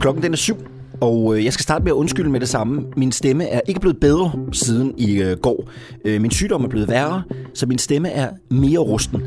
[0.00, 0.56] Klokken den er syv,
[1.02, 2.84] og øh, jeg skal starte med at undskylde med det samme.
[2.96, 5.68] Min stemme er ikke blevet bedre siden i øh, går.
[6.04, 7.22] Øh, min sygdom er blevet værre,
[7.54, 9.22] så min stemme er mere rusten.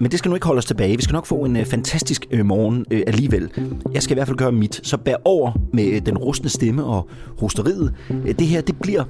[0.00, 0.96] Men det skal nu ikke holde os tilbage.
[0.96, 3.50] Vi skal nok få en øh, fantastisk øh, morgen øh, alligevel.
[3.94, 4.80] Jeg skal i hvert fald gøre mit.
[4.82, 7.08] Så bær over med øh, den rustne stemme og
[7.38, 7.94] hosteriet.
[8.10, 9.04] Øh, det her, det bliver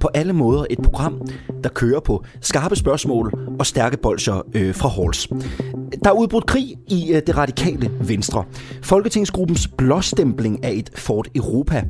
[0.00, 1.20] på alle måder et program,
[1.64, 5.28] der kører på skarpe spørgsmål og stærke bolcher øh, fra Halls.
[6.04, 8.44] Der er udbrudt krig i øh, det radikale Venstre.
[8.82, 11.84] Folketingsgruppens blåstempling af et Fort Europa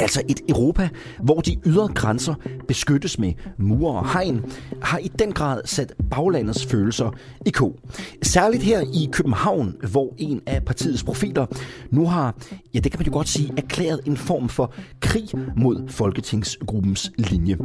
[0.00, 0.88] Altså et Europa,
[1.22, 2.34] hvor de ydre grænser
[2.68, 4.44] beskyttes med mure og hegn,
[4.82, 7.10] har i den grad sat baglandets følelser
[7.46, 7.78] i ko.
[8.22, 11.46] Særligt her i København, hvor en af partiets profiler
[11.90, 12.34] nu har,
[12.74, 17.56] ja det kan man jo godt sige, erklæret en form for krig mod Folketingsgruppens linje.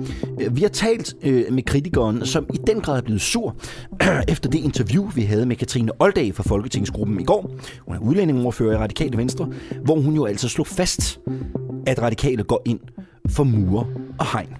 [0.52, 3.56] Vi har talt øh, med kritikeren, som i den grad er blevet sur
[4.34, 7.56] efter det interview, vi havde med Katrine Oldag fra Folketingsgruppen i går.
[7.88, 9.50] Hun er udlændingeordfører i Radikale Venstre,
[9.84, 11.20] hvor hun jo altså slog fast,
[11.88, 12.80] at radikale går ind
[13.30, 13.88] for mure
[14.20, 14.56] og hegn.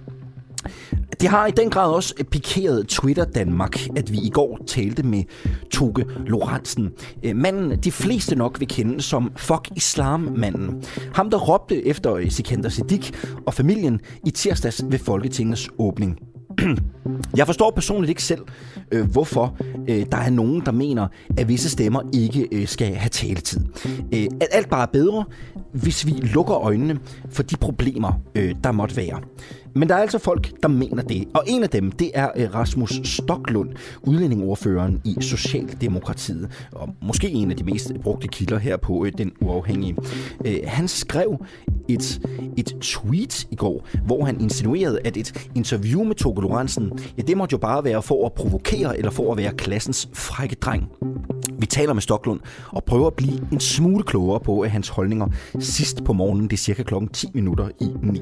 [1.20, 5.02] Det har i den grad også øh, pikeret Twitter Danmark, at vi i går talte
[5.02, 5.24] med
[5.70, 6.92] Toge Lorentzen.
[7.22, 10.82] Øh, manden, de fleste nok vil kende som Fuck Islam-manden.
[11.14, 13.10] Ham, der råbte efter øh, Sikander Siddiq
[13.46, 16.18] og familien i tirsdags ved Folketingets åbning.
[17.36, 18.40] Jeg forstår personligt ikke selv,
[18.92, 19.56] øh, hvorfor
[19.88, 21.08] øh, der er nogen, der mener,
[21.38, 23.60] at visse stemmer ikke øh, skal have taletid.
[24.14, 25.24] Øh, at alt bare er bedre,
[25.72, 26.98] hvis vi lukker øjnene
[27.30, 29.20] for de problemer, øh, der måtte være.
[29.76, 31.28] Men der er altså folk, der mener det.
[31.34, 33.70] Og en af dem, det er øh, Rasmus Stoklund,
[34.02, 36.68] udlændingordføreren i Socialdemokratiet.
[36.72, 39.96] Og måske en af de mest brugte kilder her på øh, Den Uafhængige.
[40.44, 41.44] Øh, han skrev
[41.88, 42.20] et,
[42.56, 47.36] et tweet i går, hvor han insinuerede, at et interview med Togo Lorentzen, ja, det
[47.36, 50.88] måtte jo bare være for at provokere eller for at være klassens frække dreng.
[51.58, 55.26] Vi taler med Stoklund og prøver at blive en smule klogere på hans holdninger
[55.58, 56.44] sidst på morgenen.
[56.44, 58.20] Det er cirka klokken 10 minutter i 9.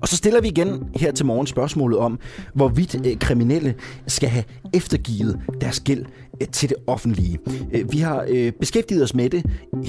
[0.00, 2.18] Og så stiller vi igen her til morgen spørgsmålet om,
[2.54, 3.74] hvorvidt øh, kriminelle
[4.06, 4.44] skal have
[4.74, 6.04] eftergivet deres gæld
[6.40, 7.38] Øh, til det offentlige.
[7.72, 9.44] Øh, vi har øh, beskæftiget os med det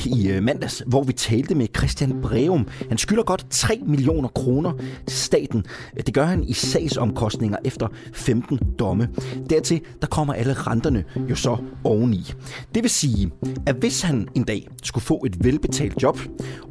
[0.06, 2.68] i mandags, hvor vi talte med Christian Breum.
[2.90, 4.72] Han skylder godt 3 millioner kroner
[5.08, 5.66] til staten.
[6.06, 9.10] Det gør han i sagsomkostninger efter 15 domme.
[9.50, 12.34] Dertil der kommer alle renterne jo så oveni.
[12.76, 13.32] Det vil sige,
[13.66, 16.20] at hvis han en dag skulle få et velbetalt job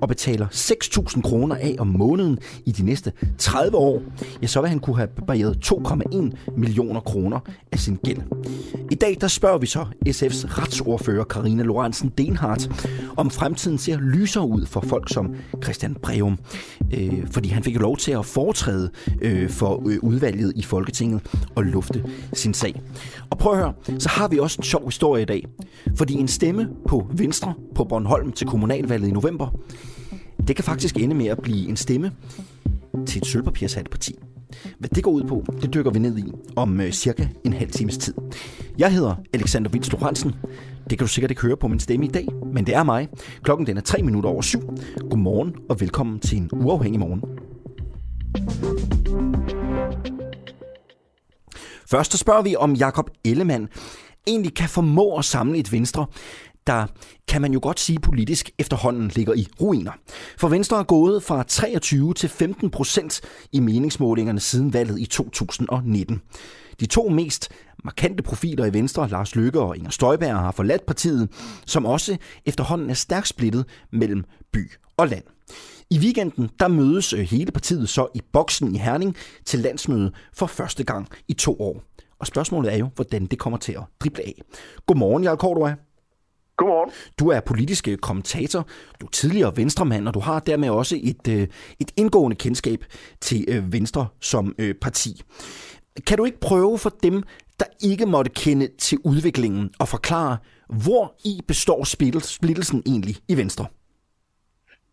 [0.00, 4.03] og betaler 6.000 kroner af om måneden i de næste 30 år,
[4.42, 7.41] ja, så vil han kunne have barberet 2,1 millioner kroner
[7.72, 8.19] af sin gæld.
[8.91, 14.49] I dag der spørger vi så SF's retsordfører Karina Lorentzen Denhardt, om fremtiden ser lysere
[14.49, 16.38] ud for folk som Christian Breum.
[16.94, 18.91] Øh, fordi han fik lov til at foretræde
[19.21, 21.21] øh, for øh, udvalget i Folketinget
[21.54, 22.82] og lufte sin sag.
[23.31, 25.47] Og prøv at høre, så har vi også en sjov historie i dag.
[25.97, 29.48] Fordi en stemme på Venstre på Bornholm til kommunalvalget i november,
[30.48, 32.12] det kan faktisk ende med at blive en stemme
[33.06, 34.19] til et sølvpapirshat parti.
[34.78, 37.70] Hvad det går ud på, det dykker vi ned i om øh, cirka en halv
[37.70, 38.14] times tid.
[38.78, 40.34] Jeg hedder Alexander Vils Lorentzen.
[40.90, 43.08] Det kan du sikkert ikke høre på min stemme i dag, men det er mig.
[43.42, 44.60] Klokken den er 3 minutter over syv.
[45.10, 47.22] Godmorgen og velkommen til en uafhængig morgen.
[51.90, 53.68] Først så spørger vi om Jakob Ellemann
[54.26, 56.06] egentlig kan formå at samle et venstre,
[56.66, 56.87] der
[57.28, 59.93] kan man jo godt sige politisk efterhånden ligger i ruiner.
[60.38, 63.21] For Venstre er gået fra 23 til 15 procent
[63.53, 66.22] i meningsmålingerne siden valget i 2019.
[66.81, 67.49] De to mest
[67.84, 71.28] markante profiler i Venstre, Lars Løkke og Inger Støjberg, har forladt partiet,
[71.66, 72.16] som også
[72.47, 75.25] efterhånden er stærkt splittet mellem by og land.
[75.91, 80.47] I weekenden der mødes øh, hele partiet så i boksen i Herning til landsmøde for
[80.47, 81.83] første gang i to år.
[82.21, 84.43] Og spørgsmålet er jo, hvordan det kommer til at drible af.
[84.86, 85.74] Godmorgen, Jarl Cordua.
[86.56, 86.91] Godmorgen.
[87.18, 88.68] Du er politisk øh, kommentator,
[89.00, 91.48] du er tidligere venstremand, og du har dermed også et, øh,
[91.80, 92.84] et indgående kendskab
[93.20, 95.22] til øh, Venstre som parti.
[96.06, 97.22] Kan du ikke prøve for dem,
[97.60, 100.36] der ikke måtte kende til udviklingen, og forklare,
[100.68, 101.84] hvor i består
[102.20, 103.66] splittelsen egentlig i Venstre?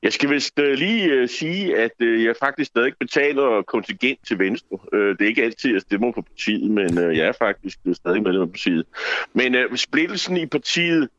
[0.03, 4.77] Jeg skal vist lige sige, at jeg faktisk stadig betaler kontingent til Venstre.
[4.93, 8.49] Det er ikke altid, jeg stemmer på partiet, men jeg er faktisk stadig medlem af
[8.49, 8.85] partiet.
[9.33, 11.09] Men splittelsen i partiet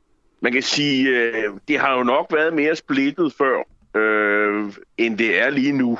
[0.41, 3.63] man kan sige, øh, det har jo nok været mere splittet før,
[3.97, 5.99] øh, end det er lige nu.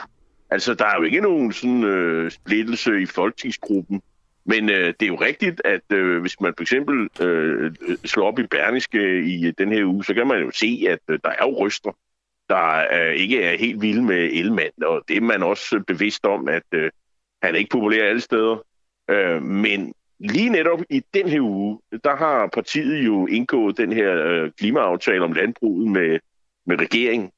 [0.51, 4.03] Altså, der er jo ikke nogen sådan øh, splittelse i folketingsgruppen.
[4.47, 8.39] Men øh, det er jo rigtigt, at øh, hvis man for eksempel øh, slår op
[8.39, 11.31] i Berniske øh, i den her uge, så kan man jo se, at øh, der
[11.31, 11.97] er jo ryster,
[12.49, 16.27] der øh, ikke er helt vilde med Elmand, og det er man også øh, bevidst
[16.27, 16.91] om, at øh,
[17.43, 18.65] han er ikke populær alle steder.
[19.11, 24.25] Øh, men lige netop i den her uge, der har partiet jo indgået den her
[24.27, 26.19] øh, klimaaftale om landbruget med,
[26.67, 27.31] med regeringen.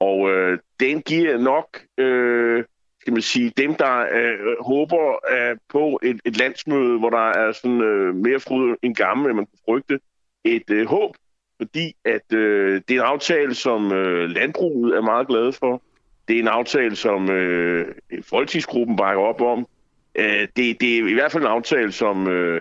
[0.00, 2.64] Og øh, den giver nok, øh,
[3.00, 7.52] skal man sige, dem, der øh, håber øh, på et, et landsmøde, hvor der er
[7.52, 10.00] sådan øh, mere fryd end gammel, end man kunne frygte,
[10.44, 11.16] et øh, håb,
[11.56, 15.82] fordi at øh, det er en aftale, som øh, landbruget er meget glade for.
[16.28, 19.66] Det er en aftale, som øh, folketingsgruppen bakker op om.
[20.14, 22.60] Øh, det, det er i hvert fald en aftale, som, øh,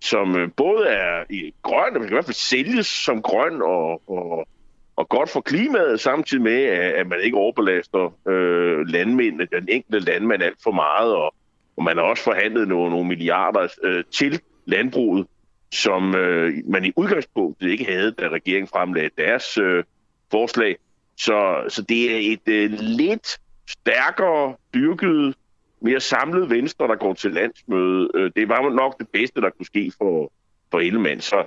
[0.00, 3.62] som øh, både er i grøn, og man kan i hvert fald sælges som grøn
[3.62, 4.48] og, og,
[4.96, 10.42] og godt for klimaet, samtidig med, at man ikke overbelaster øh, landmændene, den enkelte landmand
[10.42, 11.34] alt for meget, og,
[11.76, 15.26] og man har også forhandlet nogle, nogle milliarder øh, til landbruget,
[15.72, 19.84] som øh, man i udgangspunktet ikke havde, da regeringen fremlagde deres øh,
[20.30, 20.76] forslag.
[21.16, 23.38] Så, så det er et øh, lidt
[23.68, 25.34] stærkere dyrket
[25.82, 28.10] mere samlet venstre, der går til landsmøde.
[28.14, 30.32] Øh, det var nok det bedste, der kunne ske for,
[30.70, 31.20] for Ellemann.
[31.20, 31.46] Så,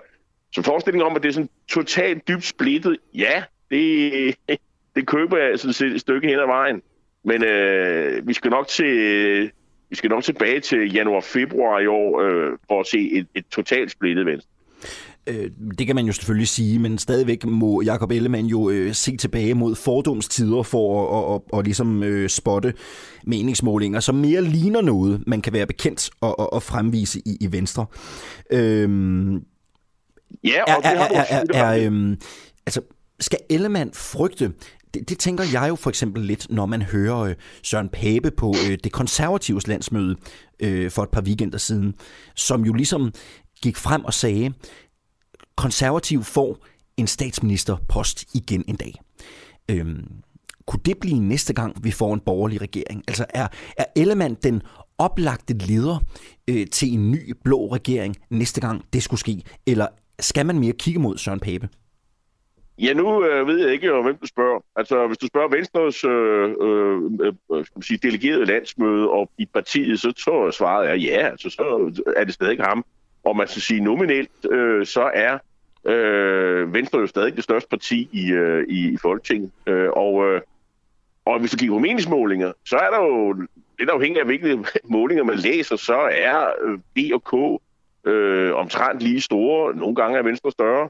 [0.54, 4.36] så forestillingen om, at det er sådan totalt dybt splittet, ja, det,
[4.96, 6.82] det køber jeg sådan et stykke hen ad vejen.
[7.24, 9.52] Men øh, vi skal nok til
[9.90, 13.92] vi skal nok tilbage til januar-februar i år øh, for at se et, et totalt
[13.92, 14.50] splittet venstre.
[15.27, 19.18] Øh, det kan man jo selvfølgelig sige, men stadigvæk må Jakob Ellemann jo øh, se
[19.18, 22.74] tilbage mod fordomstider for at, at, at, at ligesom øh, spotte
[23.25, 27.51] meningsmålinger, som mere ligner noget, man kan være bekendt og, og, og fremvise i, i
[27.51, 27.86] Venstre.
[28.51, 29.36] Øhm,
[30.44, 32.18] ja, og er, det har du er, er, er, øhm,
[32.66, 32.81] altså,
[33.19, 34.51] skal Ellemann frygte
[34.94, 38.54] det, det tænker jeg jo for eksempel lidt, når man hører øh, Søren Pape på
[38.69, 40.16] øh, det konservatives landsmøde
[40.60, 41.94] øh, for et par weekender siden,
[42.36, 43.13] som jo ligesom
[43.62, 44.54] gik frem og sagde,
[45.57, 46.57] konservativ får
[46.98, 48.94] en statsministerpost igen en dag.
[49.72, 50.07] Øhm,
[50.68, 53.04] kunne det blive næste gang, vi får en borgerlig regering?
[53.07, 53.48] Altså er,
[53.78, 54.62] er Ellemann den
[54.98, 56.00] oplagte leder
[56.50, 59.44] øh, til en ny blå regering næste gang det skulle ske?
[59.68, 59.88] Eller
[60.19, 61.69] skal man mere kigge mod Søren Pape?
[62.80, 64.60] Ja, nu øh, ved jeg ikke, øh, hvem du spørger.
[64.75, 69.46] Altså, hvis du spørger Venstres øh, øh, øh, skal man sige, delegerede landsmøde og i
[69.46, 71.28] partiet, så tror jeg svaret er ja.
[71.28, 71.63] Altså, så
[72.18, 72.86] er det stadig ham.
[73.25, 75.38] Og man skal sige nominelt, øh, så er
[75.86, 79.51] øh, Venstre jo stadig det største parti i, øh, i, i Folketinget.
[79.68, 80.42] Øh, og, øh,
[81.25, 83.33] og hvis du kigger på meningsmålinger, så er der jo,
[83.80, 84.63] det afhængig af hvilke
[84.95, 86.51] målinger man læser, så er
[86.95, 87.62] B og K
[88.07, 89.75] øh, omtrent lige store.
[89.75, 90.89] Nogle gange er Venstre større.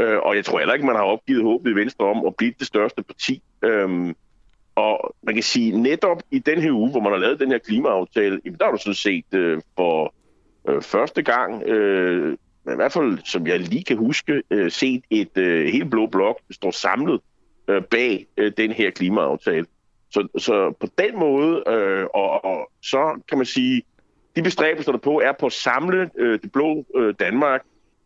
[0.00, 2.54] Øh, og jeg tror heller ikke, man har opgivet håbet i Venstre om at blive
[2.58, 3.42] det største parti.
[3.62, 4.14] Øh,
[4.74, 7.58] og man kan sige, netop i den her uge, hvor man har lavet den her
[7.58, 10.14] klimaaftale, der har du sådan set øh, for
[10.68, 12.36] øh, første gang, øh,
[12.72, 16.40] i hvert fald som jeg lige kan huske, øh, set et øh, helt blå blok
[16.50, 17.20] står samlet
[17.68, 19.66] øh, bag øh, den her klimaaftale.
[20.10, 23.82] Så, så på den måde, øh, og, og så kan man sige,
[24.36, 27.62] de bestræbelser, der på er på at samle øh, det blå øh, Danmark,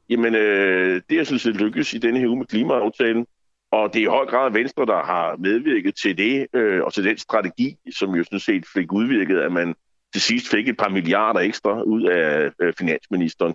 [0.09, 3.27] jamen øh, det er sådan set lykkes i denne her uge med klimaaftalen.
[3.73, 7.05] Og det er i høj grad Venstre, der har medvirket til det, øh, og til
[7.05, 9.75] den strategi, som jo sådan set fik udvirket, at man
[10.13, 13.55] til sidst fik et par milliarder ekstra ud af øh, finansministeren.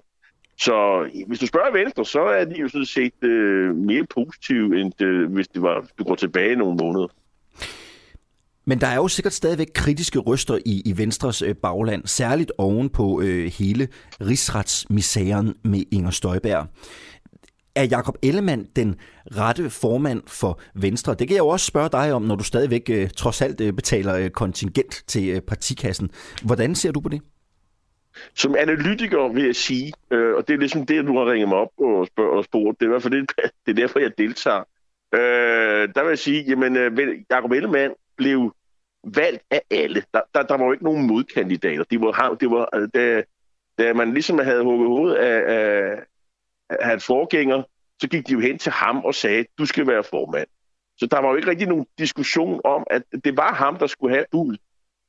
[0.58, 5.02] Så hvis du spørger Venstre, så er de jo sådan set øh, mere positive, end
[5.02, 7.08] øh, hvis det var, du går tilbage nogle måneder.
[8.68, 12.90] Men der er jo sikkert stadigvæk kritiske røster i, i Venstres øh, bagland, særligt oven
[12.90, 13.88] på øh, hele
[14.22, 16.68] rigsretsmisæren med Inger Støjberg.
[17.76, 21.14] Er Jakob Ellemann den rette formand for Venstre?
[21.14, 23.74] Det kan jeg jo også spørge dig om, når du stadigvæk øh, trods alt øh,
[23.74, 26.10] betaler øh, kontingent til øh, partikassen.
[26.46, 27.22] Hvordan ser du på det?
[28.36, 31.58] Som analytiker vil jeg sige, øh, og det er ligesom det, du har ringet mig
[31.58, 33.32] op og, spørg, og spurgt, det er i hvert fald det,
[33.66, 34.64] det er derfor, jeg deltager.
[35.14, 37.00] Øh, der vil jeg sige, jamen, øh,
[37.32, 38.56] Jacob Ellemann blev
[39.04, 40.04] valgt af alle.
[40.14, 41.84] Der, der, der var jo ikke nogen modkandidater.
[41.84, 43.24] Det var, det var, øh, da,
[43.78, 46.00] da man ligesom havde hugget hovedet af, af
[46.82, 47.64] hans forgænger,
[48.02, 50.48] så gik de jo hen til ham og sagde, du skal være formand.
[50.98, 54.16] Så der var jo ikke rigtig nogen diskussion om, at det var ham, der skulle
[54.16, 54.58] have bud.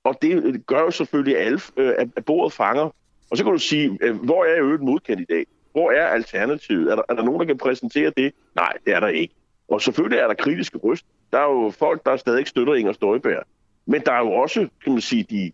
[0.04, 2.90] Og det gør jo selvfølgelig alle, øh, at bordet fanger.
[3.30, 5.44] Og så kan du sige, øh, hvor er jo et modkandidat?
[5.72, 6.90] Hvor er alternativet?
[6.90, 8.32] Er der, er der nogen, der kan præsentere det?
[8.54, 9.34] Nej, det er der ikke.
[9.68, 11.06] Og selvfølgelig er der kritiske røst.
[11.32, 13.42] Der er jo folk, der stadig ikke støtter Inger Støjberg.
[13.86, 15.52] Men der er jo også, kan man sige, de,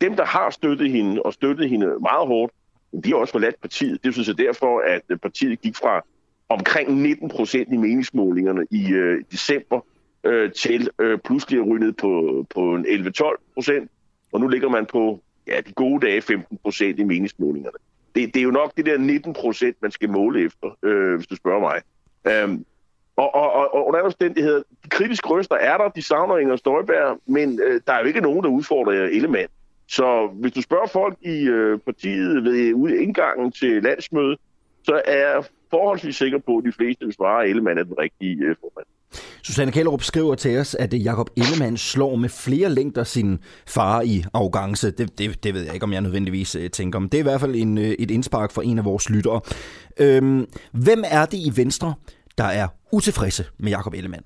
[0.00, 2.52] dem, der har støttet hende og støttet hende meget hårdt,
[3.04, 4.04] de har også forladt partiet.
[4.04, 6.04] Det synes jeg derfor, at øh, partiet gik fra
[6.48, 9.80] omkring 19 procent i meningsmålingerne i øh, december
[10.24, 13.90] øh, til øh, pludselig at ryge ned på, på en 11-12 procent.
[14.32, 17.76] Og nu ligger man på ja, de gode dage 15 procent i meningsmålingerne.
[18.14, 21.26] Det, det er jo nok det der 19 procent, man skal måle efter, øh, hvis
[21.26, 21.80] du spørger mig.
[22.26, 22.64] Øhm,
[23.16, 27.20] og, og, og, og under omstændigheder, de kritiske røster er der, de savner Inger Støjberg,
[27.26, 29.48] men øh, der er jo ikke nogen, der udfordrer Ellemann.
[29.90, 34.38] Så hvis du spørger folk i øh, partiet ved ude indgangen til landsmødet,
[34.82, 37.98] så er jeg forholdsvis sikker på, at de fleste vil svare, at Ellemann er den
[37.98, 38.86] rigtige øh, formand.
[39.42, 44.24] Susanne Kællerup skriver til os, at Jakob Ellemann slår med flere længder sin far i
[44.34, 44.90] arrogance.
[44.90, 47.08] Det, det, det ved jeg ikke, om jeg nødvendigvis øh, tænker om.
[47.08, 49.40] Det er i hvert fald en, øh, et indspark for en af vores lyttere.
[50.00, 51.94] Øhm, hvem er det i Venstre,
[52.38, 54.24] der er utilfredse med Jakob Ellemann?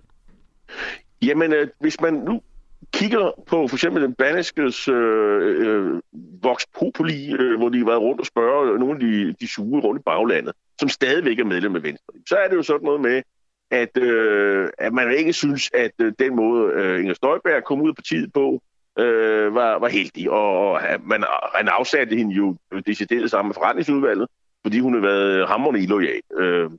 [1.23, 2.41] Jamen, øh, hvis man nu
[2.93, 6.01] kigger på for eksempel den Baneskes øh, øh,
[6.43, 9.81] Vox Populi, øh, hvor de har været rundt og spørger nogle af de, de sure
[9.81, 13.01] rundt i baglandet, som stadigvæk er medlem af Venstre, så er det jo sådan noget
[13.01, 13.23] med,
[13.71, 17.89] at, øh, at man ikke synes, at øh, den måde, øh, Inger Støjberg kom ud
[17.89, 18.63] af partiet på,
[18.99, 20.31] øh, var, var heldig.
[20.31, 21.25] Og, og man,
[21.55, 24.29] man afsatte hende jo decideret sammen med forretningsudvalget,
[24.65, 26.21] fordi hun havde været hammerende illoyal.
[26.39, 26.71] Øh,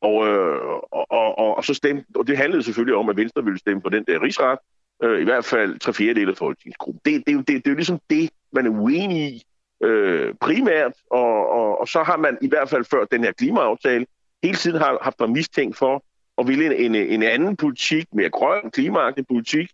[0.00, 0.60] og, øh,
[0.92, 3.88] og, og, og, så stemte, og det handlede selvfølgelig om, at Venstre ville stemme på
[3.88, 4.58] den der rigsret,
[5.02, 7.00] øh, i hvert fald tre fjerdedele af folketingsgruppen.
[7.04, 9.42] Det, det, det, det, det er jo ligesom det, man er uenig i
[9.84, 14.06] øh, primært, og, og, og så har man i hvert fald før den her klimaaftale
[14.42, 16.04] hele tiden har haft mig mistænkt for
[16.38, 19.70] at ville en, en, en anden politik, mere grøn, klimaagtig politik,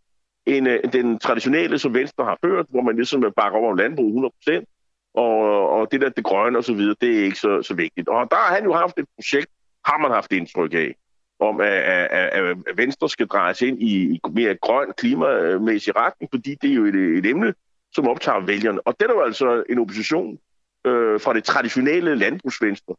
[0.47, 5.11] end, øh, den traditionelle, som Venstre har ført, hvor man ligesom bakker om landbrug 100%,
[5.15, 8.09] og, og det der det grønne og så videre, det er ikke så, så vigtigt.
[8.09, 9.51] Og der har han jo haft et projekt,
[9.85, 10.95] har man haft indtryk af,
[11.41, 16.71] om at, at, at, Venstre skal drejes ind i, mere grøn, klimamæssig retning, fordi det
[16.71, 17.55] er jo et, et emne,
[17.93, 18.81] som optager vælgerne.
[18.87, 20.39] Og det er jo altså en opposition
[20.87, 22.95] øh, fra det traditionelle landbrugsvenstre,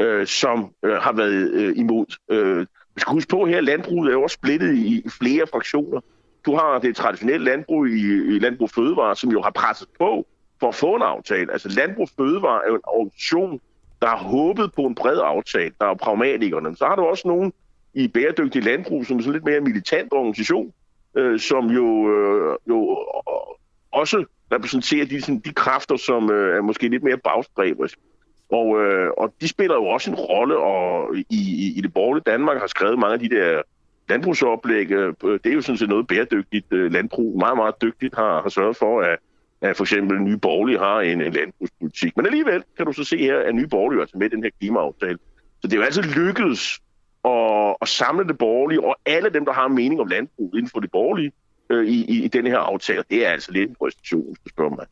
[0.00, 2.06] øh, som øh, har været øh, imod.
[2.30, 6.00] Øh, vi skal huske på her, at landbruget er også splittet i flere fraktioner.
[6.46, 8.00] Du har det traditionelle landbrug i,
[8.34, 10.26] i Landbrug Fødevare, som jo har presset på
[10.60, 11.52] for at få en aftale.
[11.52, 13.60] Altså Landbrug Fødevare er jo en organisation,
[14.02, 15.74] der har håbet på en bred aftale.
[15.80, 16.76] Der er pragmatikerne.
[16.76, 17.52] Så har du også nogen
[17.98, 20.72] i bæredygtig landbrug, som er sådan lidt mere militant organisation,
[21.16, 26.60] øh, som jo, øh, jo øh, også repræsenterer de, sådan, de kræfter, som øh, er
[26.60, 28.00] måske lidt mere bagstræberiske.
[28.48, 32.24] Og, øh, og de spiller jo også en rolle, og i, i, i det borgerlige
[32.26, 33.62] Danmark har skrevet mange af de der
[34.08, 34.90] landbrugsoplæg.
[34.90, 37.38] Øh, det er jo sådan set noget bæredygtigt øh, landbrug.
[37.38, 39.18] Meget, meget dygtigt har, har sørget for, at,
[39.60, 42.16] at for eksempel Nye Borgerlige har en, en landbrugspolitik.
[42.16, 44.42] Men alligevel kan du så se her, at Nye Borgerlige er altså med i den
[44.42, 45.18] her klimaaftale.
[45.60, 46.80] Så det er jo altså lykkedes
[47.24, 50.70] at, at samle det borgerlige, og alle dem, der har en mening om landbrug inden
[50.70, 51.32] for det borgerlige,
[51.70, 53.04] øh, i, i, i denne her aftale.
[53.10, 54.86] Det er altså lidt en præstation, hvis du spørger mig.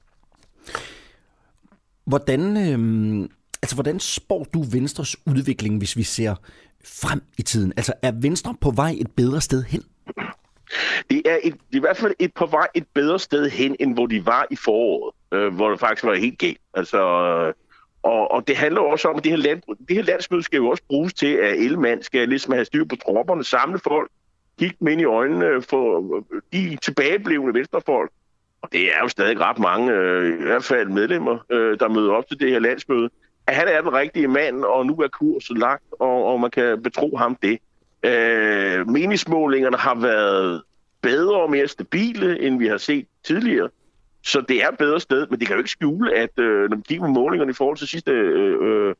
[2.05, 3.29] Hvordan, øh,
[3.63, 6.35] altså, hvordan spår du Venstres udvikling, hvis vi ser
[6.85, 7.73] frem i tiden?
[7.77, 9.83] Altså, er Venstre på vej et bedre sted hen?
[11.11, 13.77] Det er, et, det er i hvert fald et på vej et bedre sted hen,
[13.81, 16.61] end hvor de var i foråret, øh, hvor det faktisk var helt galt.
[16.75, 17.55] Altså, øh,
[18.07, 20.69] og, og det handler også om, at det her, land, det her landsmøde skal jo
[20.69, 24.11] også bruges til, at elmand skal ligesom have styr på tropperne, samle folk,
[24.59, 26.03] kigge dem ind i øjnene for
[26.53, 28.11] de tilbageblevende venstrefolk.
[28.63, 32.13] Og det er jo stadig ret mange, øh, i hvert fald medlemmer, øh, der møder
[32.13, 33.11] op til det her landsmøde
[33.47, 36.83] at han er den rigtige mand, og nu er kursen lagt, og, og man kan
[36.83, 37.59] betro ham det.
[38.03, 40.63] Øh, meningsmålingerne har været
[41.03, 43.69] bedre og mere stabile, end vi har set tidligere.
[44.27, 46.77] Så det er et bedre sted, men det kan jo ikke skjule, at øh, når
[46.77, 48.95] man kigger på målingerne i forhold til sidste øh, øh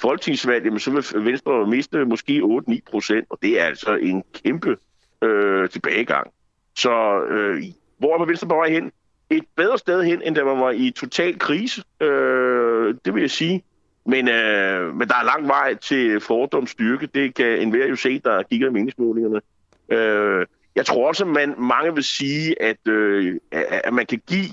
[0.00, 4.76] folketingsvalg, jamen, så vil Venstre miste måske 8-9 procent, og det er altså en kæmpe
[5.22, 6.30] øh, tilbagegang.
[6.76, 7.62] Så øh,
[7.98, 8.92] hvor er Venstre på vej hen?
[9.30, 13.30] Et bedre sted hen, end da man var i total krise, øh, det vil jeg
[13.30, 13.64] sige.
[14.06, 17.06] Men, øh, men der er lang vej til fordomsstyrke.
[17.06, 19.40] Det kan enhver jo se, der kigger i meningsmålingerne.
[19.88, 20.46] Øh,
[20.76, 24.46] jeg tror også, at man, mange vil sige, at, øh, at man kan give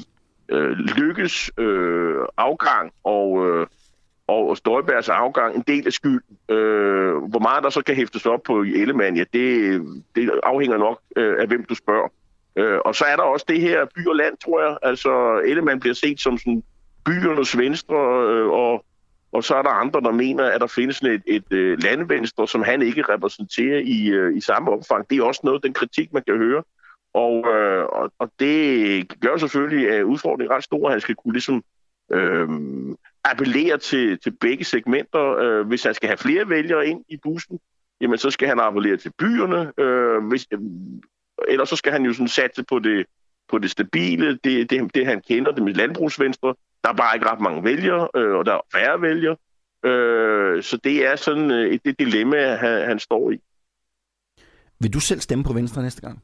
[0.50, 3.68] øh, Lykkes øh, afgang og, øh,
[4.28, 6.38] og Støjbergs afgang en del af skylden.
[6.50, 9.82] Øh, hvor meget der så kan hæftes op på Ellemann, ja, det,
[10.16, 12.08] det afhænger nok øh, af, hvem du spørger.
[12.56, 14.78] Øh, og så er der også det her by og land, tror jeg.
[14.84, 16.64] Altså, Ellemann bliver set som sådan
[17.06, 17.96] byernes venstre,
[18.30, 18.86] øh, og
[19.32, 22.48] og så er der andre, der mener, at der findes et, et, et øh, landvenstre,
[22.48, 25.10] som han ikke repræsenterer i, øh, i samme omfang.
[25.10, 26.64] Det er også noget den kritik, man kan høre.
[27.26, 30.90] Og, øh, og, og det gør selvfølgelig, at udfordringen er ret stor.
[30.90, 31.64] Han skal kunne ligesom
[32.12, 32.48] øh,
[33.24, 35.26] appellere til, til begge segmenter.
[35.38, 37.60] Øh, hvis han skal have flere vælgere ind i bussen,
[38.02, 39.72] jamen så skal han appellere til byerne.
[39.78, 40.60] Øh, hvis, øh,
[41.48, 43.06] ellers så skal han jo sådan satse på det,
[43.50, 46.56] på det stabile, det, det, det han kender, det med landbrugsvenstre.
[46.84, 49.36] Der er bare ikke ret mange vælgere, øh, og der er færre vælgere.
[49.86, 53.42] Øh, så det er sådan øh, et det dilemma, han, han står i.
[54.80, 56.24] Vil du selv stemme på Venstre næste gang?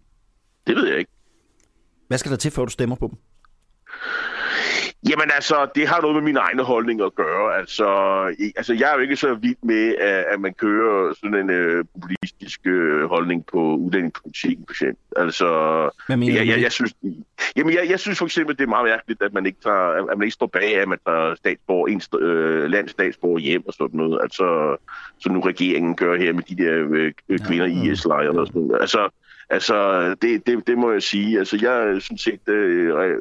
[0.67, 1.11] Det ved jeg ikke.
[2.07, 3.17] Hvad skal der til, før du stemmer på dem?
[5.09, 7.57] Jamen altså, det har noget med min egne holdning at gøre.
[7.57, 7.87] Altså,
[8.55, 11.85] altså jeg er jo ikke så vild med, at, at man kører sådan en uh,
[11.93, 15.03] populistisk uh, holdning på udlændingepolitikken, for eksempel.
[15.17, 15.47] Altså,
[16.07, 16.93] Hvad mener jeg, jeg, jeg, synes,
[17.55, 20.17] jamen, jeg, jeg synes for eksempel, det er meget mærkeligt, at man ikke, tager, at
[20.17, 23.97] man ikke står bag, at man tager statsborger, en st- øh, landsstatsborger hjem og sådan
[23.97, 24.19] noget.
[24.21, 24.77] Altså,
[25.19, 26.85] som nu regeringen gør her med de der
[27.29, 28.81] øh, kvinder i IS-lejre og sådan noget.
[28.81, 29.09] Altså,
[29.53, 31.39] altså det, det, det må jeg sige.
[31.39, 32.49] Altså, jeg er sådan set...
[32.49, 33.19] Øh,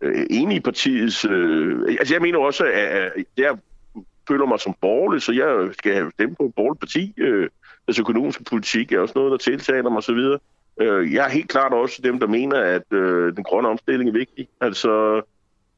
[0.00, 1.24] øh, enig i partiets...
[1.24, 3.58] Øh, altså jeg mener også, at, at jeg
[4.28, 7.14] føler mig som borgerlig, så jeg skal have på et borgerligt parti.
[7.16, 7.48] Øh,
[7.88, 10.38] altså økonomisk politik er også noget, der tiltaler mig osv.
[10.80, 14.12] Øh, jeg er helt klart også dem, der mener, at øh, den grønne omstilling er
[14.12, 14.48] vigtig.
[14.60, 15.22] Altså,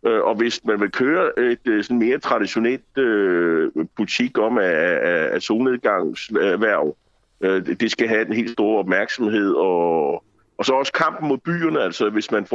[0.06, 4.64] øh, og hvis man vil køre et øh, sådan mere traditionelt øh, politik om, at,
[4.64, 6.96] at, at solnedgangserhverv,
[7.40, 10.24] øh, det skal have en helt stor opmærksomhed og
[10.58, 12.46] og så også kampen mod byerne, altså hvis man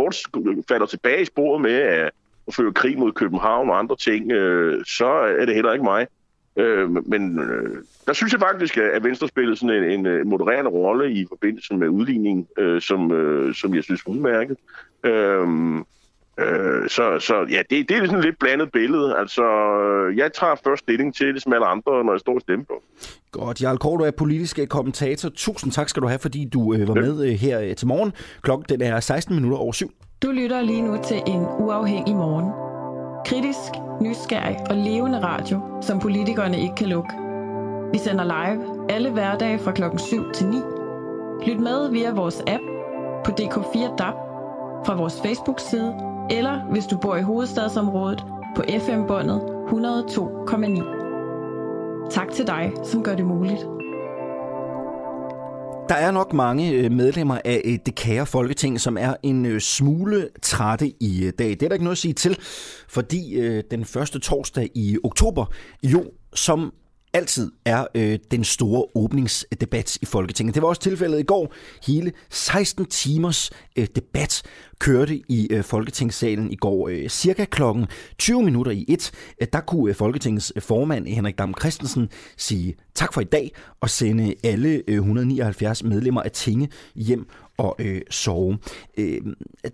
[0.67, 2.11] falder tilbage i sporet med at,
[2.47, 5.07] at føre krig mod København og andre ting, øh, så
[5.39, 6.07] er det heller ikke mig.
[6.55, 10.71] Øh, men øh, der synes jeg faktisk, at Venstre spillede sådan en, en øh, modererende
[10.71, 14.57] rolle i forbindelse med udligningen, øh, som, øh, som jeg synes var udmærket.
[15.03, 15.47] Øh,
[16.41, 19.17] Øh, så, så ja, det, det er sådan et lidt blandet billede.
[19.17, 19.43] Altså,
[20.15, 22.83] jeg tager først stilling til det, som alle andre, når jeg står og stemmer på.
[23.31, 23.61] Godt.
[23.61, 25.29] Jarl Kåre, du er politisk kommentator.
[25.29, 27.01] Tusind tak skal du have, fordi du øh, var ja.
[27.01, 28.13] med øh, her øh, til morgen.
[28.41, 29.91] Klokken den er 16 minutter over syv.
[30.23, 32.51] Du lytter lige nu til en uafhængig morgen.
[33.25, 33.71] Kritisk,
[34.01, 37.09] nysgerrig og levende radio, som politikerne ikke kan lukke.
[37.91, 40.57] Vi sender live alle hverdage fra klokken 7 til 9.
[41.47, 42.63] Lyt med via vores app
[43.25, 44.15] på DK4 DAB,
[44.85, 48.23] fra vores Facebook-side eller hvis du bor i hovedstadsområdet
[48.55, 52.09] på FM-båndet 102,9.
[52.09, 53.59] Tak til dig, som gør det muligt.
[55.89, 59.61] Der er nok mange øh, medlemmer af øh, det kære folketing, som er en øh,
[59.61, 61.49] smule trætte i dag.
[61.49, 62.37] Det er der ikke noget at sige til,
[62.87, 65.45] fordi den første torsdag i oktober
[65.83, 66.73] jo som
[67.13, 70.55] altid er øh, den store åbningsdebat i Folketinget.
[70.55, 71.53] Det var også tilfældet i går.
[71.87, 74.41] Hele 16 timers øh, debat
[74.79, 76.87] kørte i øh, Folketingssalen i går.
[76.87, 81.37] Øh, cirka klokken 20 minutter i et, øh, der kunne øh, Folketingets øh, formand Henrik
[81.37, 86.69] Dam Christensen sige tak for i dag og sende alle øh, 179 medlemmer af Tinge
[86.95, 87.27] hjem
[87.61, 88.57] og øh, sove.
[88.97, 89.21] Øh,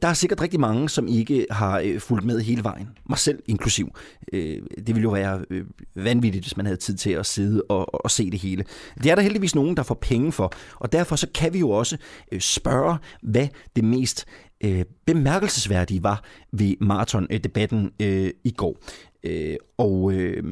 [0.01, 2.87] der er sikkert rigtig mange, som ikke har øh, fulgt med hele vejen.
[3.09, 3.89] Mig selv inklusiv.
[4.33, 8.03] Øh, det ville jo være øh, vanvittigt, hvis man havde tid til at sidde og,
[8.03, 8.63] og se det hele.
[9.03, 11.69] Det er der heldigvis nogen, der får penge for, og derfor så kan vi jo
[11.69, 11.97] også
[12.31, 14.25] øh, spørge, hvad det mest
[14.63, 18.77] øh, bemærkelsesværdige var ved maratondebatten øh, i går.
[19.23, 20.43] Øh, og øh,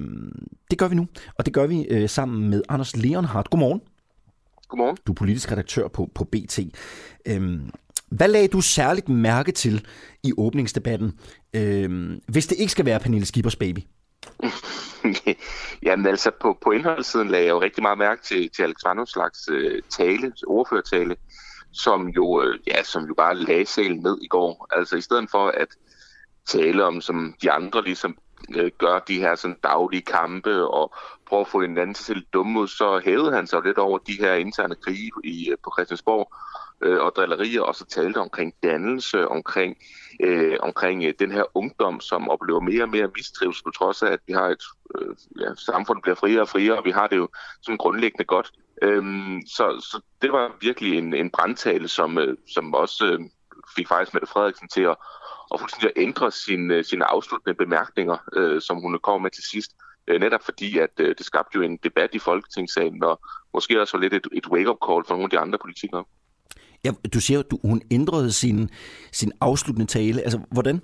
[0.72, 3.50] det gør vi nu, og det gør vi øh, sammen med Anders Leonhardt.
[3.50, 3.82] Godmorgen.
[4.68, 4.98] Godmorgen.
[5.08, 6.60] Du er politisk redaktør på, på BT.
[7.28, 7.70] Øhm,
[8.10, 9.88] hvad lagde du særligt mærke til
[10.24, 11.20] i åbningsdebatten,
[11.56, 13.80] øhm, hvis det ikke skal være Pernille Skibers baby?
[15.86, 19.50] Jamen altså, på, på indholdssiden lagde jeg jo rigtig meget mærke til, til Alex slags
[19.52, 21.16] øh, tale, ordførertale,
[21.74, 24.68] som jo, øh, ja, som jo bare lagde salen ned i går.
[24.72, 25.68] Altså i stedet for at
[26.48, 28.18] tale om, som de andre ligesom
[28.56, 30.94] øh, gør de her sådan daglige kampe og
[31.26, 33.78] prøve at få en anden til at se dumme ud, så hævede han sig lidt
[33.78, 36.34] over de her interne krige i, øh, på Christiansborg
[36.82, 39.78] øh, og drillerier, og så talte omkring dannelse, omkring,
[40.20, 44.12] øh, omkring øh, den her ungdom, som oplever mere og mere mistrivsel, på trods af,
[44.12, 44.64] at vi har et
[44.96, 47.28] øh, ja, samfund, der bliver friere og friere, og vi har det jo
[47.62, 48.52] sådan grundlæggende godt.
[48.82, 53.20] Øhm, så, så det var virkelig en, en brandtale, som, øh, som også øh,
[53.76, 54.96] fik faktisk Mette Frederiksen til at,
[55.52, 59.44] og fuldstændig at ændre sin, øh, sine afsluttende bemærkninger, øh, som hun kom med til
[59.44, 59.72] sidst.
[60.08, 63.20] Øh, netop fordi, at øh, det skabte jo en debat i Folketingssalen, og
[63.54, 66.04] måske også var lidt et, et wake-up call for nogle af de andre politikere.
[66.84, 68.70] Ja, du siger, at hun ændrede sin,
[69.12, 70.22] sin afsluttende tale.
[70.22, 70.82] Altså, hvordan?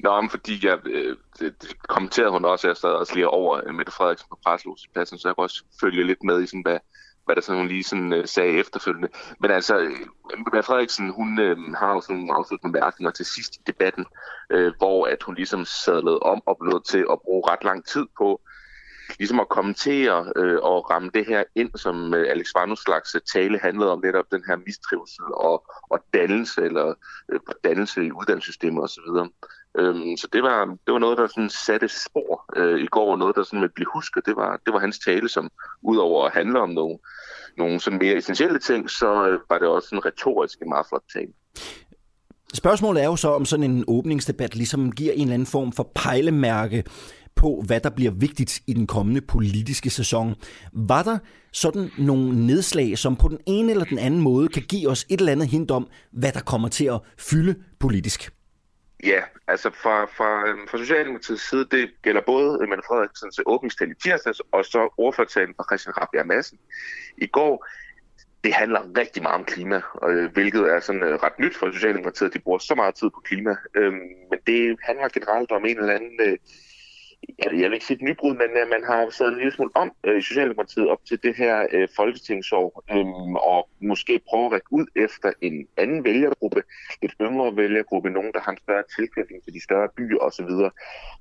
[0.00, 1.54] Nå, men fordi jeg, øh, det,
[1.88, 5.34] kommenterede hun også, at jeg sad også lige over Mette Frederiksen på presselosepladsen, så jeg
[5.34, 6.78] kunne også følge lidt med i, sådan, hvad,
[7.24, 9.08] hvad der sådan, hun lige sådan, øh, sagde efterfølgende.
[9.40, 9.90] Men altså, øh,
[10.38, 14.06] Mette Frederiksen, hun øh, har jo sådan nogle afsluttende bemærkninger til sidst i debatten,
[14.50, 18.06] øh, hvor at hun ligesom sadlede om og blev til at bruge ret lang tid
[18.18, 18.40] på
[19.18, 23.58] ligesom at kommentere øh, og ramme det her ind, som øh, Alex Vanus øh, tale
[23.58, 26.94] handlede om netop den her mistrivsel og, og dannelse, eller
[27.32, 29.08] øh, dannelse i uddannelsessystemet osv.
[29.78, 33.36] Øhm, så det var, det var noget, der sådan satte spor øh, i går, noget,
[33.36, 34.26] der sådan vil blive husket.
[34.26, 35.50] Det var, det var hans tale, som
[35.82, 36.98] udover at handle om nogle,
[37.58, 41.02] nogle sådan mere essentielle ting, så øh, var det også en retorisk en meget flot
[41.12, 41.32] tale.
[42.54, 45.90] Spørgsmålet er jo så, om sådan en åbningsdebat ligesom giver en eller anden form for
[45.94, 46.84] pejlemærke
[47.34, 50.34] på, hvad der bliver vigtigt i den kommende politiske sæson.
[50.72, 51.18] Var der
[51.52, 55.20] sådan nogle nedslag, som på den ene eller den anden måde kan give os et
[55.20, 58.32] eller andet hint om, hvad der kommer til at fylde politisk?
[59.02, 63.94] Ja, altså fra, fra, øhm, fra Socialdemokratiets side, det gælder både Mette Frederiksens åbningstal i
[63.94, 66.58] tirsdags, og så ordførtalen fra Christian Rabia Madsen
[67.16, 67.66] i går.
[68.44, 72.28] Det handler rigtig meget om klima, øh, hvilket er sådan øh, ret nyt for Socialdemokratiet,
[72.28, 73.56] at de bruger så meget tid på klima.
[73.74, 76.38] Øhm, men det handler generelt om en eller anden øh,
[77.38, 79.70] jeg, jeg vil ikke sige et nybrud, men øh, man har sat en lille smule
[79.74, 83.06] om øh, i Socialdemokratiet op til det her øh, folketingsår, øh,
[83.52, 86.62] og måske prøve at række ud efter en anden vælgergruppe,
[87.02, 90.48] et yngre vælgergruppe, nogen, der har en større tilknytning til de større byer osv.
[90.48, 90.70] Så,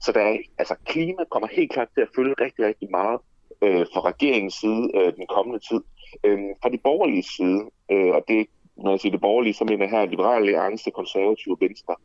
[0.01, 3.19] så der er, altså, klima kommer helt klart til at følge rigtig, rigtig meget
[3.63, 5.81] øh, fra regeringens side øh, den kommende tid.
[6.23, 7.61] Øh, fra de borgerlige side,
[7.91, 11.55] øh, og det når jeg siger det borgerlige, så mener jeg her liberale alliance, konservative
[11.55, 11.95] og venstre,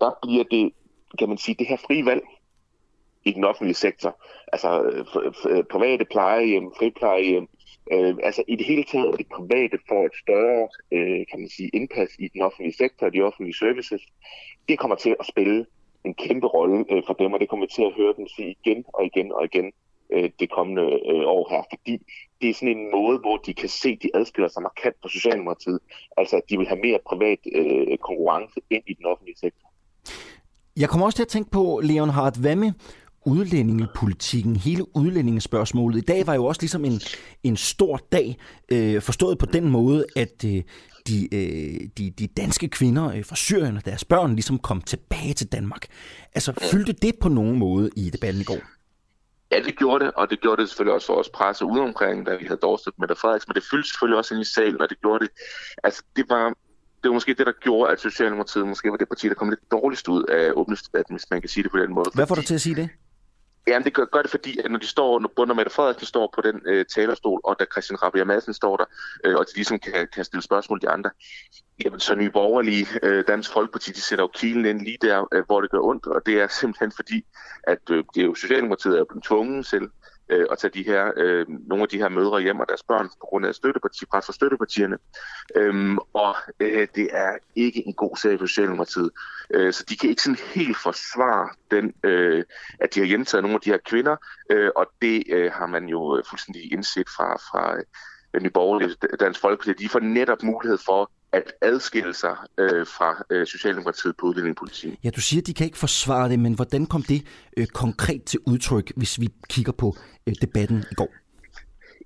[0.00, 0.72] der bliver det,
[1.18, 2.22] kan man sige, det her frie valg,
[3.24, 4.22] i den offentlige sektor.
[4.52, 7.48] Altså øh, øh, private plejehjem, friplejehjem,
[7.92, 11.48] øh, altså i det hele taget, at det private får et større, øh, kan man
[11.48, 14.02] sige, indpas i den offentlige sektor og de offentlige services.
[14.68, 15.66] Det kommer til at spille
[16.04, 18.84] en kæmpe rolle øh, for dem, og det kommer til at høre dem sige igen
[18.94, 19.72] og igen og igen
[20.12, 21.94] øh, det kommende øh, år her, fordi
[22.40, 25.08] det er sådan en måde, hvor de kan se, at de adskiller sig markant fra
[25.08, 25.80] Socialdemokratiet.
[26.16, 29.68] Altså, at de vil have mere privat øh, konkurrence ind i den offentlige sektor.
[30.76, 32.74] Jeg kommer også til at tænke på, Leonhard, Vamme
[33.28, 35.98] udlændingepolitikken, hele udlændingespørgsmålet.
[35.98, 37.00] I dag var jo også ligesom en,
[37.42, 38.38] en stor dag,
[38.72, 40.62] øh, forstået på den måde, at øh,
[41.08, 45.34] de, øh, de, de danske kvinder øh, fra Syrien og deres børn ligesom kom tilbage
[45.34, 45.86] til Danmark.
[46.34, 48.60] Altså, fyldte det på nogen måde i debatten i går?
[49.52, 52.26] Ja, det gjorde det, og det gjorde det selvfølgelig også for os presse ude omkring,
[52.26, 54.88] da vi havde Dorset med Frederiksen, men det fyldte selvfølgelig også ind i salen, og
[54.90, 55.30] det gjorde det.
[55.84, 56.48] Altså, det var,
[57.02, 59.70] det var måske det, der gjorde, at Socialdemokratiet måske var det parti, der kom lidt
[59.70, 62.10] dårligst ud af åbningsdebatten, hvis man kan sige det på den måde.
[62.14, 62.88] Hvad får du til at sige det?
[63.68, 66.32] Jamen, det gør, gør det, fordi at når de står, når Bunder Mette Frederiksen står
[66.34, 68.84] på den øh, talerstol, og da Christian Rabia Madsen står der,
[69.24, 71.10] øh, og de ligesom kan, kan stille spørgsmål til andre,
[71.84, 75.44] jamen så nye borgerlige, øh, Dansk Folkeparti, de sætter jo kilen ind lige der, øh,
[75.46, 77.24] hvor det gør ondt, og det er simpelthen fordi,
[77.62, 79.88] at øh, det er jo Socialdemokratiet er blevet tvunget til
[80.28, 83.08] øh, at tage de her, øh, nogle af de her mødre hjem og deres børn
[83.08, 84.98] på grund af støtteparti, pres fra støttepartierne.
[85.56, 89.10] Øhm, og øh, det er ikke en god sag for Socialdemokratiet.
[89.54, 92.44] Øh, så de kan ikke sådan helt forsvare den, øh,
[92.80, 94.16] at de har hjemtaget nogle af de her kvinder,
[94.50, 97.76] øh, og det øh, har man jo fuldstændig indset fra, fra
[98.34, 99.84] øh, Nye Borgerlige Dansk Folkeparti.
[99.84, 104.98] De får netop mulighed for at adskille sig øh, fra øh, Socialdemokratiet på udlændingepolitikken.
[105.04, 107.22] Ja, du siger, at de kan ikke forsvare det, men hvordan kom det
[107.56, 111.08] øh, konkret til udtryk, hvis vi kigger på øh, debatten i går?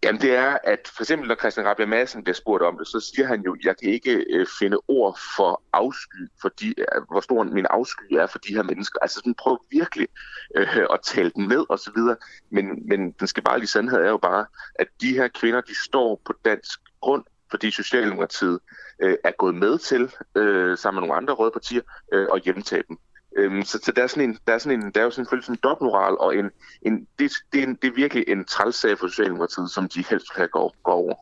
[0.05, 3.01] Jamen det er, at for eksempel når Christian Rabia Madsen bliver spurgt om det, så
[3.01, 7.21] siger han jo, at jeg kan ikke øh, finde ord for afsky, fordi, øh, hvor
[7.21, 8.99] stor min afsky er for de her mennesker.
[9.03, 10.09] Altså sådan prøv virkelig
[10.57, 12.17] øh, at tale den ned og så videre.
[12.51, 15.85] Men, men den skal bare lige sandhed er jo bare, at de her kvinder, de
[15.85, 18.59] står på dansk grund, fordi Socialdemokratiet
[19.03, 20.03] øh, er gået med til,
[20.41, 22.97] øh, sammen med nogle andre røde partier, øh, at hjemtage dem.
[23.39, 25.45] Øhm, så, så der er sådan en, der er sådan en, der er jo selvfølgelig
[25.45, 26.51] sådan en dobbeltmoral, og en,
[26.83, 30.35] en, det, det, er en, det er virkelig en trælsag for Socialdemokratiet, som de helst
[30.37, 31.15] kan gå, gå over.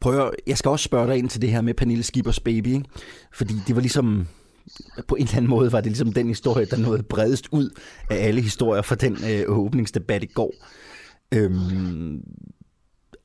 [0.00, 2.66] Prøv at, jeg skal også spørge dig ind til det her med Pernille Skibers baby,
[2.66, 2.84] ikke?
[3.32, 4.26] fordi det var ligesom,
[5.08, 7.70] på en eller anden måde var det ligesom den historie, der nåede bredest ud
[8.10, 10.54] af alle historier fra den øh, åbningsdebat i går.
[11.34, 12.22] Øhm,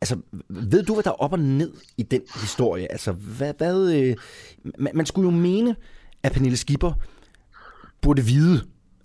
[0.02, 0.18] altså,
[0.50, 2.92] ved du, hvad der er op og ned i den historie?
[2.92, 4.16] Altså, hvad, hvad øh,
[4.78, 5.76] man, man skulle jo mene,
[6.24, 6.94] at Pernille Skipper
[8.02, 8.62] burde vide,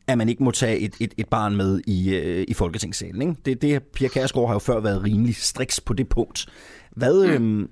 [0.06, 3.22] at man ikke må tage et, et, et barn med i, øh, i Folketingssalen.
[3.22, 3.42] Ikke?
[3.44, 6.46] Det, det, Pia Kærsgaard har jo før været rimelig striks på det punkt.
[6.90, 7.68] Hvad, øh,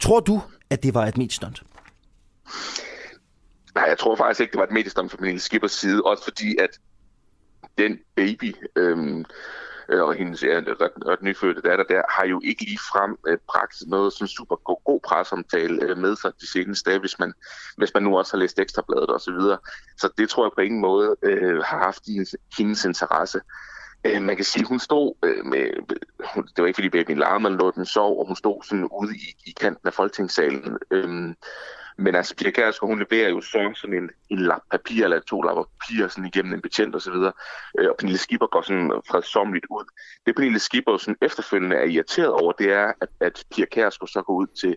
[0.00, 1.62] tror du, at det var et mediestunt?
[3.74, 6.56] Nej, jeg tror faktisk ikke, det var et mediestunt fra Pernille Skippers side, også fordi
[6.56, 6.70] at
[7.78, 9.24] den baby, øh, øh,
[9.88, 13.76] Øh, og hendes ja, ret, ret nyfødte datter der, har jo ikke ligefrem øh, bragt
[13.86, 17.32] noget sådan super god, god presomtale øh, med sig de seneste dage, hvis man,
[17.76, 19.58] hvis man nu også har læst ekstrabladet og så videre.
[19.96, 23.40] Så det tror jeg på ingen måde øh, har haft hendes, hendes interesse.
[24.04, 25.66] Øh, man kan sige, hun stod øh, med,
[26.34, 29.16] det var ikke fordi babyen larmede men lå den sov, og hun stod sådan ude
[29.16, 30.78] i, i kanten af folketingssalen.
[30.90, 31.34] Øh,
[31.98, 35.42] men altså, Pia Kærsgaard, hun leverer jo så sådan en, en lap papir, eller to
[35.42, 37.32] lapper papir sådan igennem en betjent og så videre.
[37.78, 39.84] Øh, og Pernille Skipper går sådan fredsomligt ud.
[40.26, 44.22] Det Pernille Skipper sådan efterfølgende er irriteret over, det er, at, at Pia Kærsgaard så
[44.22, 44.76] går ud til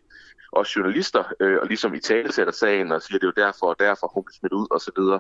[0.51, 3.45] os journalister, øh, og ligesom i tale sætter sagen og siger, at det er jo
[3.45, 5.19] derfor og derfor, hun blev smidt ud og så videre.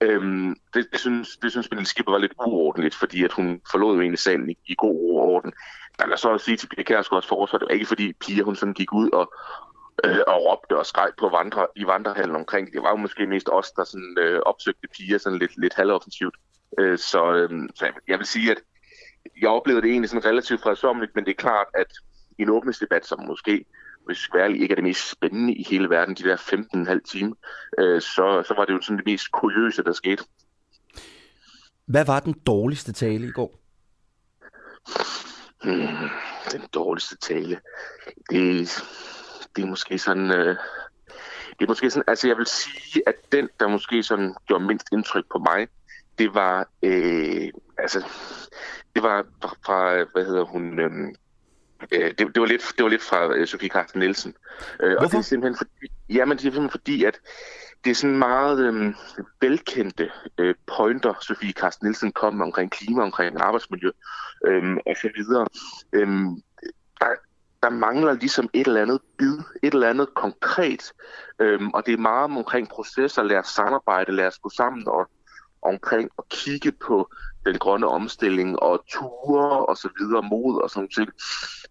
[0.00, 3.94] Øhm, det, det, synes, det synes Pernille Skipper var lidt uordentligt, fordi at hun forlod
[3.94, 5.52] jo egentlig salen i, i god ro og orden.
[5.98, 8.42] Men jeg så at sige til Pia Kærsgaard også forsvar, det var ikke fordi Pia
[8.42, 9.32] hun sådan gik ud og,
[10.04, 12.72] øh, og råbte og skreg på vandre, i vandrehallen omkring.
[12.72, 16.36] Det var jo måske mest os, der sådan, øh, opsøgte piger sådan lidt, lidt halvoffensivt.
[16.78, 18.58] Øh, så, øh, så jeg vil sige, at
[19.40, 21.92] jeg oplevede det egentlig sådan relativt fredsomligt, men det er klart, at
[22.38, 23.64] i en åbningsdebat, som måske
[24.06, 27.34] hvis værlig ikke er det mest spændende i hele verden, de der 15,5 timer,
[27.78, 30.24] øh, så, så var det jo sådan det mest kuriøse, der skete.
[31.86, 33.58] Hvad var den dårligste tale i går?
[35.62, 36.08] Hmm,
[36.52, 37.60] den dårligste tale.
[38.30, 38.68] Det,
[39.56, 40.30] det er måske sådan...
[40.30, 40.56] Øh,
[41.58, 44.88] det er måske sådan, altså jeg vil sige, at den, der måske sådan gjorde mindst
[44.92, 45.68] indtryk på mig,
[46.18, 48.06] det var, øh, altså,
[48.94, 51.10] det var fra, fra hvad hedder hun, øh,
[51.90, 54.34] det, det, var lidt, det var lidt fra øh, Sofie Carsten Nielsen.
[54.80, 57.20] Øh, og det er simpelthen fordi, jamen, det er simpelthen fordi, at
[57.84, 58.94] det er sådan meget øh,
[59.40, 63.90] velkendte øh, pointer, Sofie Carsten Nielsen kom omkring klima, omkring arbejdsmiljø
[64.46, 65.46] øh, og så videre.
[65.92, 66.08] Øh,
[67.00, 67.06] der,
[67.66, 70.92] der mangler ligesom et eller andet bid, et eller andet konkret,
[71.38, 75.08] øhm, og det er meget omkring processer, lad os samarbejde, lad os gå sammen og
[75.62, 77.08] omkring at kigge på
[77.46, 81.10] den grønne omstilling og ture og så videre, mod og sådan ting.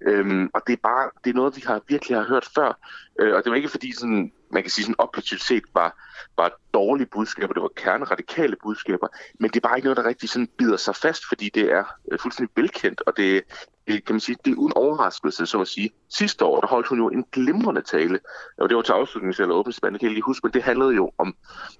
[0.02, 2.78] Øhm, og det er bare, det er noget, vi har virkelig har hørt før.
[3.20, 5.90] Øh, og det var ikke fordi sådan, man kan sige sådan objektivt set var,
[6.38, 9.08] var dårlige budskaber, det var kerneradikale budskaber,
[9.40, 11.84] men det er bare ikke noget, der rigtig sådan bider sig fast, fordi det er
[12.12, 13.44] øh, fuldstændig velkendt, og det,
[13.88, 15.90] det, kan man sige, det er uden overraskelse, så at sige.
[16.10, 18.20] Sidste år, der holdt hun jo en glimrende tale,
[18.58, 20.96] og det var til afslutning eller åbningsband, det kan jeg lige huske, men det handlede
[20.96, 21.36] jo om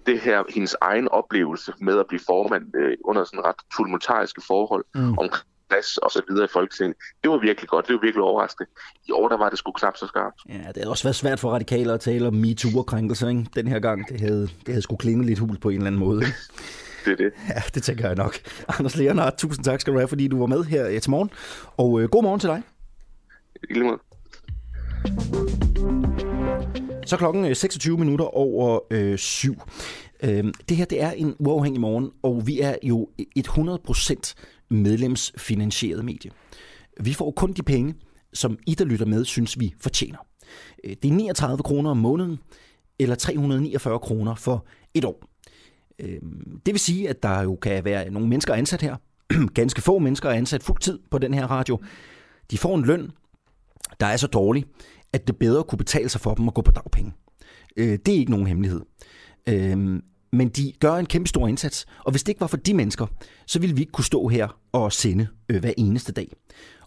[0.06, 4.86] det her, hendes egen oplevelse med at blive formand øh, under sådan ret tumultariske forhold,
[4.96, 5.18] mm.
[5.18, 5.30] om
[5.70, 6.98] plads og så videre i Folketinget.
[7.24, 8.70] Det var virkelig godt, det var virkelig overraskende.
[9.08, 10.36] I år, der var det sgu knap så skarpt.
[10.50, 13.46] Ja, det har også været svært for radikaler at tale om MeToo og krænkelser, ikke?
[13.56, 16.00] Den her gang, det havde, det havde sgu klinget lidt hul på en eller anden
[16.00, 16.22] måde.
[17.06, 17.32] det er det.
[17.50, 18.36] Ja, det tænker jeg nok.
[18.80, 21.30] Anders Leonhardt, tusind tak skal du have, fordi du var med her til morgen.
[21.78, 22.64] Og øh, god morgen til dig.
[23.70, 24.00] I lige måde.
[27.06, 29.56] Så klokken 26 øh, minutter over øh, syv.
[30.24, 34.34] Øh, det her det er en uafhængig morgen, og vi er jo et 100%
[34.70, 36.32] medlemsfinansieret medie.
[37.00, 37.96] Vi får kun de penge,
[38.34, 40.18] som I, der lytter med, synes vi fortjener.
[40.84, 42.40] Øh, det er 39 kroner om måneden,
[43.00, 45.26] eller 349 kroner for et år.
[46.00, 48.96] Øhm, det vil sige, at der jo kan være nogle mennesker ansat her.
[49.54, 51.80] Ganske få mennesker er ansat fuld tid på den her radio.
[52.52, 53.12] De får en løn,
[54.00, 54.66] der er så dårlig,
[55.14, 57.14] at det bedre kunne betale sig for dem at gå på dagpenge.
[57.78, 58.82] Øh, det er ikke nogen hemmelighed.
[59.50, 60.02] Øhm,
[60.36, 63.08] men de gør en kæmpe stor indsats, og hvis det ikke var for de mennesker,
[63.48, 66.32] så ville vi ikke kunne stå her og sende øh, hver eneste dag.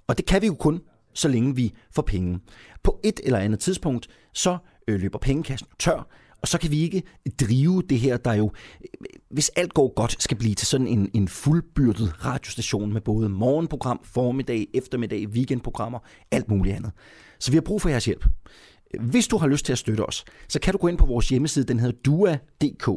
[0.06, 0.80] Og det kan vi jo kun,
[1.14, 2.40] så længe vi får penge.
[2.82, 4.58] På et eller andet tidspunkt, så
[4.88, 6.08] øh, løber pengekassen tør,
[6.42, 7.02] og så kan vi ikke
[7.40, 8.86] drive det her, der jo, øh,
[9.30, 14.00] hvis alt går godt, skal blive til sådan en, en fuldbyrdet radiostation med både morgenprogram,
[14.04, 15.98] formiddag, eftermiddag, weekendprogrammer,
[16.30, 16.92] alt muligt andet.
[17.38, 18.26] Så vi har brug for jeres hjælp.
[19.00, 21.28] Hvis du har lyst til at støtte os, så kan du gå ind på vores
[21.28, 22.88] hjemmeside, den hedder dua.dk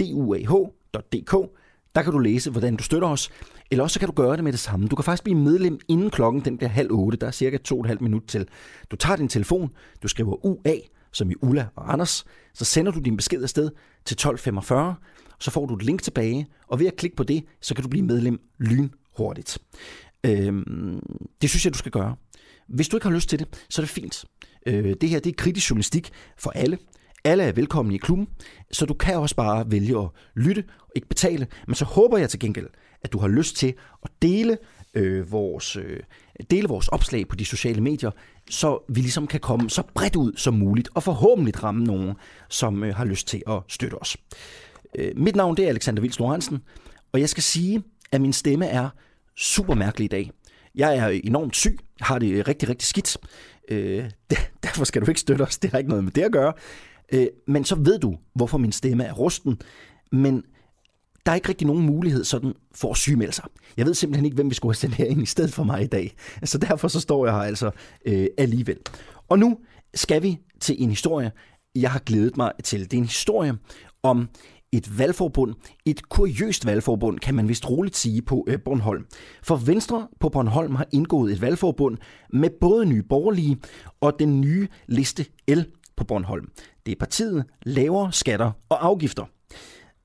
[0.00, 1.50] duah.dk.
[1.94, 3.30] Der kan du læse, hvordan du støtter os,
[3.70, 4.88] eller også så kan du gøre det med det samme.
[4.88, 7.18] Du kan faktisk blive medlem inden klokken den bliver halv otte.
[7.18, 8.48] Der er cirka to og et halvt minut til.
[8.90, 9.70] Du tager din telefon,
[10.02, 10.74] du skriver UA,
[11.12, 12.24] som i Ulla og Anders,
[12.54, 13.70] så sender du din besked afsted
[14.04, 14.94] til 1245,
[15.38, 17.88] så får du et link tilbage, og ved at klikke på det, så kan du
[17.88, 19.58] blive medlem lynhurtigt.
[20.26, 21.00] Øhm,
[21.42, 22.16] det synes jeg, du skal gøre.
[22.68, 24.24] Hvis du ikke har lyst til det, så er det fint.
[24.66, 26.78] Øh, det her det er kritisk journalistik for alle.
[27.24, 28.28] Alle er velkomne i klubben,
[28.72, 31.46] så du kan også bare vælge at lytte og ikke betale.
[31.66, 32.66] Men så håber jeg til gengæld,
[33.02, 34.58] at du har lyst til at dele
[34.94, 36.00] øh, vores, øh,
[36.50, 38.10] dele vores opslag på de sociale medier,
[38.50, 42.12] så vi ligesom kan komme så bredt ud som muligt, og forhåbentlig ramme nogen,
[42.48, 44.16] som øh, har lyst til at støtte os.
[44.98, 46.58] Øh, mit navn det er Alexander Vils Lorentzen,
[47.12, 47.82] og jeg skal sige,
[48.12, 48.88] at min stemme er
[49.36, 50.30] super mærkelig i dag.
[50.74, 53.16] Jeg er enormt syg, har det rigtig, rigtig skidt.
[53.68, 54.04] Øh,
[54.64, 56.52] derfor skal du ikke støtte os, det har ikke noget med det at gøre.
[57.14, 59.60] Øh, men så ved du, hvorfor min stemme er rusten.
[60.12, 60.42] Men
[61.26, 63.44] der er ikke rigtig nogen mulighed sådan for at sygemelde sig.
[63.76, 65.86] Jeg ved simpelthen ikke, hvem vi skulle have sendt herind i stedet for mig i
[65.86, 66.14] dag.
[66.44, 67.70] Så derfor så står jeg her altså
[68.06, 68.78] øh, alligevel.
[69.28, 69.58] Og nu
[69.94, 71.32] skal vi til en historie,
[71.74, 72.80] jeg har glædet mig til.
[72.80, 73.54] Det er en historie
[74.02, 74.28] om
[74.72, 75.54] et valgforbund,
[75.86, 79.06] et kuriøst valgforbund, kan man vist roligt sige på øh, Bornholm.
[79.42, 81.98] For Venstre på Bornholm har indgået et valgforbund
[82.32, 83.56] med både Nye Borgerlige
[84.00, 85.60] og den nye liste L
[86.02, 86.50] på Bornholm.
[86.86, 89.24] Det er partiet lavere skatter og afgifter.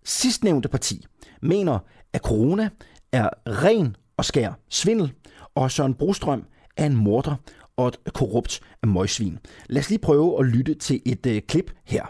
[0.03, 1.05] Sidstnævnte parti
[1.41, 1.79] mener,
[2.13, 2.69] at corona
[3.11, 5.13] er ren og skær svindel,
[5.55, 6.45] og Søren Brostrøm
[6.77, 7.35] er en morder
[7.77, 9.39] og et korrupt møgsvin.
[9.69, 12.05] Lad os lige prøve at lytte til et øh, klip her.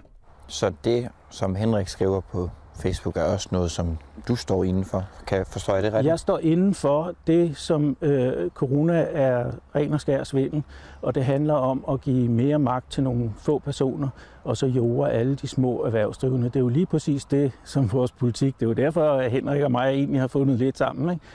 [0.47, 5.05] Så det, som Henrik skriver på Facebook er også noget, som du står indenfor.
[5.27, 6.05] Kan jeg forstå det rigtigt?
[6.05, 10.63] Jeg står indenfor det, som øh, corona er ren og skær svindel,
[11.01, 14.09] og det handler om at give mere magt til nogle få personer,
[14.43, 16.47] og så jorde alle de små erhvervsdrivende.
[16.47, 19.63] Det er jo lige præcis det, som vores politik, det er jo derfor, at Henrik
[19.63, 21.09] og mig egentlig har fundet lidt sammen.
[21.09, 21.25] Ikke?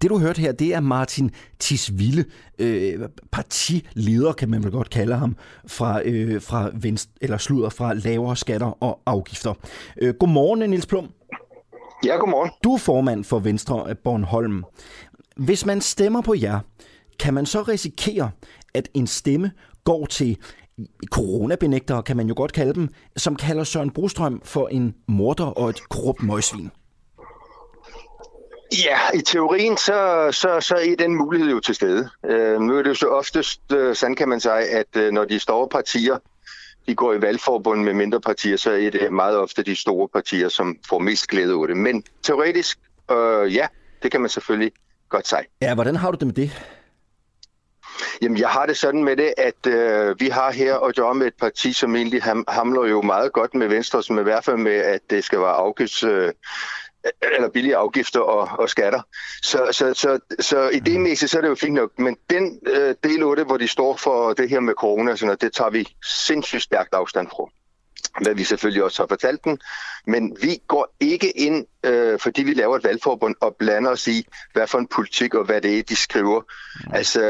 [0.00, 2.24] Det du hørte her, det er Martin Tisvilde,
[2.58, 7.94] øh, partileder kan man vel godt kalde ham, fra, øh, fra venstre, eller sluder fra
[7.94, 9.54] lavere skatter og afgifter.
[10.02, 11.08] Øh, godmorgen, Niels Plum.
[12.04, 12.50] Ja, godmorgen.
[12.64, 14.64] Du er formand for Venstre Bornholm.
[15.36, 16.60] Hvis man stemmer på jer,
[17.18, 18.30] kan man så risikere,
[18.74, 19.50] at en stemme
[19.84, 20.36] går til
[21.06, 25.70] coronabenægtere, kan man jo godt kalde dem, som kalder Søren Brostrøm for en morder og
[25.70, 26.70] et korrupt møgsvin?
[28.72, 32.08] Ja, i teorien så, så, så er den mulighed jo til stede.
[32.26, 35.24] Øh, nu er det jo så oftest, øh, sådan kan man sige, at øh, når
[35.24, 36.18] de store partier
[36.86, 40.48] de går i valgforbund med mindre partier, så er det meget ofte de store partier,
[40.48, 41.76] som får mest glæde af det.
[41.76, 42.78] Men teoretisk,
[43.10, 43.66] øh, ja,
[44.02, 44.72] det kan man selvfølgelig
[45.08, 45.44] godt sige.
[45.60, 46.62] Ja, hvordan har du det med det?
[48.22, 51.26] Jamen, jeg har det sådan med det, at øh, vi har her at gøre med
[51.26, 54.56] et parti, som egentlig ham, hamler jo meget godt med Venstre, som i hvert fald
[54.56, 56.02] med, at det skal være afgifts...
[56.02, 56.32] Øh,
[57.22, 59.02] eller billige afgifter og, og skatter.
[59.42, 63.22] Så, så, så, så idémæssigt så er det jo fint nok, men den øh, del
[63.22, 66.62] af det, hvor de står for det her med corona, sådan, det tager vi sindssygt
[66.62, 67.61] stærkt afstand fra
[68.20, 69.58] hvad vi selvfølgelig også har fortalt den.
[70.06, 74.26] Men vi går ikke ind, øh, fordi vi laver et valgforbund, og blander os i,
[74.52, 76.94] hvad for en politik og hvad det er, de skriver, mm.
[76.94, 77.20] altså,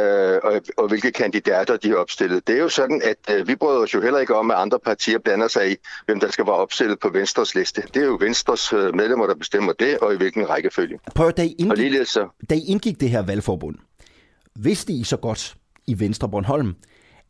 [0.43, 2.47] og, og hvilke kandidater de har opstillet.
[2.47, 4.79] Det er jo sådan, at øh, vi bryder os jo heller ikke om, at andre
[4.79, 7.83] partier blander sig i, hvem der skal være opstillet på Venstres liste.
[7.95, 10.99] Det er jo Venstres øh, medlemmer, der bestemmer det, og i hvilken rækkefølge.
[11.15, 12.29] Prøv, da I indgik, så...
[12.51, 13.77] da I indgik det her valgforbund,
[14.57, 15.55] vidste I så godt
[15.87, 16.75] i Venstre Bornholm,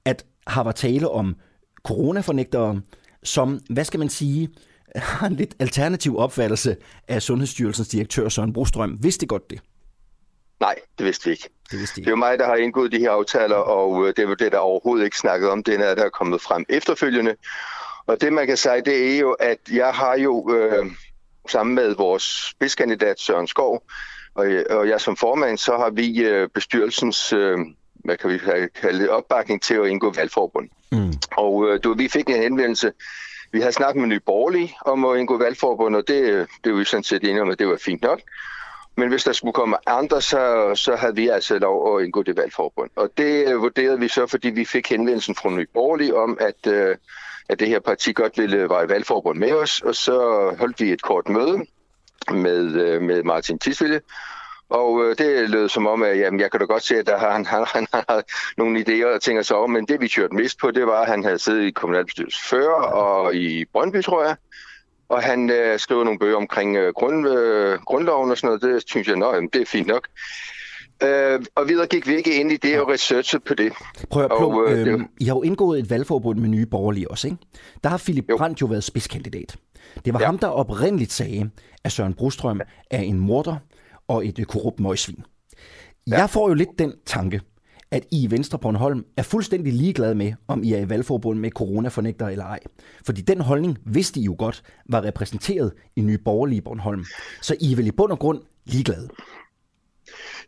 [0.05, 1.37] at har var tale om
[1.85, 2.81] coronafornægtere,
[3.25, 4.49] som, hvad skal man sige,
[4.97, 6.77] har en lidt alternativ opfattelse
[7.09, 8.99] af Sundhedsstyrelsens direktør Søren Brostrøm.
[9.03, 9.61] Vidste godt det?
[10.61, 11.49] Nej, det vidste vi ikke.
[11.71, 14.19] Det, vidste det er jo mig, der har indgået de her aftaler, og øh, det
[14.19, 15.65] er jo det, der overhovedet ikke snakket om.
[15.65, 17.37] Det er der er kommet frem efterfølgende.
[18.07, 20.87] Og det, man kan sige, det er jo, at jeg har jo øh,
[21.49, 23.83] sammen med vores spidskandidat Søren Skov,
[24.35, 27.59] og, og jeg som formand, så har vi øh, bestyrelsens, øh,
[28.05, 28.39] hvad kan vi
[28.81, 30.69] kalde opbakning til at indgå valgforbund.
[30.93, 31.13] Mm.
[31.37, 32.93] Og øh, du, vi fik en henvendelse.
[33.53, 36.85] Vi havde snakket med Nye Borgerlige om at indgå valgforbund, og det, det var vi
[36.85, 38.21] sådan set enige om, at det var fint nok.
[38.97, 42.37] Men hvis der skulle komme andre, så, så havde vi altså lov at indgå det
[42.37, 42.91] valgforbund.
[42.97, 46.73] Og det øh, vurderede vi så, fordi vi fik henvendelsen fra Nye Borgerlige om, at,
[46.73, 46.97] øh,
[47.49, 49.81] at det her parti godt ville være i valgforbund med os.
[49.81, 50.17] Og så
[50.59, 51.59] holdt vi et kort møde
[52.31, 54.01] med, med Martin Tisvilde,
[54.73, 57.19] og øh, det lød som om, at jamen, jeg kan da godt se, at der
[57.19, 58.23] har, han, han, han har
[58.57, 61.09] nogle idéer og ting og så men det vi kørte mest på, det var, at
[61.09, 64.37] han havde siddet i kommunalbestyrelsen før og i Brøndby, tror jeg.
[65.09, 68.63] Og han øh, skrev nogle bøger omkring øh, grund, øh, grundloven og sådan noget.
[68.63, 70.09] Det synes jeg, jamen, det er fint nok.
[71.03, 73.73] Øh, og videre gik vi ikke ind i det og researchet på det.
[74.11, 77.27] Prøv at prøv, øh, øh, I har jo indgået et valgforbund med nye borgerlige også,
[77.27, 77.39] ikke?
[77.85, 78.37] Der har Philip jo.
[78.37, 79.57] Brandt jo været spidskandidat.
[80.05, 80.27] Det var ja.
[80.27, 81.51] ham, der oprindeligt sagde,
[81.85, 83.57] at Søren Brostrøm er en morder,
[84.13, 85.25] og et korrupt møgsvin.
[86.07, 86.19] Ja.
[86.19, 87.41] Jeg får jo lidt den tanke,
[87.91, 91.51] at I i Venstre Bornholm er fuldstændig ligeglade med, om I er i valgforbund med
[91.51, 92.61] coronafornægter eller ej.
[93.07, 97.05] Fordi den holdning vidste I jo godt var repræsenteret i Nye Borgerlige Bornholm.
[97.41, 99.09] Så I er vel i bund og grund ligeglade?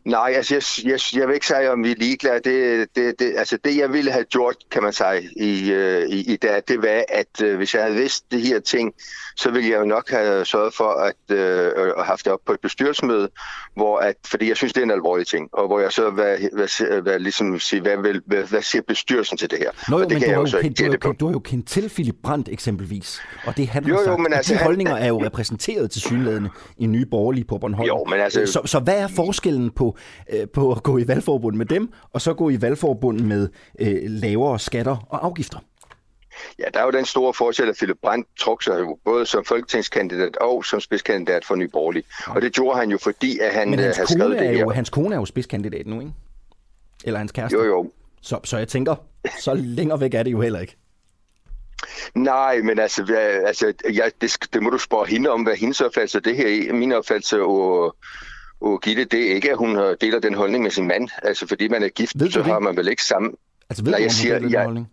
[0.05, 2.39] Nej, altså jeg, jeg, jeg vil ikke sige, om vi er ligeglade.
[2.39, 6.33] Det, det, det, altså det, jeg ville have gjort, kan man sige, i, øh, i,
[6.33, 8.93] i dag, det var, at øh, hvis jeg havde vidst de her ting,
[9.35, 12.53] så ville jeg jo nok have sørget for at øh, have haft det op på
[12.53, 13.29] et bestyrelsesmøde,
[13.75, 16.37] hvor at, fordi jeg synes, det er en alvorlig ting, og hvor jeg så hvad,
[16.53, 19.69] hvad, hvad, ligesom sige, hvad, hvad, hvad, hvad siger bestyrelsen til det her?
[19.89, 21.25] Nå, jo, og det men kan du, jeg jo så kendt, du, har jo, du
[21.25, 24.33] har jo kendt til Philip Brandt eksempelvis, og det han jo, har sagt, jo, men
[24.33, 27.87] altså, de holdninger er jo repræsenteret til synlædende i nye borgerlige på Bornholm.
[27.87, 29.97] Jo, men altså, så, så hvad er forskellen på,
[30.33, 33.97] øh, på at gå i valgforbund med dem, og så gå i valgforbund med øh,
[34.03, 35.59] lavere skatter og afgifter?
[36.59, 39.45] Ja, der er jo den store forskel, at Philip Brandt truk sig jo både som
[39.45, 42.03] folketingskandidat og som spidskandidat for Nye Borgerlige.
[42.27, 44.59] Og det gjorde han jo, fordi at han Men hans har skrevet det her.
[44.59, 46.13] Jo, hans kone er jo spidskandidat nu, ikke?
[47.03, 47.57] Eller hans kæreste?
[47.57, 47.91] Jo, jo.
[48.21, 48.95] Så, så jeg tænker,
[49.39, 50.77] så længere væk er det jo heller ikke.
[52.15, 55.81] Nej, men altså, hvad, altså ja, det, det må du spørge hende om, hvad hendes
[55.81, 56.73] opfattelse det her er.
[56.73, 57.95] Min opfattelse og,
[58.61, 61.09] og Gitte, det er ikke, at hun deler den holdning med sin mand.
[61.23, 62.45] Altså, fordi man er gift, så det?
[62.45, 63.33] har man vel ikke sammen...
[63.69, 64.91] Altså, ved Nej, du, jeg siger, den jeg, holdning?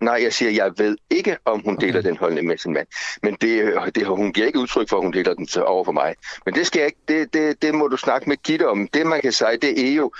[0.00, 1.86] Nej, jeg siger, jeg ved ikke, om hun okay.
[1.86, 2.86] deler den holdning med sin mand.
[3.22, 6.14] Men det, det, hun giver ikke udtryk for, at hun deler den over for mig.
[6.44, 8.88] Men det skal jeg ikke, det, det, det må du snakke med Gitte om.
[8.88, 10.12] Det, man kan sige, det er jo,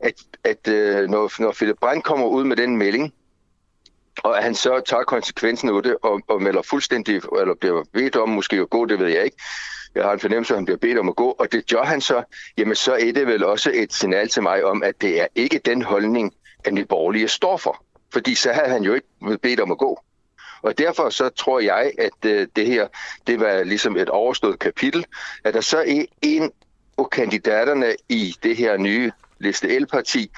[0.00, 0.14] at,
[0.44, 3.12] at øh, når, når Philip Brandt kommer ud med den melding,
[4.22, 8.16] og at han så tager konsekvensen af det og, og melder fuldstændig, eller bliver bedt
[8.16, 9.36] om måske at gå, det ved jeg ikke.
[9.94, 12.00] Jeg har en fornemmelse, at han bliver bedt om at gå, og det gør han
[12.00, 12.22] så,
[12.58, 15.60] jamen så er det vel også et signal til mig om, at det er ikke
[15.64, 17.84] den holdning, at de borgerlige står for.
[18.14, 20.04] Fordi så havde han jo ikke bedt om at gå.
[20.62, 22.88] Og derfor så tror jeg, at øh, det her,
[23.26, 25.04] det var ligesom et overstået kapitel,
[25.44, 26.52] at der så er en
[26.98, 30.30] af kandidaterne i det her nye liste L-parti,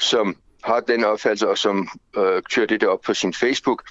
[0.00, 3.82] som har den opfattelse, og som øh, kører det op på sin Facebook.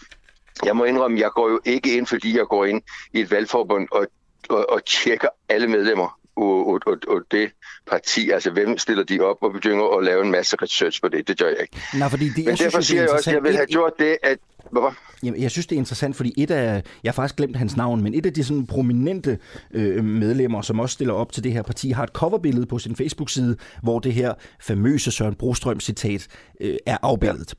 [0.65, 2.81] Jeg må indrømme, jeg går jo ikke ind, fordi jeg går ind
[3.13, 4.07] i et valgforbund og,
[4.49, 7.51] og, og tjekker alle medlemmer og, og, og, og det
[7.88, 11.27] parti, altså hvem stiller de op og begynder at lave en masse research på det,
[11.27, 11.77] det gør jeg ikke.
[11.93, 13.93] Nej, fordi det, Men jeg derfor synes, siger jeg også, at jeg vil have gjort
[13.99, 14.38] det, at...
[14.71, 14.95] Hvorfor?
[15.23, 18.03] Jamen, jeg synes, det er interessant, fordi et af, jeg har faktisk glemt hans navn,
[18.03, 19.39] men et af de sådan prominente
[19.73, 22.95] øh, medlemmer, som også stiller op til det her parti, har et coverbillede på sin
[22.95, 26.27] Facebook-side, hvor det her famøse Søren Brostrøm-citat
[26.61, 27.53] øh, er afbildet.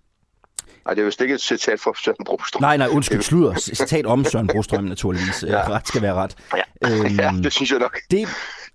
[0.85, 2.63] Nej, det er jo ikke et citat fra Søren Brostrøm.
[2.63, 3.55] Nej, nej, undskyld, slutter.
[3.59, 5.45] Citat om Søren Brostrøm, naturligvis.
[5.47, 5.69] ja.
[5.69, 6.37] Ret skal være ret.
[6.57, 7.99] Ja, øhm, ja det synes jeg nok.
[8.11, 8.29] Det,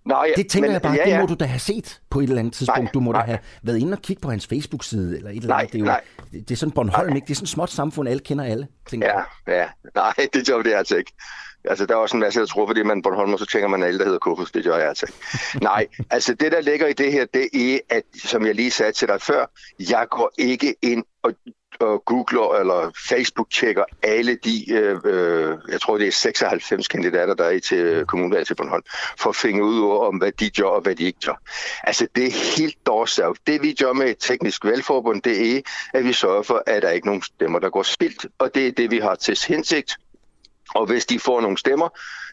[0.05, 1.13] Nej, ja, det tænker men, jeg bare, ja, ja.
[1.13, 2.83] det må du da have set på et eller andet tidspunkt.
[2.83, 3.21] Nej, du må nej.
[3.21, 5.71] da have været inde og kigge på hans Facebook-side, eller et eller andet.
[5.71, 6.01] det, er jo, nej.
[6.31, 7.25] det er sådan Bornholm, ikke?
[7.25, 8.67] Det er sådan et småt samfund, alle kender alle.
[8.93, 9.67] Ja, ja.
[9.95, 11.11] Nej, det gør det altså ikke.
[11.65, 13.99] Altså, der er også en masse, der tror, fordi man Bornholm, så tænker man, alle,
[13.99, 15.63] der hedder Kofus, det gør jeg altså ikke.
[15.69, 18.91] Nej, altså det, der ligger i det her, det er, at, som jeg lige sagde
[18.91, 19.45] til dig før,
[19.89, 21.33] jeg går ikke ind og
[21.79, 27.43] og googler eller Facebook-tjekker alle de, øh, øh, jeg tror det er 96 kandidater, der
[27.43, 28.83] er til øh, kommunvalget til Bornholm,
[29.19, 31.41] for at finde ud af, om hvad de gør og hvad de ikke gør.
[31.83, 33.47] Altså det er helt dårligt.
[33.47, 35.61] Det vi gør med et teknisk valgforbund, det er,
[35.93, 38.67] at vi sørger for, at der ikke er nogen stemmer, der går spildt, og det
[38.67, 39.97] er det, vi har til hensigt.
[40.75, 41.89] Og hvis de får nogle stemmer,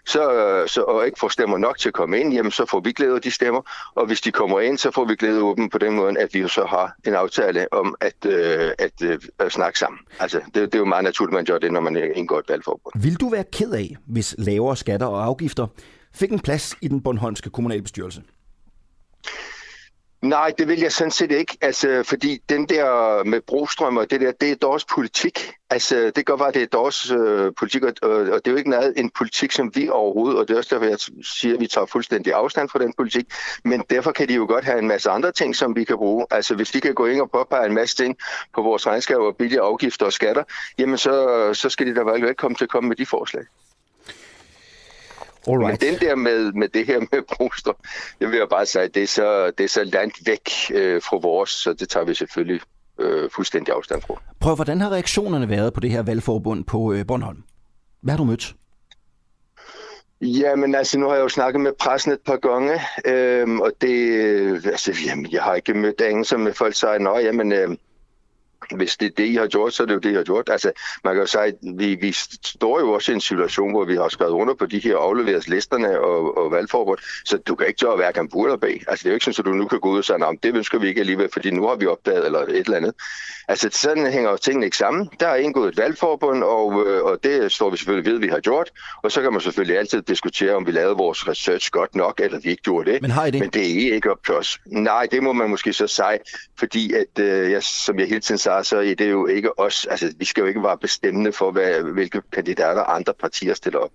[0.07, 2.81] så, øh, så, og ikke får stemmer nok til at komme ind, jamen så får
[2.81, 3.63] vi glæde af de stemmer.
[3.95, 6.29] Og hvis de kommer ind, så får vi glæde af dem på den måde, at
[6.33, 10.01] vi jo så har en aftale om at, øh, at, øh, at snakke sammen.
[10.21, 13.03] Altså, det, det er jo meget naturligt, man gør det, når man indgår et valgforbund.
[13.03, 15.67] Vil du være ked af, hvis lavere skatter og afgifter
[16.15, 18.23] fik en plads i den Bornholmske kommunalbestyrelse?
[20.23, 24.21] Nej, det vil jeg sådan set ikke, altså, fordi den der med brostrøm og det
[24.21, 25.53] der, det er dårs politik.
[25.71, 28.57] Altså, det gør bare, det er dårs øh, politik, og, og, og det er jo
[28.57, 31.61] ikke noget en politik, som vi overhovedet, og det er også derfor, jeg siger, at
[31.61, 33.27] vi tager fuldstændig afstand fra den politik,
[33.65, 36.27] men derfor kan de jo godt have en masse andre ting, som vi kan bruge.
[36.31, 38.17] Altså, hvis de kan gå ind og påpege en masse ting
[38.55, 40.43] på vores regnskab og billige afgifter og skatter,
[40.79, 43.45] jamen så, så skal de da være komme til at komme med de forslag.
[45.49, 45.83] Alright.
[45.83, 47.73] Men den der med, med det her med Broster,
[48.21, 51.17] det vil jeg bare sige, det er så, det er så langt væk øh, fra
[51.17, 52.61] vores, så det tager vi selvfølgelig
[53.01, 54.15] øh, fuldstændig afstand fra.
[54.41, 57.43] Prøv, hvordan har reaktionerne været på det her valgforbund på øh, Bornholm?
[58.03, 58.55] Hvad har du mødt?
[60.21, 64.67] Jamen altså, nu har jeg jo snakket med pressen et par gange, øh, og det,
[64.67, 67.77] altså, jamen, jeg har ikke mødt ingen, som folk siger, nå, jamen, øh,
[68.75, 70.49] hvis det er det, I har gjort, så er det jo det, I har gjort.
[70.49, 70.73] Altså,
[71.05, 72.13] man kan jo sige, at vi, vi
[72.45, 75.49] står jo også i en situation, hvor vi har skrevet under på de her afleveres
[75.49, 78.83] listerne og, og valgforbund, så du kan ikke gøre hverken bu eller bag.
[78.89, 80.37] Altså, det er jo ikke sådan, at du nu kan gå ud og sige, at
[80.43, 82.95] det ønsker vi ikke alligevel, fordi nu har vi opdaget eller et eller andet.
[83.49, 85.11] Altså, sådan hænger tingene ikke sammen.
[85.21, 88.29] Der er indgået et valgforbund, og, øh, og det står vi selvfølgelig ved, at vi
[88.29, 88.71] har gjort.
[89.03, 92.41] Og så kan man selvfølgelig altid diskutere, om vi lavede vores research godt nok, eller
[92.41, 93.03] vi ikke gjorde det.
[93.03, 93.41] Men har I det?
[93.41, 94.59] Men det er ikke op til os.
[94.67, 96.19] Nej, det må man måske så sige,
[96.59, 99.87] fordi at, øh, jeg, som jeg hele tiden sagde, så er det jo ikke os.
[99.91, 103.91] Altså, vi skal jo ikke være bestemmende for, hvad, hvilke kandidater andre partier stiller op.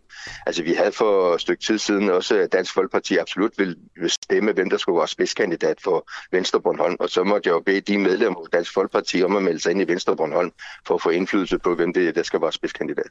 [0.45, 4.51] Altså, vi havde for et stykke tid siden også, at Dansk Folkeparti absolut ville bestemme,
[4.51, 6.95] hvem der skulle være spidskandidat for Venstre Bornholm.
[6.99, 9.71] Og så måtte jeg jo bede de medlemmer af Dansk Folkeparti om at melde sig
[9.71, 10.51] ind i Venstre Bornholm
[10.87, 13.09] for at få indflydelse på, hvem det der skal være spidskandidat.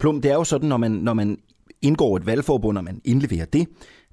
[0.00, 1.38] Plum, det er jo sådan, når man, når man
[1.82, 3.68] indgår et valgforbund, og man indleverer det,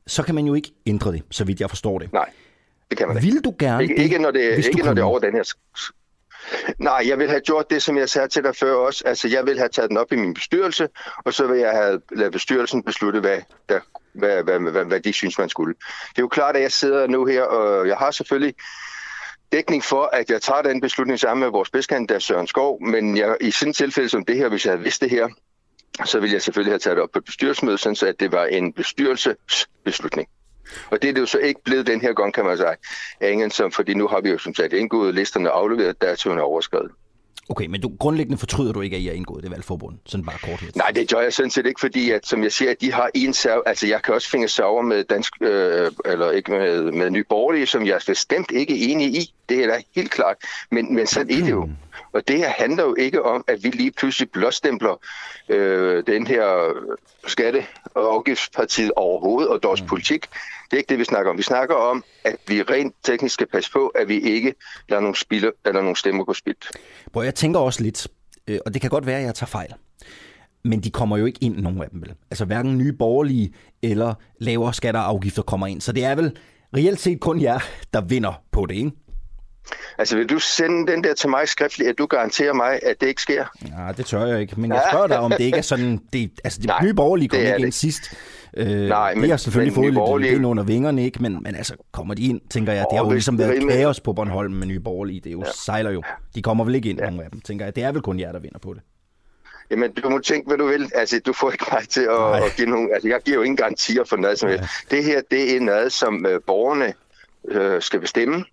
[0.07, 2.13] så kan man jo ikke ændre det, så vidt jeg forstår det.
[2.13, 2.29] Nej,
[2.89, 3.27] det kan man ikke.
[3.27, 5.43] Vil du gerne ikke, det, ikke når det, ikke når det er over den her
[6.79, 9.03] Nej, jeg vil have gjort det, som jeg sagde til dig før også.
[9.05, 10.89] Altså, jeg vil have taget den op i min bestyrelse,
[11.25, 13.37] og så vil jeg have lavet bestyrelsen beslutte, hvad,
[13.69, 13.79] der,
[14.13, 15.73] hvad, hvad, hvad, hvad de synes, man skulle.
[16.09, 18.55] Det er jo klart, at jeg sidder nu her, og jeg har selvfølgelig
[19.51, 23.37] dækning for, at jeg tager den beslutning sammen med vores bedstkandidat Søren Skov, men jeg,
[23.41, 25.27] i sådan et tilfælde som det her, hvis jeg havde vidst det her,
[26.05, 28.45] så ville jeg selvfølgelig have taget det op på et bestyrelsesmøde, så at det var
[28.45, 30.27] en bestyrelsesbeslutning.
[30.89, 33.51] Og det er det jo så ikke blevet den her gang, kan man sige, ingen
[33.51, 36.91] som, fordi nu har vi jo som sagt indgået listerne afleveret, datoen er overskrevet.
[37.49, 39.97] Okay, men du, grundlæggende fortryder du ikke, at I har indgået det valgforbund?
[40.05, 40.67] Sådan bare kort her.
[40.75, 43.09] Nej, det gør jeg sådan set ikke, fordi at, som jeg siger, at de har
[43.13, 47.09] en serv, altså jeg kan også finde server med dansk, øh, eller ikke med, med
[47.09, 49.33] nye borgerlige, som jeg er bestemt ikke enig i.
[49.49, 50.37] Det er da helt klart.
[50.71, 51.69] Men, men sådan er det jo.
[52.13, 54.99] Og det her handler jo ikke om, at vi lige pludselig blåstempler
[55.49, 56.73] øh, den her
[57.27, 59.87] skatte- og afgiftspartiet overhovedet og deres mm.
[59.87, 60.25] politik.
[60.65, 61.37] Det er ikke det, vi snakker om.
[61.37, 64.53] Vi snakker om, at vi rent teknisk skal passe på, at vi ikke
[64.89, 66.71] lader nogle, spille, eller nogle stemmer gå spildt.
[67.11, 68.07] Hvor jeg tænker også lidt,
[68.47, 69.73] øh, og det kan godt være, at jeg tager fejl,
[70.63, 72.13] men de kommer jo ikke ind, nogen af dem vel.
[72.31, 73.53] Altså hverken nye borgerlige
[73.83, 75.81] eller lavere skatter og afgifter kommer ind.
[75.81, 76.37] Så det er vel
[76.75, 77.59] reelt set kun jer,
[77.93, 78.91] der vinder på det, ikke?
[79.97, 83.07] Altså, vil du sende den der til mig skriftligt, at du garanterer mig, at det
[83.07, 83.45] ikke sker?
[83.69, 84.61] Nej, det tør jeg ikke.
[84.61, 85.99] Men jeg spørger dig, om det ikke er sådan...
[86.13, 88.13] Det, altså, de nye borgerlige kom ikke ind sidst.
[88.57, 91.21] Øh, Nej, men, de har selvfølgelig men, fået lidt ind under vingerne, ikke?
[91.21, 94.13] Men, men altså, kommer de ind, tænker jeg, det har jo ligesom været kaos på
[94.13, 95.19] Bornholm med Nye Borgerlige.
[95.19, 95.51] Det er jo, ja.
[95.65, 96.03] sejler jo.
[96.35, 97.05] De kommer vel ikke ind, ja.
[97.05, 97.75] nogle af dem, tænker jeg.
[97.75, 98.81] Det er vel kun jer, der vinder på det.
[99.71, 100.91] Jamen, du må tænke, hvad du vil.
[100.95, 102.93] Altså, du får ikke mig til at, at give nogle...
[102.93, 104.63] Altså, jeg giver jo ingen garantier for noget som helst.
[104.63, 104.95] Ja.
[104.95, 106.93] Det her, det er noget, som uh, borgerne
[107.43, 108.45] uh, skal bestemme.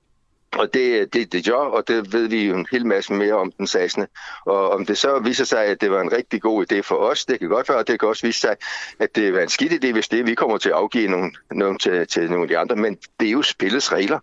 [0.59, 3.53] Og det, det, det gør, og det ved vi jo en hel masse mere om
[3.53, 4.07] den 16.
[4.47, 7.25] Og om det så viser sig, at det var en rigtig god idé for os,
[7.25, 8.57] det kan godt være, og det kan også vise sig,
[8.99, 11.79] at det var en skidt idé, hvis det vi kommer til at afgive nogle, nogle
[11.79, 12.77] til, til nogle af de andre.
[12.77, 14.19] Men det er jo spillets regler.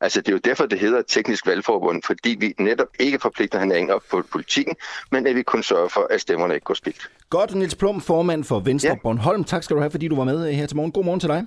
[0.00, 3.90] Altså det er jo derfor, det hedder teknisk valgforbund, fordi vi netop ikke forpligter hinanden
[3.90, 4.76] op på politikken,
[5.10, 7.10] men at vi kun sørger for, at stemmerne ikke går spildt.
[7.30, 8.96] Godt, Nils Plum, formand for Venstre ja.
[9.02, 9.44] Bornholm.
[9.44, 10.92] Tak skal du have, fordi du var med her til morgen.
[10.92, 11.46] God morgen til dig.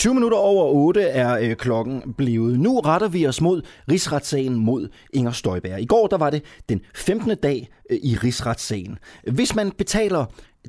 [0.00, 2.60] 20 minutter over 8 er øh, klokken blevet.
[2.60, 5.80] Nu retter vi os mod rigsretssagen mod Inger Støjberg.
[5.80, 7.36] I går der var det den 15.
[7.42, 8.98] dag øh, i rigsretssagen.
[9.32, 10.24] Hvis man betaler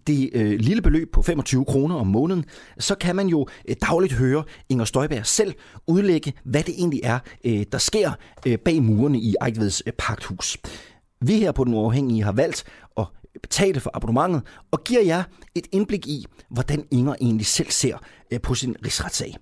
[0.07, 2.45] det øh, lille beløb på 25 kroner om måneden,
[2.79, 5.53] så kan man jo øh, dagligt høre Inger Støjberg selv
[5.87, 8.11] udlægge, hvad det egentlig er, øh, der sker
[8.47, 10.57] øh, bag murene i Ejkveds øh, Pagthus.
[11.25, 12.63] Vi her på Den Uafhængige har valgt
[13.41, 15.23] betale for abonnementet og giver jer
[15.55, 17.97] et indblik i, hvordan Inger egentlig selv ser
[18.33, 19.35] øh, på sin rigsretssag.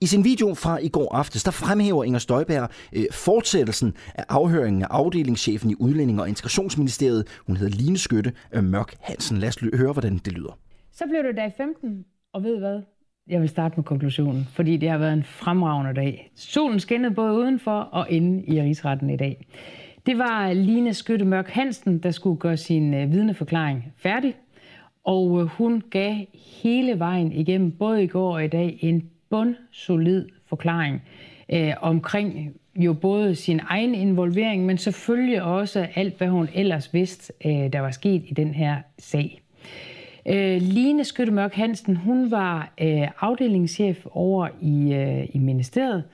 [0.00, 4.82] I sin video fra i går aftes, der fremhæver Inger Støjberg øh, fortsættelsen af afhøringen
[4.82, 7.26] af afdelingschefen i Udlænding- og Integrationsministeriet.
[7.46, 9.38] Hun hedder Line Skytte øh, Mørk Hansen.
[9.38, 10.58] Lad os høre, hvordan det lyder.
[10.92, 12.82] Så blev det dag 15, og ved hvad?
[13.28, 16.32] Jeg vil starte med konklusionen, fordi det har været en fremragende dag.
[16.36, 19.46] Solen skinnede både udenfor og inde i rigsretten i dag.
[20.06, 24.34] Det var Line Skytte Mørk Hansen, der skulle gøre sin øh, vidneforklaring færdig.
[25.04, 26.16] Og øh, hun gav
[26.62, 31.02] hele vejen igennem, både i går og i dag, en bundsolid forklaring
[31.52, 37.32] øh, omkring jo både sin egen involvering, men selvfølgelig også alt, hvad hun ellers vidste,
[37.46, 39.42] øh, der var sket i den her sag.
[40.26, 46.04] Øh, Line Skyttemørk Hansen, hun var øh, afdelingschef over i, øh, i ministeriet,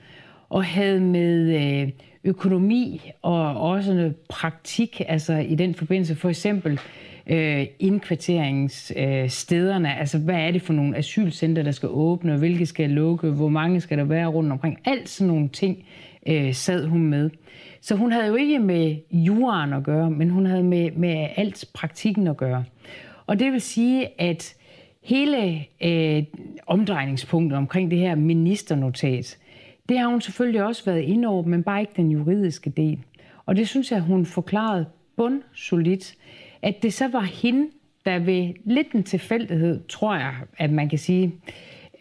[0.49, 1.89] og havde med øh,
[2.23, 6.79] økonomi og også noget praktik, altså i den forbindelse for eksempel
[7.27, 12.89] øh, indkvarteringsstederne, øh, altså hvad er det for nogle asylcenter, der skal åbne, hvilke skal
[12.89, 15.85] lukke, hvor mange skal der være rundt omkring, alt sådan nogle ting
[16.27, 17.29] øh, sad hun med.
[17.81, 21.65] Så hun havde jo ikke med juraen at gøre, men hun havde med, med alt
[21.73, 22.63] praktikken at gøre.
[23.27, 24.55] Og det vil sige, at
[25.03, 26.23] hele øh,
[26.67, 29.37] omdrejningspunktet omkring det her ministernotat,
[29.89, 32.99] det har hun selvfølgelig også været inde over, men bare ikke den juridiske del.
[33.45, 36.15] Og det synes jeg, hun forklarede bundsolidt,
[36.61, 37.67] at det så var hende,
[38.05, 41.25] der ved lidt en tilfældighed, tror jeg, at man kan sige,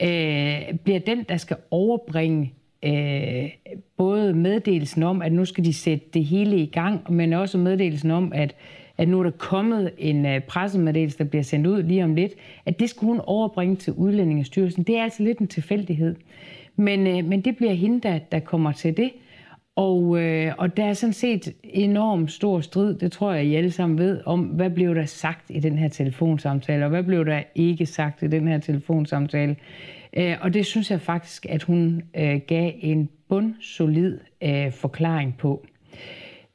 [0.03, 2.53] øh, bliver den, der skal overbringe
[2.85, 3.51] øh,
[3.97, 8.11] både meddelelsen om, at nu skal de sætte det hele i gang, men også meddelelsen
[8.11, 8.55] om, at,
[8.99, 12.33] at nu er der kommet en øh, pressemeddelelse, der bliver sendt ud lige om lidt,
[12.67, 14.83] at det skulle hun overbringe til Udlændingestyrelsen.
[14.83, 16.17] Det er altså lidt en tilfældighed.
[16.77, 19.11] Men, øh, men det bliver hende, der, der kommer til det.
[19.77, 23.71] Og, øh, og der er sådan set enormt stor strid, det tror jeg, I alle
[23.71, 27.43] sammen ved, om hvad blev der sagt i den her telefonsamtale, og hvad blev der
[27.55, 29.57] ikke sagt i den her telefonsamtale.
[30.17, 35.67] Øh, og det synes jeg faktisk, at hun øh, gav en bundsolid øh, forklaring på.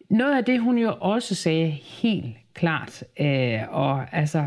[0.10, 4.44] Noget af det, hun jo også sagde helt klart, øh, og altså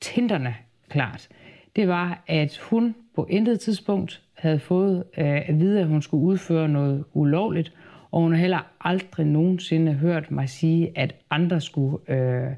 [0.00, 0.54] tænderne
[0.88, 1.28] klart,
[1.76, 6.24] det var, at hun på intet tidspunkt havde fået øh, at vide, at hun skulle
[6.24, 7.72] udføre noget ulovligt,
[8.10, 12.50] og hun har heller aldrig nogensinde hørt mig sige, at andre skulle øh,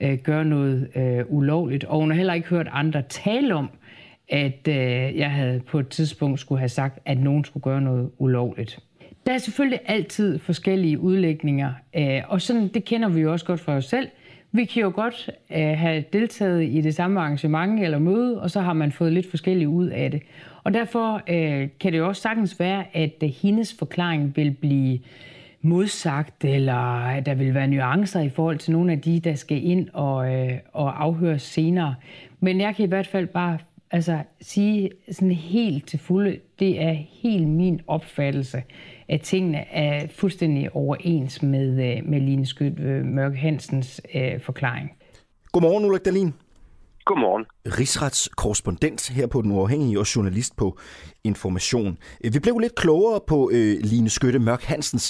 [0.00, 3.70] øh, gøre noget øh, ulovligt, og hun har heller ikke hørt andre tale om,
[4.28, 8.10] at øh, jeg havde på et tidspunkt skulle have sagt, at nogen skulle gøre noget
[8.18, 8.78] ulovligt.
[9.26, 13.60] Der er selvfølgelig altid forskellige udlægninger, øh, og sådan, det kender vi jo også godt
[13.60, 14.08] fra os selv.
[14.52, 18.60] Vi kan jo godt øh, have deltaget i det samme arrangement eller møde, og så
[18.60, 20.22] har man fået lidt forskelligt ud af det.
[20.64, 24.98] Og derfor øh, kan det jo også sagtens være, at øh, hendes forklaring vil blive
[25.62, 29.64] modsagt, eller at der vil være nuancer i forhold til nogle af de, der skal
[29.64, 31.94] ind og, øh, og afhøres senere.
[32.40, 33.58] Men jeg kan i hvert fald bare
[33.90, 38.62] altså, sige sådan helt til fulde, det er helt min opfattelse,
[39.08, 44.90] at tingene er fuldstændig overens med, øh, med Line Skyt øh, Mørke Hansens øh, forklaring.
[45.52, 46.34] Godmorgen, Ulrik Dahlin.
[47.04, 47.46] Godmorgen.
[47.78, 50.78] Rigsretskorrespondent her på Den Uafhængige og journalist på
[51.24, 51.98] Information.
[52.34, 55.06] Vi blev lidt klogere på øh, Line Skytte Mørk Hansens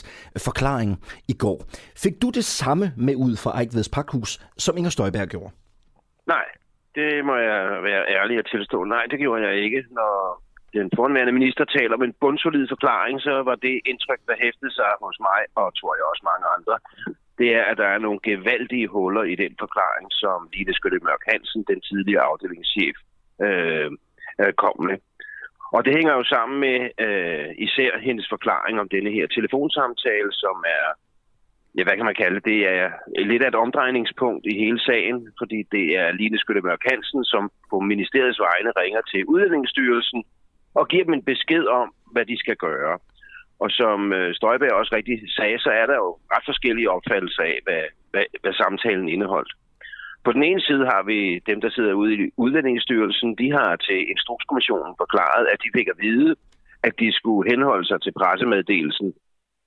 [0.47, 0.91] forklaring
[1.29, 1.59] i går.
[2.03, 5.51] Fik du det samme med ud fra Ejkveds Pakhus, som Inger Støjberg gjorde?
[6.27, 6.45] Nej,
[6.95, 8.85] det må jeg være ærlig at tilstå.
[8.85, 9.81] Nej, det gjorde jeg ikke.
[9.91, 10.43] Når
[10.73, 14.91] den fornværende minister taler om en bundsolid forklaring, så var det indtryk, der hæftede sig
[15.05, 16.77] hos mig, og tror jeg også mange andre,
[17.39, 21.25] det er, at der er nogle gevaldige huller i den forklaring, som Line Skytte Mørk
[21.31, 22.97] Hansen, den tidligere afdelingschef,
[23.47, 23.91] øh,
[24.41, 24.99] øh, kom med.
[25.77, 30.57] Og det hænger jo sammen med øh, især hendes forklaring om denne her telefonsamtale, som
[30.79, 30.87] er,
[31.77, 32.91] ja, hvad kan man kalde det, det er
[33.31, 37.51] lidt af et omdrejningspunkt i hele sagen, fordi det er Line Skytte Mørk Hansen, som
[37.71, 40.25] på ministeriets vegne ringer til Udlændingsstyrelsen
[40.75, 42.99] og giver dem en besked om, hvad de skal gøre.
[43.61, 47.59] Og som øh, Støjberg også rigtig sagde, så er der jo ret forskellige opfattelser af,
[47.67, 49.53] hvad, hvad, hvad samtalen indeholdt.
[50.25, 51.19] På den ene side har vi
[51.51, 53.37] dem, der sidder ude i Udlændingsstyrelsen.
[53.43, 56.37] De har til Instrukskommissionen forklaret, at de fik at vide,
[56.83, 59.09] at de skulle henholde sig til pressemeddelelsen.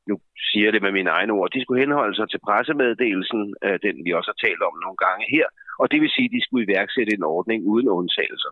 [0.10, 0.16] Nu
[0.48, 1.52] siger jeg det med mine egne ord.
[1.56, 5.26] De skulle henholde sig til pressemeddelelsen, øh, den vi også har talt om nogle gange
[5.36, 5.48] her.
[5.82, 8.52] Og det vil sige, at de skulle iværksætte en ordning uden undtagelser.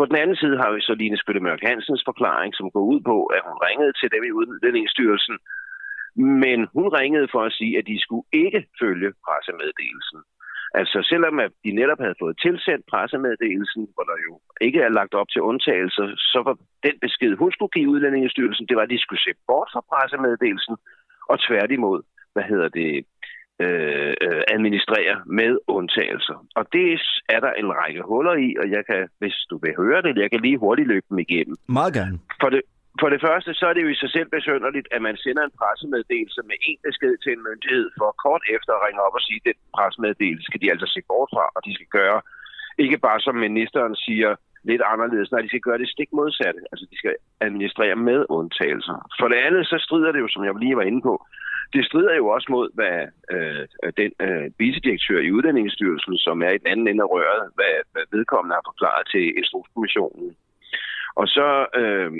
[0.00, 3.16] På den anden side har vi så Line Skytte Hansens forklaring, som går ud på,
[3.36, 5.36] at hun ringede til dem i Udlændingsstyrelsen,
[6.44, 10.20] men hun ringede for at sige, at de skulle ikke følge pressemeddelelsen.
[10.80, 14.32] Altså selvom at de netop havde fået tilsendt pressemeddelelsen, hvor der jo
[14.66, 16.54] ikke er lagt op til undtagelser, så var
[16.86, 20.76] den besked, hun skulle give Udlændingestyrelsen, det var, at de skulle se bort fra pressemeddelelsen,
[21.30, 22.00] og tværtimod,
[22.32, 22.90] hvad hedder det,
[23.64, 26.36] øh, øh, administrere med undtagelser.
[26.58, 27.00] Og det
[27.34, 30.30] er der en række huller i, og jeg kan, hvis du vil høre det, jeg
[30.30, 31.56] kan lige hurtigt løbe dem igennem.
[31.78, 32.16] Meget gerne.
[32.42, 32.62] For det,
[33.00, 35.58] for det første, så er det jo i sig selv besønderligt, at man sender en
[35.60, 39.40] pressemeddelelse med en besked til en myndighed for kort efter at ringe op og sige,
[39.42, 42.20] at den pressemeddelelse skal de altså se bort fra, og de skal gøre
[42.84, 44.30] ikke bare som ministeren siger,
[44.64, 46.60] lidt anderledes, Nej, de skal gøre det stik modsatte.
[46.72, 48.96] Altså, de skal administrere med undtagelser.
[49.20, 51.26] For det andet, så strider det jo, som jeg lige var inde på,
[51.72, 52.98] det strider jo også mod, hvad
[53.34, 57.44] øh, øh den øh, vicedirektør i Uddannelsesstyrelsen, som er i den anden ende af røret,
[57.54, 60.36] hvad, hvad vedkommende har forklaret til Instrukskommissionen.
[61.20, 61.48] Og så
[61.80, 62.12] øh,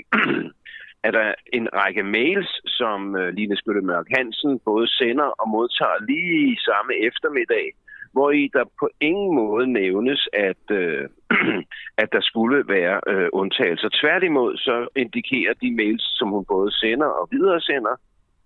[1.06, 5.98] er der en række mails, som øh, Line Skytte Mørk Hansen både sender og modtager
[6.10, 7.66] lige samme eftermiddag,
[8.12, 11.08] hvor i der på ingen måde nævnes, at, øh,
[12.02, 13.88] at der skulle være øh, undtagelser.
[14.00, 17.94] Tværtimod så indikerer de mails, som hun både sender og videresender,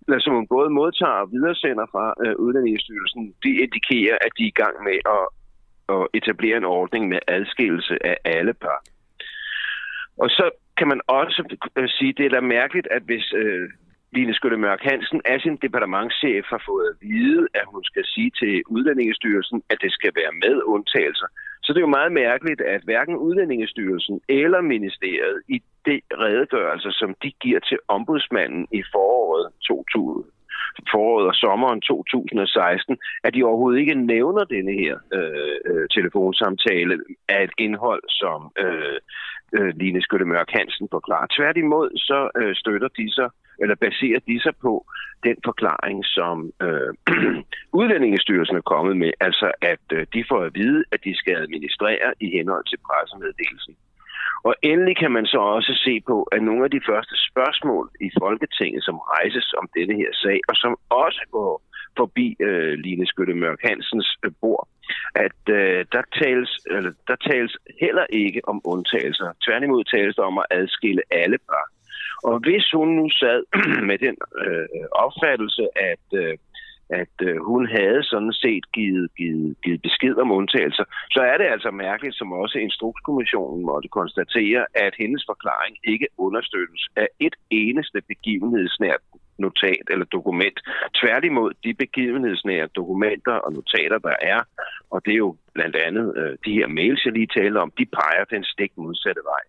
[0.07, 4.47] eller som hun både modtager og videresender fra øh, Udlændingsstyrelsen, de indikerer, at de er
[4.47, 5.25] i gang med at,
[5.95, 8.79] at etablere en ordning med adskillelse af alle par.
[10.17, 10.45] Og så
[10.77, 13.69] kan man også øh, sige, at det er da mærkeligt, at hvis øh,
[14.15, 18.31] Line Skytte Mørk Hansen af sin departementschef har fået at vide, at hun skal sige
[18.39, 21.27] til Udlændingestyrelsen, at det skal være med undtagelser.
[21.63, 27.15] Så det er jo meget mærkeligt, at hverken Udlændingestyrelsen eller ministeriet i det redegørelse, som
[27.23, 30.31] de giver til ombudsmanden i foråret 2000,
[30.91, 36.93] foråret og sommeren 2016, at de overhovedet ikke nævner denne her øh, øh, telefonsamtale
[37.29, 38.97] af et indhold, som øh,
[39.57, 41.27] øh, Line Skytte Mørk Hansen forklarer.
[41.37, 43.29] Tværtimod så øh, støtter de sig,
[43.61, 44.85] eller baserer de sig på
[45.23, 46.35] den forklaring, som
[46.65, 46.91] øh,
[47.79, 52.07] Udlændingestyrelsen er kommet med, altså at øh, de får at vide, at de skal administrere
[52.25, 53.75] i henhold til pressemeddelelsen.
[54.47, 58.09] Og endelig kan man så også se på, at nogle af de første spørgsmål i
[58.21, 61.53] Folketinget, som rejses om denne her sag, og som også går
[61.97, 64.67] forbi øh, Line Skytte Mørk Hansens øh, bord,
[65.15, 69.27] at øh, der, tales, eller, der tales heller ikke om undtagelser.
[69.45, 71.67] Tværtimod tales der om at adskille alle par.
[72.29, 73.39] Og hvis hun nu sad
[73.89, 74.15] med den
[74.45, 76.33] øh, opfattelse, at øh,
[76.89, 81.45] at øh, hun havde sådan set givet, givet, givet besked om undtagelser, så er det
[81.45, 88.01] altså mærkeligt, som også Instrukskommissionen måtte konstatere, at hendes forklaring ikke understøttes af et eneste
[88.07, 89.01] begivenhedsnært
[89.37, 90.59] notat eller dokument.
[91.01, 94.39] Tværtimod de begivenhedsnære dokumenter og notater, der er,
[94.91, 97.85] og det er jo blandt andet øh, de her mails, jeg lige talte om, de
[97.85, 99.43] peger den stik modsatte vej.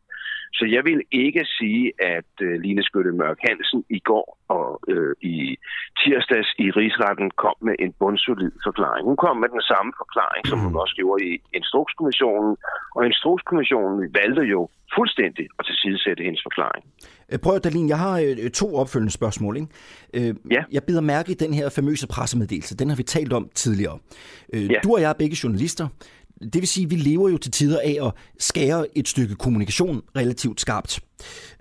[0.52, 5.14] Så jeg vil ikke sige, at øh, Line Skytte Mørk Hansen i går og øh,
[5.22, 5.56] i
[6.00, 9.04] tirsdags i rigsretten kom med en bundsolid forklaring.
[9.10, 10.82] Hun kom med den samme forklaring, som hun mm.
[10.82, 12.56] også gjorde i Instrukskommissionen,
[12.96, 16.84] og Instrukskommissionen valgte jo fuldstændig at tilsidesætte hendes forklaring.
[17.32, 19.56] Øh, prøv at jeg har øh, to opfølgende spørgsmål.
[19.56, 19.68] Ikke?
[20.28, 20.62] Øh, ja.
[20.72, 22.76] Jeg bider mærke i den her famøse pressemeddelelse.
[22.76, 23.98] Den har vi talt om tidligere.
[24.52, 24.78] Ja.
[24.84, 25.88] Du og jeg er begge journalister.
[26.40, 30.02] Det vil sige, at vi lever jo til tider af at skære et stykke kommunikation
[30.16, 31.00] relativt skarpt.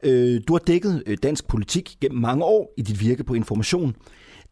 [0.04, 3.96] Øh, du har dækket øh, dansk politik gennem mange år i dit virke på information.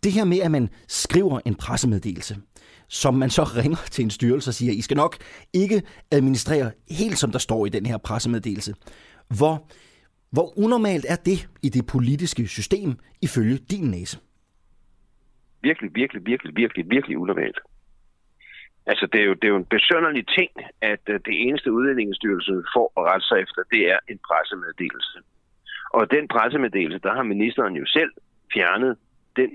[0.03, 2.38] Det her med, at man skriver en pressemeddelelse,
[2.88, 5.17] som man så ringer til en styrelse og siger, I skal nok
[5.53, 8.74] ikke administrere helt som der står i den her pressemeddelelse.
[9.38, 9.69] Hvor,
[10.32, 14.19] hvor unormalt er det i det politiske system ifølge din næse?
[15.61, 17.59] Virkelig, virkelig, virkelig, virkelig, virkelig unormalt.
[18.86, 22.66] Altså, det er jo, det er jo en besønderlig ting, at uh, det eneste udlændingsstyrelsen
[22.76, 25.18] får at rette sig efter, det er en pressemeddelelse.
[25.98, 28.12] Og den pressemeddelelse, der har ministeren jo selv
[28.54, 28.98] fjernet
[29.36, 29.52] den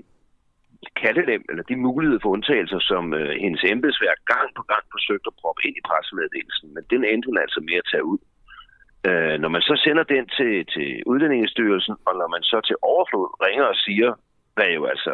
[1.01, 5.39] kattelem, eller de muligheder for undtagelser, som øh, hendes embedsværk gang på gang forsøgte at
[5.41, 6.73] proppe ind i pressemeddelelsen.
[6.75, 8.19] Men den endte hun altså med at tage ud.
[9.07, 13.27] Øh, når man så sender den til, til Udlændingestyrelsen, og når man så til overflod
[13.45, 14.09] ringer og siger,
[14.55, 15.13] hvad jo altså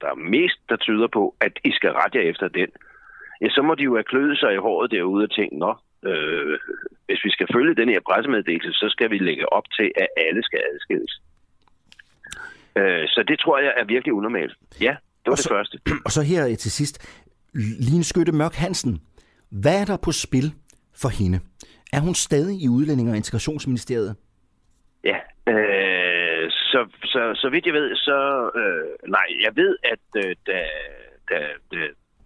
[0.00, 2.70] der er mest, der tyder på, at I skal rette jer efter den,
[3.40, 5.72] ja, så må de jo have kløet sig i håret derude og tænke, nå,
[6.08, 6.58] øh,
[7.06, 10.42] hvis vi skal følge den her pressemeddelelse, så skal vi lægge op til, at alle
[10.42, 11.12] skal adskilles.
[12.76, 14.54] Øh, så det tror jeg er virkelig unormalt.
[14.80, 15.76] Ja, det var og så, det første.
[16.06, 16.96] Og så her til sidst,
[17.88, 19.00] Line Skytte Mørk Hansen.
[19.62, 20.52] Hvad er der på spil
[21.02, 21.38] for hende?
[21.92, 24.16] Er hun stadig i Udlænding- og Integrationsministeriet?
[25.04, 25.18] Ja,
[25.52, 28.50] øh, så, så, så vidt jeg ved, så...
[28.60, 30.60] Øh, nej, jeg ved, at øh, da,
[31.30, 31.38] da,
[31.72, 31.76] da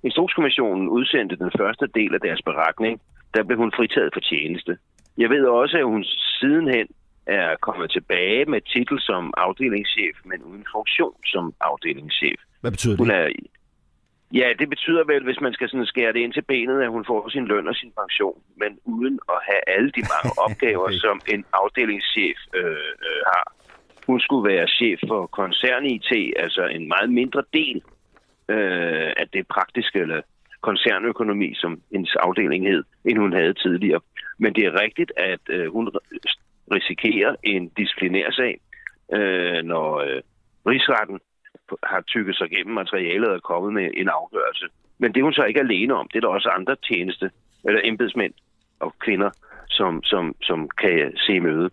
[0.04, 3.00] Instrukskommissionen udsendte den første del af deres beretning,
[3.34, 4.78] der blev hun fritaget for tjeneste.
[5.18, 6.88] Jeg ved også, at hun sidenhen
[7.26, 12.40] er kommet tilbage med titel som afdelingschef, men uden funktion som afdelingschef.
[12.60, 13.16] Hvad betyder Hun det?
[13.16, 13.28] er,
[14.40, 17.04] ja, det betyder vel, hvis man skal sådan skære det ind til benet, at hun
[17.04, 21.20] får sin løn og sin pension, men uden at have alle de mange opgaver, som
[21.34, 23.46] en afdelingschef øh, øh, har.
[24.06, 27.82] Hun skulle være chef for koncern-IT, altså en meget mindre del
[28.48, 30.20] øh, at det praktiske eller
[30.60, 34.00] koncernøkonomi, som hendes afdeling hed, end hun havde tidligere.
[34.38, 35.90] Men det er rigtigt, at øh, hun
[36.72, 38.60] risikerer en disciplinærsag,
[39.12, 40.20] øh, når øh,
[40.66, 41.18] rigsretten
[41.82, 44.66] har tykket sig gennem materialet og er kommet med en afgørelse.
[44.98, 46.08] Men det er hun så ikke alene om.
[46.08, 47.30] Det er der også andre tjeneste,
[47.64, 48.32] eller embedsmænd
[48.80, 49.30] og kvinder,
[49.68, 51.70] som, som, som kan se møde.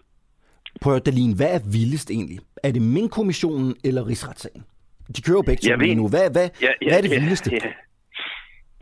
[0.82, 2.40] Prøv at Dalin, hvad er vildest egentlig?
[2.64, 4.64] Er det min kommissionen eller rigsretssagen?
[5.16, 6.06] De kører jo begge to lige nu.
[6.14, 7.50] Hvad, hvad, Ja, ja, hvad er det ja, vildeste?
[7.56, 7.70] Ja,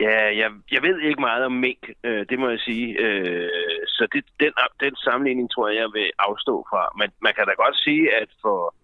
[0.06, 2.86] ja jeg, jeg ved ikke meget om mink, øh, det må jeg sige.
[3.04, 3.48] Øh,
[3.86, 4.52] så det, den,
[4.84, 6.82] den sammenligning tror jeg, jeg vil afstå fra.
[7.00, 8.74] Men man kan da godt sige, at for...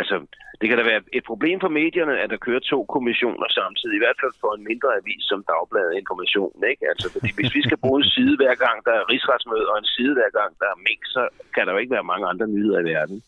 [0.00, 0.16] Altså,
[0.60, 3.96] det kan da være et problem for medierne, at der kører to kommissioner samtidig.
[3.96, 6.56] I hvert fald for en mindre avis som Dagbladet Information.
[6.70, 6.84] Ikke?
[6.92, 9.90] Altså, fordi hvis vi skal bruge en side hver gang, der er rigsretsmøde, og en
[9.96, 11.22] side hver gang, der er mink, så
[11.54, 13.18] kan der jo ikke være mange andre nyheder i verden.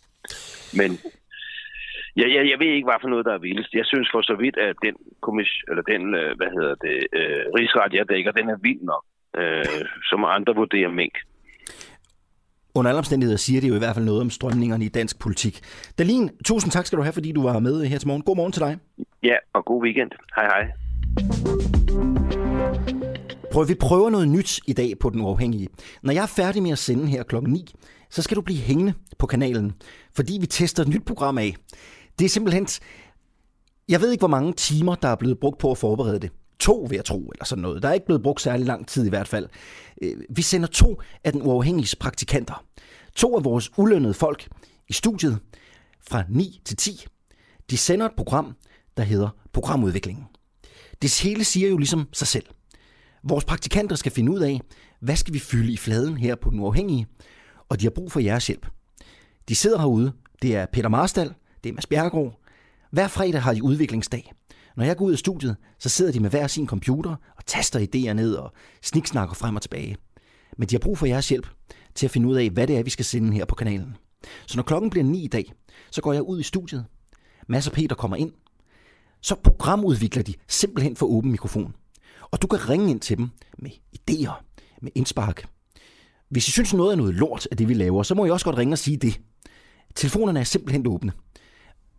[0.81, 0.91] Men
[2.17, 3.73] Ja, jeg, jeg ved ikke, hvad for noget, der er vildest.
[3.81, 4.95] Jeg synes for så vidt, at den
[5.27, 9.05] kommission, eller den, øh, hvad hedder det, øh, rigsret, jeg dækker, den er vild nok.
[9.41, 11.17] Øh, som andre vurderer mink.
[12.75, 15.55] Under alle omstændigheder siger det jo i hvert fald noget om strømningerne i dansk politik.
[15.99, 18.23] Dalin, tusind tak skal du have, fordi du var med her til morgen.
[18.23, 18.79] God morgen til dig.
[19.23, 20.11] Ja, og god weekend.
[20.37, 20.65] Hej hej.
[23.53, 25.69] Prøv, vi prøver noget nyt i dag på Den Uafhængige.
[26.03, 27.75] Når jeg er færdig med at sende her klokken 9,
[28.11, 29.73] så skal du blive hængende på kanalen,
[30.17, 31.55] fordi vi tester et nyt program af.
[32.21, 32.67] Det er simpelthen...
[33.89, 36.31] Jeg ved ikke, hvor mange timer, der er blevet brugt på at forberede det.
[36.59, 37.83] To, vil jeg tro, eller sådan noget.
[37.83, 39.49] Der er ikke blevet brugt særlig lang tid i hvert fald.
[40.03, 42.65] Øh, vi sender to af Den uafhængige praktikanter.
[43.15, 44.49] To af vores ulønnede folk
[44.89, 45.39] i studiet
[46.09, 47.07] fra 9 til 10.
[47.71, 48.57] De sender et program,
[48.97, 50.25] der hedder Programudviklingen.
[51.03, 52.47] Det hele siger jo ligesom sig selv.
[53.25, 54.61] Vores praktikanter skal finde ud af,
[55.01, 57.07] hvad skal vi fylde i fladen her på Den Uafhængige,
[57.69, 58.67] og de har brug for jeres hjælp.
[59.49, 60.13] De sidder herude.
[60.43, 61.35] Det er Peter Marstal,
[61.65, 62.41] det er Mads Bjerregaard.
[62.91, 64.33] Hver fredag har de udviklingsdag.
[64.77, 67.81] Når jeg går ud af studiet, så sidder de med hver sin computer og taster
[67.81, 68.53] idéer ned og
[68.83, 69.97] sniksnakker frem og tilbage.
[70.57, 71.47] Men de har brug for jeres hjælp
[71.95, 73.97] til at finde ud af, hvad det er, vi skal sende her på kanalen.
[74.47, 75.53] Så når klokken bliver 9 i dag,
[75.91, 76.85] så går jeg ud i studiet.
[77.49, 78.33] Mads og Peter kommer ind.
[79.21, 81.75] Så programudvikler de simpelthen for åben mikrofon.
[82.31, 84.43] Og du kan ringe ind til dem med idéer,
[84.83, 85.47] med indspark.
[86.29, 88.45] Hvis I synes noget er noget lort af det, vi laver, så må I også
[88.45, 89.21] godt ringe og sige det.
[89.95, 91.13] Telefonerne er simpelthen åbne.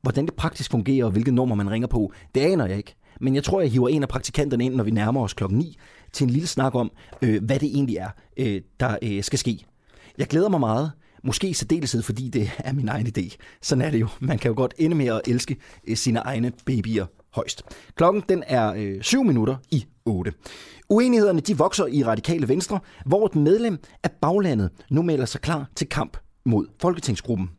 [0.01, 2.95] Hvordan det praktisk fungerer, og hvilke nummer man ringer på, det aner jeg ikke.
[3.21, 5.77] Men jeg tror, jeg hiver en af praktikanterne ind, når vi nærmer os klokken 9,
[6.13, 6.91] til en lille snak om,
[7.21, 9.65] øh, hvad det egentlig er, øh, der øh, skal ske.
[10.17, 10.91] Jeg glæder mig meget.
[11.23, 13.35] Måske i særdeleshed, fordi det er min egen idé.
[13.61, 14.07] Sådan er det jo.
[14.19, 17.63] Man kan jo godt ende med at elske øh, sine egne babyer højst.
[17.95, 20.33] Klokken den er øh, 7 minutter i 8.
[20.89, 25.69] Uenighederne de vokser i radikale venstre, hvor et medlem af baglandet nu melder sig klar
[25.75, 27.49] til kamp mod Folketingsgruppen.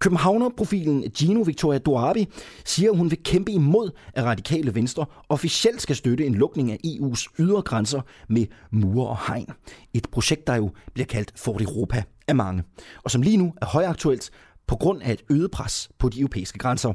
[0.00, 2.26] Københavner-profilen Gino Victoria Duarte
[2.64, 6.78] siger, at hun vil kæmpe imod, at radikale venstre officielt skal støtte en lukning af
[6.86, 9.46] EU's ydre grænser med mure og hegn.
[9.94, 12.62] Et projekt, der jo bliver kaldt Fort Europa af mange,
[13.04, 14.30] og som lige nu er højaktuelt
[14.66, 16.92] på grund af et øget pres på de europæiske grænser.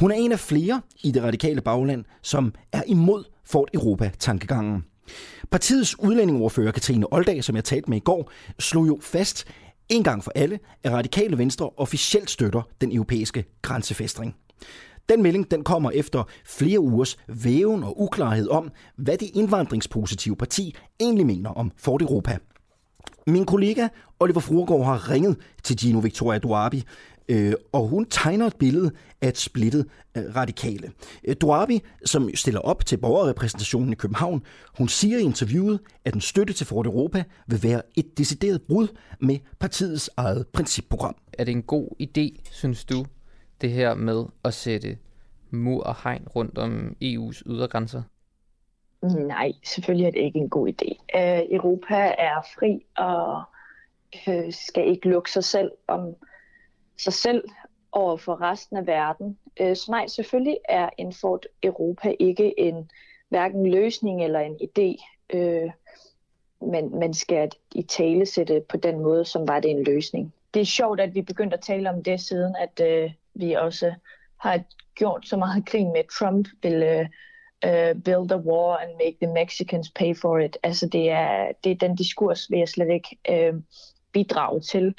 [0.00, 4.84] Hun er en af flere i det radikale bagland, som er imod Fort Europa-tankegangen.
[5.50, 9.46] Partiets udlændingeordfører Katrine Oldag, som jeg talte med i går, slog jo fast
[9.90, 14.36] en gang for alle, at radikale venstre officielt støtter den europæiske grænsefæstring.
[15.08, 20.74] Den melding den kommer efter flere ugers væven og uklarhed om, hvad det indvandringspositive parti
[21.00, 22.38] egentlig mener om Fort Europa.
[23.26, 23.88] Min kollega
[24.20, 26.84] Oliver Fruergaard har ringet til Gino Victoria Duabi,
[27.30, 30.92] øh, og hun tegner et billede af et splittet øh, radikale.
[31.24, 34.42] Øh, Duarbi, som stiller op til borgerrepræsentationen i København,
[34.78, 38.88] hun siger i interviewet, at en støtte til Fort Europa vil være et decideret brud
[39.20, 41.16] med partiets eget principprogram.
[41.38, 43.06] Er det en god idé, synes du,
[43.60, 44.98] det her med at sætte
[45.50, 48.02] mur og hegn rundt om EU's ydergrænser?
[49.02, 51.18] Nej, selvfølgelig er det ikke en god idé.
[51.18, 53.42] Uh, Europa er fri og
[54.26, 56.14] uh, skal ikke lukke sig selv om
[57.04, 57.44] sig selv
[57.92, 59.38] over for resten af verden.
[59.60, 62.90] Øh, så nej, selvfølgelig er en Fort Europa ikke en
[63.28, 64.96] hverken løsning eller en idé,
[65.34, 65.70] uh,
[66.70, 70.34] men man skal i tale sætte på den måde, som var det en løsning.
[70.54, 73.94] Det er sjovt, at vi begyndte at tale om det siden, at uh, vi også
[74.36, 74.60] har
[74.94, 77.06] gjort så meget grin med, Trump ville uh,
[77.70, 80.58] uh, build a war and make the Mexicans pay for it.
[80.62, 83.60] Altså det er, det er den diskurs, vil jeg slet ikke uh,
[84.12, 84.94] bidrage til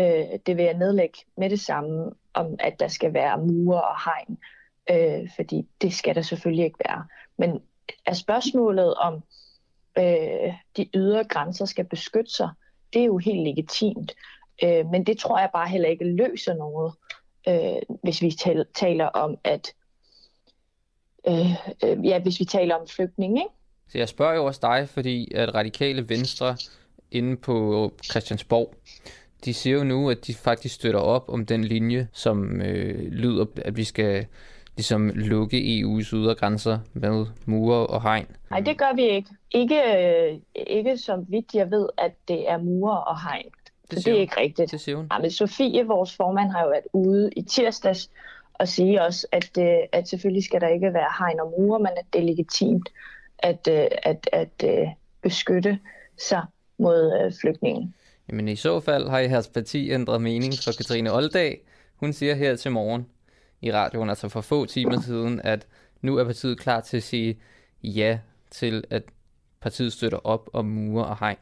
[0.00, 3.96] øh, det vil jeg nedlægge med det samme, om at der skal være mure og
[4.04, 4.38] hegn.
[4.90, 7.04] øh, fordi det skal der selvfølgelig ikke være.
[7.38, 7.62] Men
[8.06, 9.14] er spørgsmålet om
[9.98, 12.48] øh, de ydre grænser skal beskytte sig,
[12.92, 14.12] det er jo helt legitimt.
[14.62, 16.92] Øh, men det tror jeg bare heller ikke løser noget
[17.48, 18.30] øh, hvis vi
[18.74, 19.74] taler om at
[21.28, 21.50] øh,
[21.84, 23.40] øh, ja, hvis vi taler om flygtninge.
[23.40, 23.54] Ikke?
[23.88, 26.56] Så jeg spørger jo også dig, fordi at radikale venstre
[27.10, 28.74] inde på Christiansborg,
[29.44, 33.46] de siger jo nu, at de faktisk støtter op om den linje, som øh, lyder,
[33.56, 34.26] at vi skal
[34.76, 38.26] ligesom lukke EU's ydre grænser med mure og hegn.
[38.50, 39.28] Nej, det gør vi ikke.
[39.50, 43.50] Ikke, øh, ikke så vidt jeg ved, at det er mure og hegn.
[43.90, 44.70] Det, så det er ikke rigtigt.
[44.70, 45.06] Det siger hun.
[45.12, 48.10] Ja, men Sofie, vores formand, har jo været ude i tirsdags
[48.54, 51.92] og sige også, at, øh, at selvfølgelig skal der ikke være hegn og mure, men
[51.96, 52.88] at det er legitimt
[53.38, 54.88] at, øh, at, at, at
[55.22, 55.78] beskytte
[56.18, 56.42] sig
[56.78, 57.94] mod flygtningen.
[58.30, 61.66] Jamen i så fald har jeres parti ændret mening for Katrine Oldag.
[61.96, 63.06] Hun siger her til morgen
[63.60, 65.66] i radioen, altså for få timer siden, at
[66.02, 67.38] nu er partiet klar til at sige
[67.82, 68.18] ja
[68.50, 69.02] til, at
[69.60, 71.36] partiet støtter op om mure og hegn.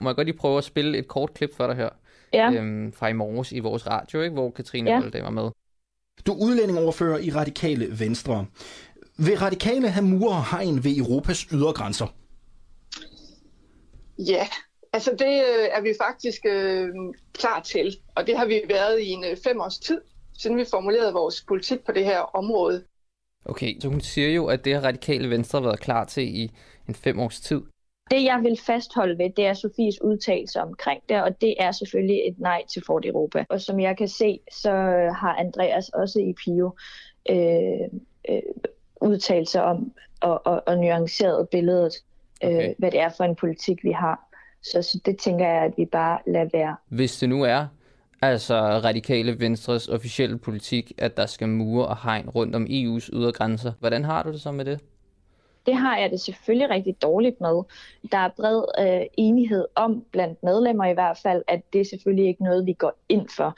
[0.00, 1.88] Må jeg godt lige prøve at spille et kort klip for dig her?
[2.32, 2.52] Ja.
[2.52, 4.34] Øhm, fra i morges i vores radio, ikke?
[4.34, 5.00] hvor Katrine ja.
[5.00, 5.50] Voldag var med.
[6.26, 8.46] Du er udlændingoverfører i Radikale Venstre.
[9.18, 12.06] Vil Radikale have mure og hegn ved Europas ydergrænser?
[14.18, 14.46] Ja,
[14.92, 16.88] altså det øh, er vi faktisk øh,
[17.32, 17.96] klar til.
[18.14, 20.00] Og det har vi været i en øh, fem års tid,
[20.38, 22.84] siden vi formulerede vores politik på det her område.
[23.44, 26.50] Okay, så hun siger jo, at det har Radikale Venstre været klar til i
[26.88, 27.62] en fem års tid.
[28.10, 32.28] Det, jeg vil fastholde ved, det er Sofies udtalelse omkring det, og det er selvfølgelig
[32.28, 33.44] et nej til Fort Europa.
[33.48, 34.70] Og som jeg kan se, så
[35.20, 36.76] har Andreas også i Pio
[37.30, 37.88] øh,
[38.28, 38.42] øh,
[39.00, 41.94] udtalt sig om og, og, og nuanceret billedet,
[42.44, 42.74] øh, okay.
[42.78, 44.27] hvad det er for en politik, vi har.
[44.62, 46.76] Så, så det tænker jeg, at vi bare lader være.
[46.88, 47.66] Hvis det nu er
[48.22, 53.72] altså radikale venstres officielle politik, at der skal mure og hegn rundt om EU's ydergrænser,
[53.80, 54.80] hvordan har du det så med det?
[55.66, 57.62] Det har jeg det selvfølgelig rigtig dårligt med.
[58.12, 62.28] Der er bred øh, enighed om, blandt medlemmer i hvert fald, at det er selvfølgelig
[62.28, 63.56] ikke noget, vi går ind for.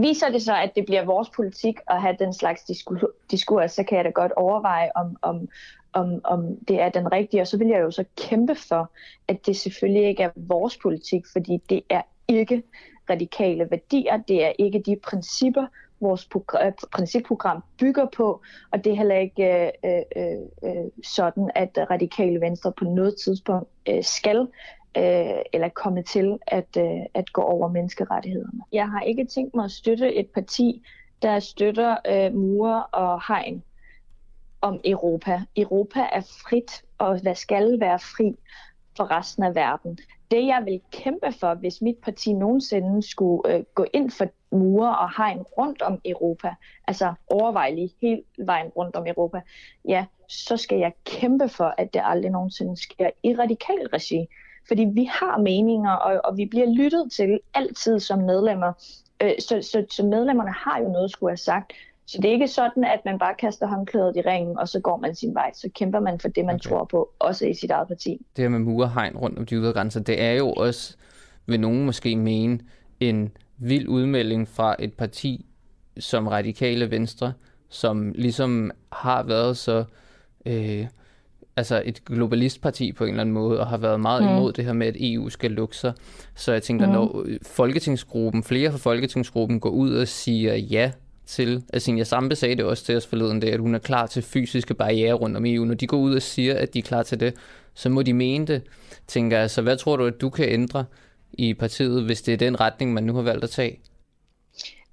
[0.00, 2.64] Viser det så, at det bliver vores politik at have den slags
[3.30, 5.48] diskurs, så kan jeg da godt overveje, om, om,
[5.96, 7.40] om, om det er den rigtige.
[7.40, 8.90] Og så vil jeg jo så kæmpe for,
[9.28, 12.62] at det selvfølgelig ikke er vores politik, fordi det er ikke
[13.10, 15.66] radikale værdier, det er ikke de principper,
[16.00, 16.28] vores
[16.62, 22.40] øh, principprogram bygger på, og det er heller ikke øh, øh, øh, sådan, at radikale
[22.40, 24.48] venstre på noget tidspunkt øh, skal
[24.96, 28.60] øh, eller komme til at, øh, at gå over menneskerettighederne.
[28.72, 30.82] Jeg har ikke tænkt mig at støtte et parti,
[31.22, 33.62] der støtter øh, mure og hegn
[34.60, 35.40] om Europa.
[35.56, 38.36] Europa er frit, og hvad skal være fri
[38.96, 39.98] for resten af verden
[40.30, 44.98] det, jeg vil kæmpe for, hvis mit parti nogensinde skulle øh, gå ind for mure
[44.98, 46.54] og hegn rundt om Europa,
[46.88, 49.40] altså overvej lige hele vejen rundt om Europa,
[49.88, 54.26] ja, så skal jeg kæmpe for, at det aldrig nogensinde sker i radikal regi.
[54.68, 58.72] Fordi vi har meninger, og, og vi bliver lyttet til altid som medlemmer.
[59.22, 61.72] Øh, så, så, så medlemmerne har jo noget at skulle have sagt.
[62.06, 64.96] Så det er ikke sådan, at man bare kaster håndklædet i ringen, og så går
[64.96, 65.50] man sin vej.
[65.54, 66.68] Så kæmper man for det, man okay.
[66.68, 68.26] tror på, også i sit eget parti.
[68.36, 70.96] Det her med murehegn rundt om de ydre grænser, det er jo også,
[71.46, 72.60] vil nogen måske mene,
[73.00, 75.46] en vild udmelding fra et parti
[75.98, 77.32] som Radikale Venstre,
[77.68, 79.84] som ligesom har været så
[80.46, 80.86] øh,
[81.56, 84.28] altså et globalistparti på en eller anden måde, og har været meget mm.
[84.28, 85.92] imod det her med, at EU skal lukke sig.
[86.34, 86.92] Så jeg tænker, mm.
[86.92, 90.92] når Folketingsgruppen, flere fra Folketingsgruppen går ud og siger ja
[91.26, 94.06] til, altså jeg Sambe sagde det også til os forleden dag, at hun er klar
[94.06, 95.64] til fysiske barriere rundt om EU.
[95.64, 97.34] Når de går ud og siger, at de er klar til det,
[97.74, 98.62] så må de mene det,
[99.06, 99.50] tænker jeg.
[99.50, 100.84] Så hvad tror du, at du kan ændre
[101.32, 103.80] i partiet, hvis det er den retning, man nu har valgt at tage?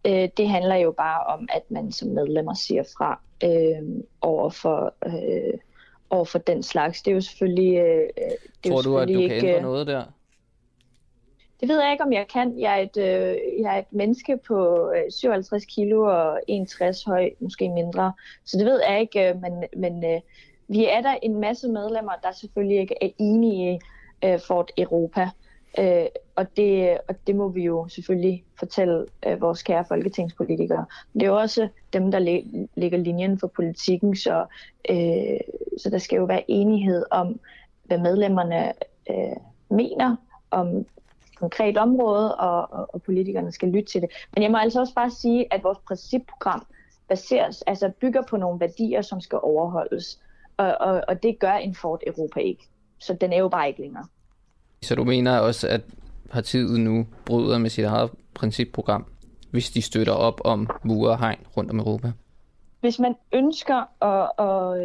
[0.05, 4.93] Øh, det handler jo bare om, at man som medlemmer siger fra øh, over for...
[5.05, 5.59] Øh,
[6.09, 7.01] over for den slags.
[7.01, 7.77] Det er jo selvfølgelig...
[7.77, 8.09] Øh,
[8.63, 10.03] det Tror er jo du, at du kan ikke, ændre noget der?
[11.63, 12.59] Det ved jeg ikke, om jeg kan.
[12.59, 17.29] Jeg er et, øh, jeg er et menneske på øh, 57 kilo og 61 høj,
[17.39, 18.13] måske mindre.
[18.45, 20.21] Så det ved jeg ikke, øh, men, men øh,
[20.67, 23.79] vi er der en masse medlemmer, der selvfølgelig ikke er enige i
[24.27, 25.29] øh, Fort Europa.
[25.79, 26.05] Øh,
[26.35, 30.85] og, det, og det må vi jo selvfølgelig fortælle øh, vores kære folketingspolitikere.
[31.13, 34.45] Det er jo også dem, der læ- lægger linjen for politikken, så,
[34.89, 35.39] øh,
[35.77, 37.39] så der skal jo være enighed om,
[37.83, 38.73] hvad medlemmerne
[39.09, 39.37] øh,
[39.69, 40.15] mener
[40.51, 40.85] om
[41.39, 44.09] konkret område, og, og, og politikerne skal lytte til det.
[44.33, 46.65] Men jeg må altså også bare sige, at vores principprogram
[47.07, 50.19] baseres, altså bygger på nogle værdier, som skal overholdes.
[50.57, 52.67] Og, og, og det gør en Ford Europa ikke.
[52.99, 54.05] Så den er jo bare ikke længere.
[54.81, 55.81] Så du mener også, at
[56.29, 59.05] partiet nu bryder med sit eget principprogram,
[59.51, 62.11] hvis de støtter op om mure og hegn rundt om Europa?
[62.81, 64.81] Hvis man ønsker at, at,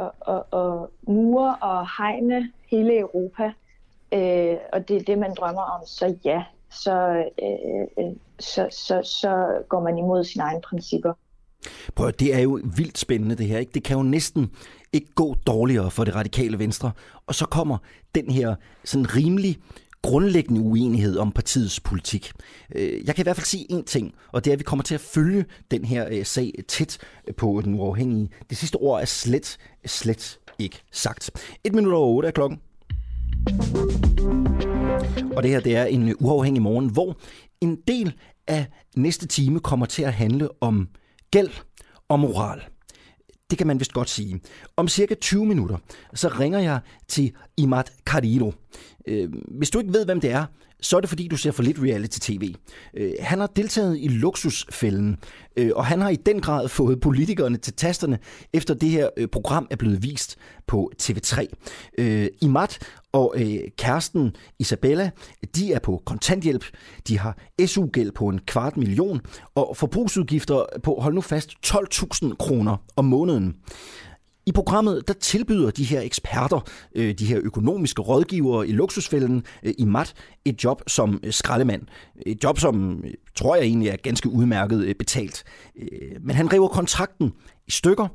[0.00, 3.52] at, at, at mure og hegne hele Europa,
[4.12, 9.02] øh, og det er det, man drømmer om, så ja, så, øh, øh, så, så,
[9.04, 11.12] så går man imod sine egne principper.
[11.94, 13.58] Prøv, det er jo vildt spændende det her.
[13.58, 13.72] Ikke?
[13.74, 14.50] Det kan jo næsten
[14.92, 16.90] ikke gå dårligere for det radikale venstre.
[17.26, 17.78] Og så kommer
[18.14, 18.54] den her
[18.84, 19.58] sådan rimelig
[20.02, 22.32] grundlæggende uenighed om partiets politik.
[22.74, 24.82] Øh, jeg kan i hvert fald sige én ting, og det er, at vi kommer
[24.82, 26.98] til at følge den her øh, sag tæt
[27.36, 28.30] på den uafhængige.
[28.50, 31.30] Det sidste ord er slet, slet ikke sagt.
[31.64, 32.60] Et minut over otte er klokken.
[35.36, 37.16] Og det her det er en uafhængig morgen, hvor
[37.60, 38.12] en del
[38.46, 40.88] af næste time kommer til at handle om
[41.30, 41.50] gæld
[42.08, 42.60] og moral.
[43.50, 44.40] Det kan man vist godt sige.
[44.76, 45.76] Om cirka 20 minutter,
[46.14, 48.52] så ringer jeg til Imad Carrillo.
[49.06, 49.28] Øh,
[49.58, 50.44] hvis du ikke ved, hvem det er,
[50.80, 52.54] så er det fordi, du ser for lidt reality-tv.
[52.94, 55.16] Øh, han har deltaget i luksusfælden,
[55.56, 58.18] øh, og han har i den grad fået politikerne til tasterne,
[58.52, 60.36] efter det her program er blevet vist
[60.66, 61.46] på TV3.
[62.42, 62.68] Imad
[63.18, 65.10] og øh, kæresten Isabella,
[65.56, 66.64] de er på kontanthjælp,
[67.08, 69.20] de har SU-gæld på en kvart million,
[69.54, 73.56] og forbrugsudgifter på, hold nu fast, 12.000 kroner om måneden.
[74.46, 76.60] I programmet der tilbyder de her eksperter,
[76.94, 80.14] øh, de her økonomiske rådgivere i luksusfælden øh, i mat
[80.44, 81.82] et job som skraldemand.
[82.26, 83.04] Et job, som
[83.34, 85.44] tror jeg egentlig er ganske udmærket betalt.
[86.20, 87.32] Men han river kontrakten
[87.66, 88.08] i stykker,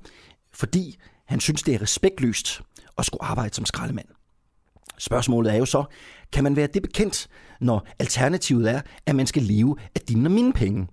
[0.54, 0.95] fordi
[1.26, 2.62] han synes, det er respektløst
[2.97, 4.08] at skulle arbejde som skraldemand.
[4.98, 5.84] Spørgsmålet er jo så,
[6.32, 7.28] kan man være det bekendt,
[7.62, 10.88] når alternativet er, at man skal leve af dine og mine penge?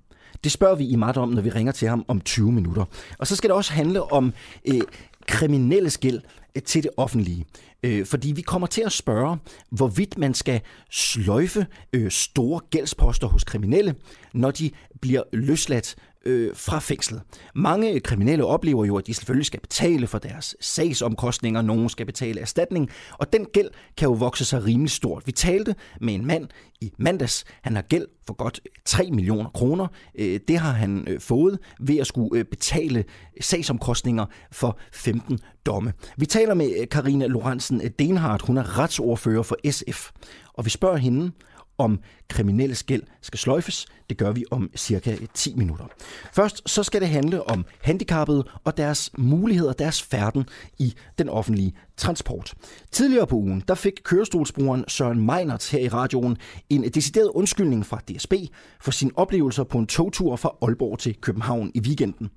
[0.45, 2.85] Det spørger vi i Mat om, når vi ringer til ham om 20 minutter.
[3.19, 4.33] Og så skal det også handle om
[4.69, 4.81] øh,
[5.27, 6.21] kriminelle skæld
[6.57, 7.45] øh, til det offentlige.
[7.83, 9.39] Øh, fordi vi kommer til at spørge,
[9.71, 13.95] hvorvidt man skal sløjfe øh, store gældsposter hos kriminelle,
[14.35, 14.71] når de
[15.01, 15.97] bliver løsladt
[16.27, 17.23] øh, fra fængslet.
[17.55, 22.41] Mange kriminelle oplever jo, at de selvfølgelig skal betale for deres sagsomkostninger, nogen skal betale
[22.41, 25.23] erstatning, og den gæld kan jo vokse sig rimelig stort.
[25.27, 26.49] Vi talte med en mand
[26.81, 27.45] i mandags.
[27.63, 29.87] Han har gæld for godt 3 millioner kroner.
[30.19, 33.05] Øh, det har han øh, fået ved at skulle øh, betale
[33.41, 35.93] sagsomkostninger for 15 domme.
[36.17, 38.43] Vi taler med Karina Lorentzen Denhardt.
[38.43, 40.11] Hun er retsordfører for SF.
[40.55, 41.33] Og vi spørger hende,
[41.81, 43.87] om kriminelle skæld skal sløjfes.
[44.09, 45.85] Det gør vi om cirka 10 minutter.
[46.33, 50.45] Først så skal det handle om handicappede og deres muligheder, deres færden
[50.79, 52.55] i den offentlige transport.
[52.91, 56.37] Tidligere på ugen, der fik kørestolsbrugeren Søren Meinert her i radioen
[56.71, 58.33] en decideret undskyldning fra DSB
[58.81, 62.31] for sine oplevelser på en togtur fra Aalborg til København i weekenden.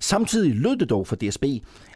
[0.00, 1.44] Samtidig lød det dog for DSB,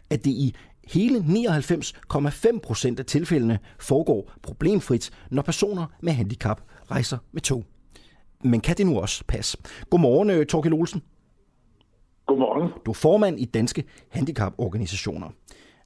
[0.09, 0.55] at det i
[0.87, 7.63] hele 99,5 procent af tilfældene foregår problemfrit, når personer med handicap rejser med tog.
[8.43, 9.57] Men kan det nu også passe?
[9.89, 11.03] Godmorgen, øh, Torkel Olsen.
[12.25, 12.71] Godmorgen.
[12.85, 15.29] Du er formand i Danske Handicaporganisationer.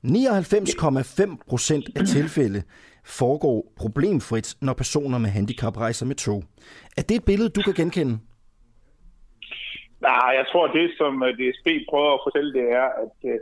[0.03, 2.63] 99,5 procent af tilfælde
[3.05, 6.43] foregår problemfrit, når personer med handicap rejser med tog.
[6.97, 8.19] Er det et billede, du kan genkende?
[10.01, 13.39] Nej, jeg tror, det som øh, DSB prøver at fortælle, det er, at øh,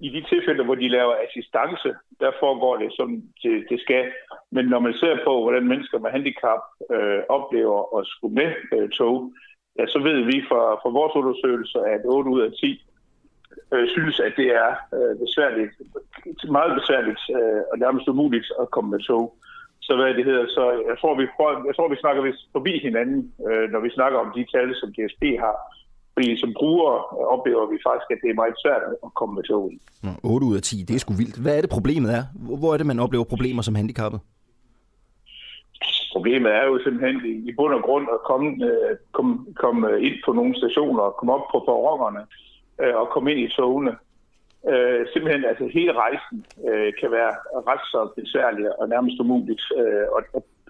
[0.00, 4.04] i de tilfælde, hvor de laver assistance, der foregår det, som det, det skal.
[4.50, 8.88] Men når man ser på, hvordan mennesker med handicap øh, oplever at skulle med øh,
[8.88, 9.32] tog,
[9.78, 12.84] ja, så ved vi fra, fra vores undersøgelser, at 8 ud af 10
[13.74, 15.72] øh, synes, at det er øh, besværligt,
[16.56, 19.36] meget besværligt øh, og nærmest umuligt at komme med tog.
[19.86, 22.78] Så hvad det hedder, så jeg tror, vi, prøver, jeg tror, vi snakker vist forbi
[22.78, 25.56] hinanden, øh, når vi snakker om de tal, som DSB har.
[26.14, 26.98] Fordi som brugere
[27.36, 29.76] oplever vi faktisk, at det er meget svært at komme med tog i.
[30.22, 31.38] 8 ud af 10, det er sgu vildt.
[31.42, 32.22] Hvad er det problemet er?
[32.60, 34.20] Hvor er det, man oplever problemer som handicappet?
[36.12, 37.16] Problemet er jo simpelthen
[37.48, 41.46] i bund og grund at komme, øh, komme, komme ind på nogle stationer, komme op
[41.52, 42.22] på perronerne
[42.82, 43.92] øh, og komme ind i togene.
[44.72, 46.36] Øh, simpelthen, altså hele rejsen
[46.68, 47.32] øh, kan være
[47.70, 49.64] ret så besværlig og nærmest umuligt.
[49.80, 50.20] Øh, og,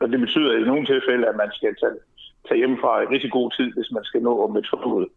[0.01, 1.99] og det betyder i nogle tilfælde, at man skal tage,
[2.47, 5.09] tage hjemmefra i rigtig god tid, hvis man skal nå med toget.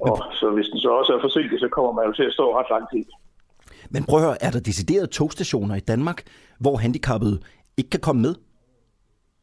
[0.00, 2.58] Og så hvis den så også er forsinket, så kommer man jo til at stå
[2.58, 3.04] ret lang tid.
[3.90, 6.18] Men prøv at høre, er der deciderede togstationer i Danmark,
[6.60, 7.36] hvor handicappede
[7.78, 8.34] ikke kan komme med?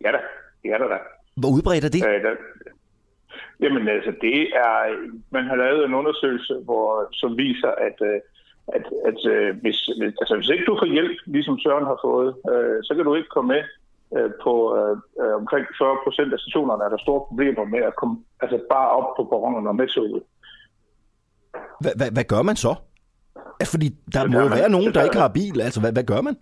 [0.03, 0.19] Ja da,
[0.73, 0.97] er der da.
[1.41, 2.01] Hvor udbredt er det?
[2.07, 2.33] Øh, der,
[3.63, 4.75] jamen altså, det er,
[5.31, 8.19] man har lavet en undersøgelse, hvor, som viser, at, øh,
[8.77, 9.79] at, at øh, hvis,
[10.21, 13.29] altså, hvis ikke du får hjælp, ligesom Søren har fået, øh, så kan du ikke
[13.35, 13.63] komme med
[14.43, 18.57] på øh, omkring 40 procent af stationerne er der store problemer med at komme altså
[18.69, 20.23] bare op på perronerne og med toget.
[22.15, 22.75] Hvad gør man så?
[23.73, 25.61] Fordi der må jo være nogen, der ikke har bil.
[25.61, 26.35] Altså, hvad, hvad gør man?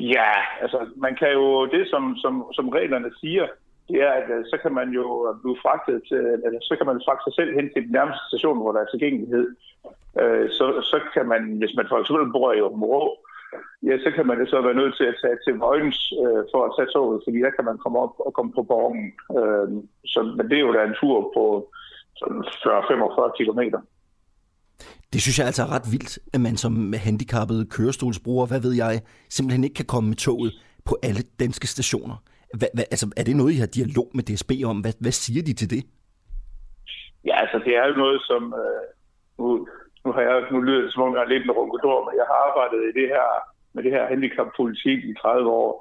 [0.00, 0.32] Ja,
[0.62, 3.46] altså man kan jo, det som, som, som reglerne siger,
[3.88, 5.04] det er, at øh, så kan man jo
[5.42, 8.58] blive fragtet til, eller så kan man fragte sig selv hen til den nærmeste station,
[8.58, 9.46] hvor der er tilgængelighed.
[10.20, 13.02] Øh, så, så kan man, hvis man for eksempel bor i Rå,
[13.88, 16.74] ja, så kan man så være nødt til at tage til Vojens øh, for at
[16.76, 19.02] tage toget, fordi der kan man komme op og komme på borgen.
[19.38, 19.68] Øh,
[20.12, 21.44] så, men det er jo da en tur på
[22.22, 23.80] 40-45 kilometer.
[25.12, 28.94] Det synes jeg altså er ret vildt, at man som handicappet kørestolsbruger, hvad ved jeg,
[29.28, 30.52] simpelthen ikke kan komme med toget
[30.88, 32.16] på alle danske stationer.
[32.58, 34.76] Hva, hva, altså, er det noget, I har dialog med DSB om?
[34.80, 35.82] Hvad, hvad siger de til det?
[37.28, 38.42] Ja, altså det er jo noget, som...
[38.62, 38.82] Øh,
[39.38, 39.68] nu,
[40.06, 42.26] nu, har jeg, nu lyder det som om, jeg er lidt en runkedor, men jeg
[42.30, 43.26] har arbejdet i det her,
[43.74, 45.72] med det her handicappolitik i 30 år.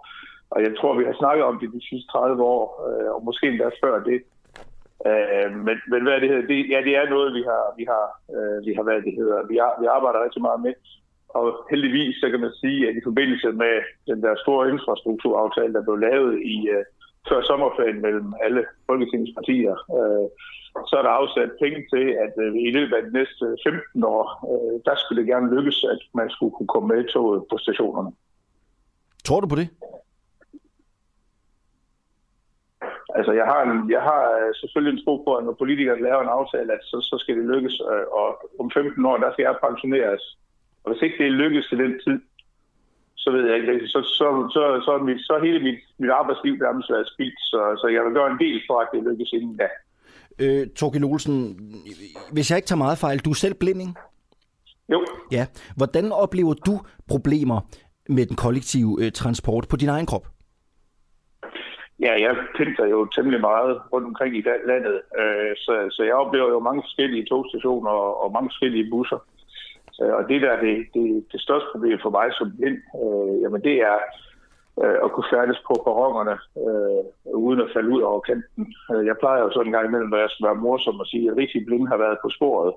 [0.53, 3.47] Og jeg tror, vi har snakket om det de sidste 30 år, øh, og måske
[3.47, 4.19] endda før det.
[5.09, 8.05] Øh, men, men hvad det hedder, det, ja, det er noget, vi har, vi har,
[8.36, 10.76] øh, vi har hvad det hedder, vi, har, vi arbejder rigtig meget med.
[11.39, 13.73] Og heldigvis, så kan man sige, at i forbindelse med
[14.09, 16.84] den der store infrastrukturaftale, der blev lavet i øh,
[17.30, 20.28] før sommerferien mellem alle Folketingets partier, øh,
[20.89, 24.26] så er der afsat penge til, at øh, i løbet af de næste 15 år,
[24.51, 27.57] øh, der skulle det gerne lykkes, at man skulle kunne komme med i toget på
[27.57, 28.11] stationerne.
[29.28, 29.69] Tror du på det?
[33.17, 36.21] Altså, jeg har, en, jeg har øh, selvfølgelig en tro på, at når politikere laver
[36.21, 38.28] en aftale, at så, så skal det lykkes, øh, og
[38.59, 40.23] om 15 år, der skal jeg pensioneres.
[40.84, 42.17] Og hvis ikke det lykkes til den tid,
[43.16, 46.55] så ved jeg ikke, så, så, så, så, er mit, så hele mit, mit arbejdsliv
[46.55, 49.57] nærmest været spildt, så, så jeg vil gøre en del for, at det lykkes inden
[49.57, 49.68] da.
[50.43, 51.36] Øh, Torgild Olsen,
[52.34, 53.97] hvis jeg ikke tager meget fejl, du er selv blinding?
[54.93, 55.05] Jo.
[55.32, 55.45] Ja.
[55.78, 56.76] Hvordan oplever du
[57.07, 57.59] problemer
[58.09, 60.28] med den kollektive øh, transport på din egen krop?
[61.99, 66.49] Ja, jeg pendler jo temmelig meget rundt omkring i landet, øh, så, så jeg oplever
[66.49, 69.20] jo mange forskellige togstationer og, og mange forskellige busser.
[70.01, 73.61] Øh, og det der det, det, det største problem for mig som blind, øh, jamen
[73.67, 73.97] det er
[74.83, 77.01] øh, at kunne færdes på perronerne øh,
[77.45, 78.63] uden at falde ud over kanten.
[78.91, 81.31] Øh, jeg plejer jo sådan en gang imellem, når jeg skal være morsom og sige,
[81.31, 82.73] at rigtig blind har været på sporet.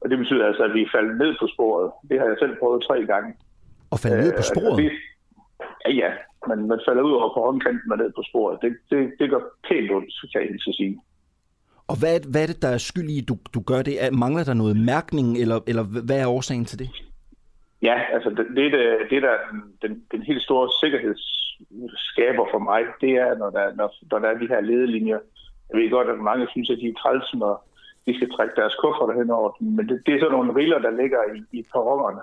[0.00, 1.86] Og det betyder altså, at vi er faldet ned på sporet.
[2.08, 3.30] Det har jeg selv prøvet tre gange.
[3.92, 4.78] Og falde ned på øh, sporet?
[4.82, 4.90] Det,
[5.86, 6.10] ja, ja
[6.48, 8.58] man, man falder ud over på håndkanten og ned på sporet.
[8.62, 10.94] Det, det, det gør pænt ondt, kan jeg så sige.
[11.90, 14.04] Og hvad er, hvad er det, der er skyld i, du, du gør det?
[14.04, 16.88] Er, mangler der noget mærkning, eller, eller hvad er årsagen til det?
[17.82, 18.70] Ja, altså det, det,
[19.10, 19.36] det der
[19.82, 24.38] den, den helt store sikkerhedsskaber for mig, det er, når der, når, når der er
[24.38, 25.20] de her ledelinjer.
[25.68, 27.54] Jeg ved godt, at mange synes, at de er træls, når
[28.06, 30.78] de skal trække deres kuffer hen over dem, men det, det er sådan nogle riller,
[30.78, 32.22] der ligger i, i perronerne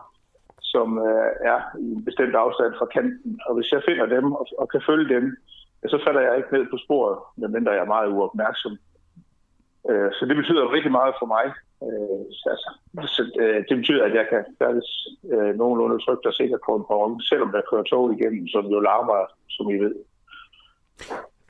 [0.75, 3.31] som øh, er i en bestemt afstand fra kanten.
[3.47, 5.25] Og hvis jeg finder dem og, og kan følge dem,
[5.91, 8.75] så falder jeg ikke ned på sporet, medmindre jeg er meget uopmærksom.
[9.89, 11.45] Øh, så det betyder rigtig meget for mig.
[11.85, 12.19] Øh,
[12.53, 12.69] altså,
[13.15, 14.89] så, øh, det betyder, at jeg kan færdes
[15.33, 18.79] øh, nogenlunde trygt og sikkert på en perron, selvom der kører tog igennem, som jo
[18.79, 19.95] larmer, som I ved.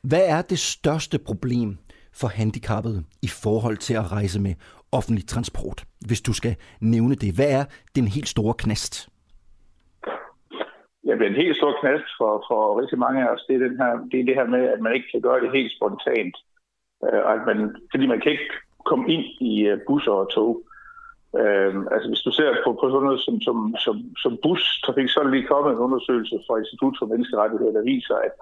[0.04, 1.78] Hvad er det største problem
[2.20, 4.54] for handicappede i forhold til at rejse med
[4.92, 7.36] offentlig transport, hvis du skal nævne det?
[7.36, 9.10] Hvad er den helt store knast?
[11.08, 13.92] Ja, en helt stor knast for, for rigtig mange af os, det er, den her,
[14.12, 16.36] det er det her med, at man ikke kan gøre det helt spontant.
[17.04, 18.50] Øh, at man, fordi man kan ikke
[18.86, 20.62] komme ind i øh, busser og tog.
[21.42, 25.20] Øh, altså hvis du ser på, på sådan noget som, som, som, som bustrafik, så
[25.20, 28.36] er der lige kommet en undersøgelse fra Institut for Menneskerettigheder, der viser, at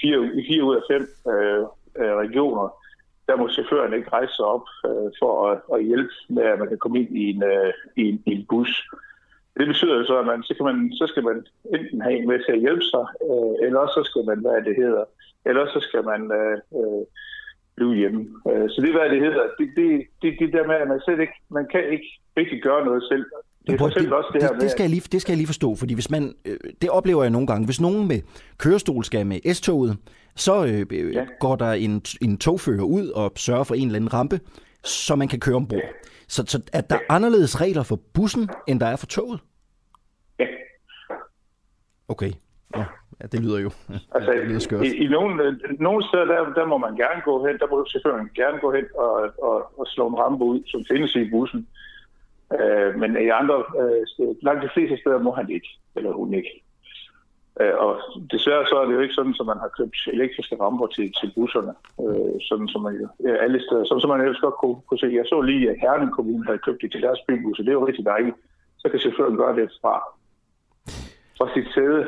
[0.00, 1.64] fire, i fire ud af fem øh,
[2.00, 2.66] øh, regioner,
[3.28, 6.68] der må chaufføren ikke rejse sig op øh, for at, at hjælpe med, at man
[6.68, 8.72] kan komme ind i en, øh, i en, i en bus.
[9.56, 12.28] Det betyder jo så, at man, så, kan man, så skal man enten have en
[12.28, 15.04] med til at hjælpe sig, øh, eller så skal man, hvad det hedder,
[15.46, 17.04] eller også så skal man øh, øh
[17.78, 18.20] blive hjemme.
[18.50, 19.88] Øh, så det, hvad det hedder, det, det,
[20.22, 23.24] det, det der med, at man, selv ikke, man kan ikke rigtig gøre noget selv.
[23.66, 25.36] Det, er for det, også det, her det, det, skal jeg lige, det skal jeg
[25.42, 28.20] lige forstå, fordi hvis man, øh, det oplever jeg nogle gange, hvis nogen med
[28.58, 29.96] kørestol skal med S-toget,
[30.36, 31.24] så øh, øh, ja.
[31.40, 34.40] går der en, en togfører ud og sørger for en eller anden rampe,
[34.84, 35.80] så man kan køre ombord.
[35.80, 35.88] Ja.
[36.28, 37.14] Så, så er der ja.
[37.14, 39.40] anderledes regler for bussen, end der er for toget?
[40.38, 40.46] Ja.
[42.08, 42.32] Okay.
[42.76, 42.84] Ja,
[43.20, 43.70] ja det lyder jo
[44.14, 44.84] altså, det lyder skørt.
[44.84, 48.30] I, i nogle, nogle steder, der, der må man gerne gå hen, der må chaufføren
[48.34, 51.68] gerne gå hen og, og, og slå en rampe ud, som findes i bussen.
[52.60, 56.62] Øh, men i andre, øh, langt de fleste steder må han ikke, eller hun ikke.
[57.60, 57.92] Øh, og
[58.32, 61.32] desværre så er det jo ikke sådan, at man har købt elektriske ramper til, til
[61.36, 61.74] busserne,
[62.04, 65.18] øh, sådan som man ja, alle steder, sådan som man ellers godt kunne, kunne se.
[65.20, 67.62] Jeg så lige, at Herning Kommune havde købt det til deres bybusser.
[67.62, 68.36] Det er jo rigtig dejligt.
[68.78, 69.94] Så kan chaufføren gøre det fra,
[71.38, 72.06] fra sit sæde.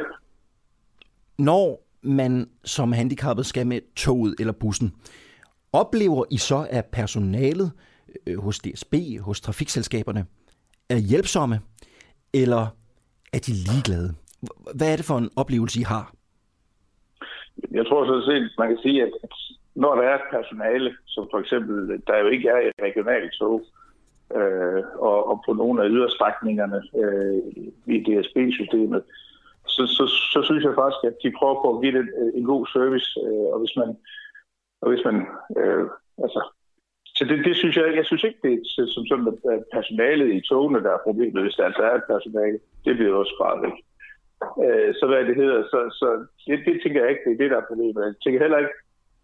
[1.40, 4.92] Når man som handicappet skal med toget eller bussen,
[5.72, 7.72] oplever I så, at personalet
[8.26, 10.26] øh, hos DSB, hos trafikselskaberne,
[10.90, 11.60] er hjælpsomme,
[12.34, 12.66] eller
[13.32, 14.14] er de ligeglade?
[14.74, 16.14] Hvad er det for en oplevelse, I har?
[17.70, 19.12] Jeg tror så set, man kan sige, at
[19.74, 23.62] når der er et personale, som for eksempel, der jo ikke er i regionalt tog,
[24.36, 27.38] øh, og, og på nogle af yderstrækningerne øh,
[27.86, 29.02] i DSB-systemet,
[29.74, 32.44] så, så, så synes jeg faktisk, at de prøver på at give det øh, en
[32.52, 33.88] god service, øh, og hvis man,
[34.82, 35.16] og hvis man
[35.60, 35.84] øh,
[36.24, 36.40] altså,
[37.16, 40.40] så det, det synes jeg, jeg synes ikke, det er som sådan, at personalet i
[40.48, 43.76] togene, der er problemet, hvis der altså er et personale, det bliver også sparet væk.
[44.64, 46.08] Øh, så hvad det hedder, så, så
[46.46, 48.06] det, det tænker jeg ikke, det er det, der er problemet.
[48.06, 48.76] Jeg tænker heller ikke,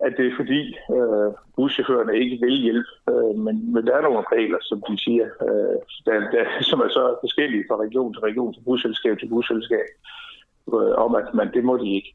[0.06, 0.60] at det er fordi
[0.96, 5.28] øh, buschaufførerne ikke vil hjælpe, øh, men, men der er nogle regler, som de siger,
[5.46, 9.86] øh, der, der, som er så forskellige fra region til region, til busselskab til busselskab,
[10.74, 12.12] øh, om at man, det må de ikke.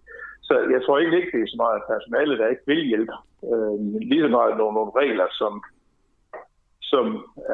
[0.47, 3.13] Så jeg tror ikke, det er så meget personale, der ikke vil hjælpe.
[3.51, 3.75] Øh,
[4.09, 5.63] lige så meget nogle, nogle regler, som
[6.93, 7.05] som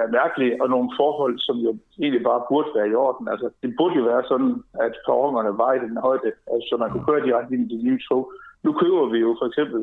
[0.01, 1.71] er mærkelige, og nogle forhold, som jo
[2.01, 3.25] egentlig bare burde være i orden.
[3.33, 4.53] Altså, det burde jo være sådan,
[4.85, 7.83] at perronerne var i den højde, altså, så man kunne køre direkte ind i de
[7.87, 8.23] nye tog.
[8.65, 9.81] Nu køber vi jo for eksempel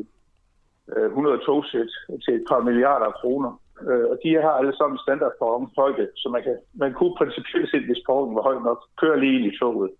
[0.93, 1.91] øh, 100 togsæt
[2.23, 3.51] til et par milliarder kroner,
[3.87, 5.35] øh, og de har alle sammen standard
[5.79, 9.35] højde, så man, kan, man kunne principielt set, hvis perronen var høj nok, køre lige
[9.37, 9.91] ind i toget.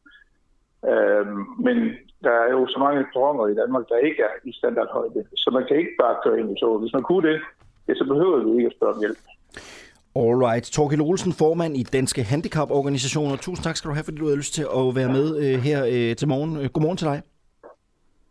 [0.91, 1.78] Øhm, men
[2.26, 5.64] der er jo så mange perroner i Danmark, der ikke er i standardhøjde, så man
[5.68, 6.82] kan ikke bare køre ind i toget.
[6.82, 7.38] Hvis man kunne det,
[7.88, 9.20] ja, så behøver vi ikke at spørge om hjælp.
[10.16, 10.66] Alright.
[10.66, 13.36] Torkild Olsen, formand i Danske Handicaporganisationer.
[13.36, 15.86] Tusind tak skal du have, fordi du havde lyst til at være med øh, her
[15.86, 16.57] øh, til morgen.
[16.57, 17.22] Øh, godmorgen til dig.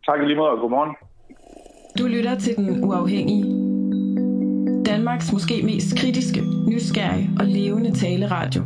[0.05, 0.95] Tak lige måde, og godmorgen.
[1.99, 3.43] Du lytter til Den Uafhængige.
[4.85, 8.61] Danmarks måske mest kritiske, nysgerrige og levende taleradio,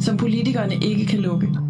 [0.00, 1.65] som politikerne ikke kan lukke.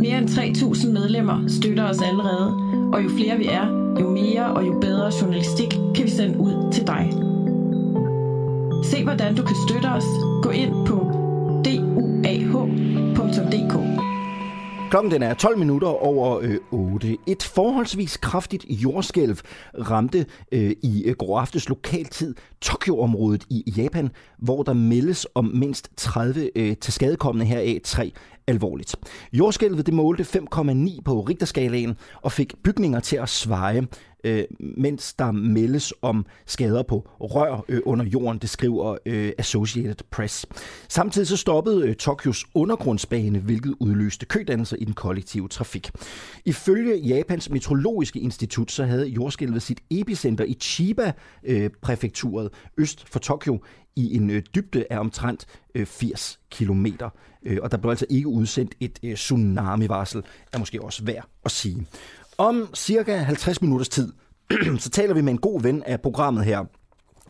[0.00, 2.54] Mere end 3.000 medlemmer støtter os allerede,
[2.92, 3.66] og jo flere vi er,
[4.00, 7.10] jo mere og jo bedre journalistik kan vi sende ud til dig.
[8.84, 10.04] Se hvordan du kan støtte os.
[10.42, 10.94] Gå ind på
[11.64, 12.90] duah.dk.
[14.90, 17.16] Klokken den er 12 minutter over øh, 8.
[17.26, 19.36] Et forholdsvis kraftigt jordskælv
[19.74, 25.90] ramte øh, i øh, går aftes lokaltid Tokyo-området i Japan, hvor der meldes om mindst
[25.96, 28.12] 30 øh, til skadekommende heraf tre
[28.50, 28.96] alvorligt.
[29.32, 33.86] Jordskælvet det målte 5,9 på Richterskalaen og fik bygninger til at sveje
[34.24, 40.04] øh, mens der meldes om skader på rør øh, under jorden, det skriver øh, Associated
[40.10, 40.46] Press.
[40.88, 45.90] Samtidig så stoppede øh, Tokyos undergrundsbane, hvilket udløste kødannelser i den kollektive trafik.
[46.44, 53.60] Ifølge Japans meteorologiske institut, så havde jordskælvet sit epicenter i Chiba-præfekturet øh, øst for Tokyo
[53.96, 57.10] i en øh, dybde af omtrent øh, 80 kilometer.
[57.42, 60.22] Øh, og der blev altså ikke udsendt et øh, tsunami-varsel,
[60.52, 61.86] er måske også værd at sige.
[62.40, 64.12] Om cirka 50 minutters tid,
[64.78, 66.64] så taler vi med en god ven af programmet her.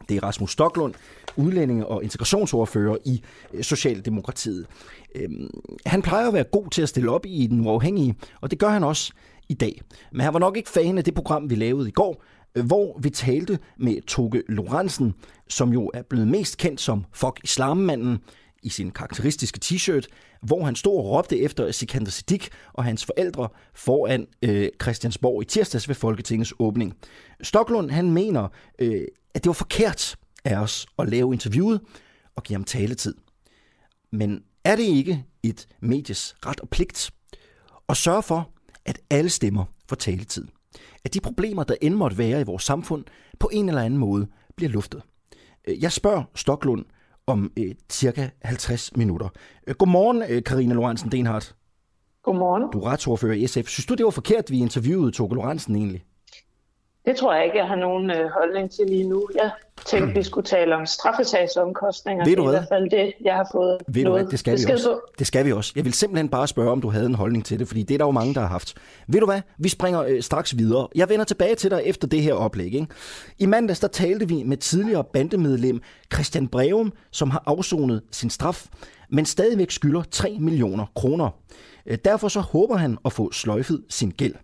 [0.08, 0.94] Det er Rasmus Stoklund,
[1.36, 3.22] udlændinge- og integrationsordfører i
[3.54, 4.66] øh, Socialdemokratiet.
[5.14, 5.50] Øhm,
[5.86, 8.68] han plejer at være god til at stille op i den uafhængige, og det gør
[8.68, 9.12] han også
[9.48, 9.82] i dag.
[10.12, 12.24] Men han var nok ikke fan af det program, vi lavede i går,
[12.54, 15.14] øh, hvor vi talte med Toge Lorentzen,
[15.48, 18.18] som jo er blevet mest kendt som Fuck Islammanden,
[18.62, 20.06] i sin karakteristiske t-shirt,
[20.42, 25.44] hvor han stod og råbte efter Sikander Siddiq og hans forældre foran øh, Christiansborg i
[25.44, 26.96] tirsdags ved Folketingets åbning.
[27.42, 29.04] Stoklund han mener, øh,
[29.34, 31.80] at det var forkert af os at lave interviewet
[32.36, 33.14] og give ham taletid.
[34.12, 37.10] Men er det ikke et medies ret og pligt
[37.88, 38.50] at sørge for,
[38.84, 40.46] at alle stemmer får taletid?
[41.04, 43.04] At de problemer, der end måtte være i vores samfund,
[43.40, 44.26] på en eller anden måde
[44.56, 45.02] bliver luftet.
[45.68, 46.84] Øh, jeg spørger Stoklund
[47.26, 49.28] om øh, cirka 50 minutter.
[49.66, 51.56] Øh, Godmorgen, øh, Karina Lorentzen Denhardt.
[52.22, 52.62] Godmorgen.
[52.72, 53.66] Du er retsordfører i SF.
[53.66, 56.04] Synes du, det var forkert, vi interviewede Toge Lorentzen egentlig?
[57.06, 59.28] Det tror jeg ikke, jeg har nogen øh, holdning til lige nu.
[59.34, 59.50] Jeg
[59.86, 62.24] tænkte, vi skulle tale om straffesagsomkostninger.
[62.24, 62.58] Ved du det er hvad?
[62.60, 64.88] i hvert fald det, jeg har fået Ved du hvad, det skal, vi besked også.
[64.92, 65.00] på.
[65.18, 65.72] det skal vi også.
[65.76, 67.98] Jeg vil simpelthen bare spørge, om du havde en holdning til det, fordi det er
[67.98, 68.74] der jo mange, der har haft.
[69.08, 70.88] Ved du hvad, vi springer øh, straks videre.
[70.94, 72.66] Jeg vender tilbage til dig efter det her oplæg.
[72.74, 72.86] Ikke?
[73.38, 75.80] I mandags der talte vi med tidligere bandemedlem
[76.14, 78.66] Christian Breum, som har afsonet sin straf,
[79.10, 81.28] men stadigvæk skylder 3 millioner kroner.
[81.86, 84.34] Øh, Derfor så håber han at få sløjfet sin gæld.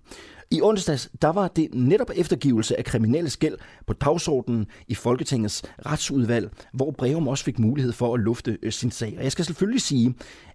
[0.51, 3.57] I onsdags, der var det netop eftergivelse af kriminelle gæld
[3.87, 8.91] på dagsordenen i Folketingets retsudvalg, hvor Breum også fik mulighed for at lufte øh, sin
[8.91, 9.15] sag.
[9.19, 10.15] Og jeg skal selvfølgelig sige,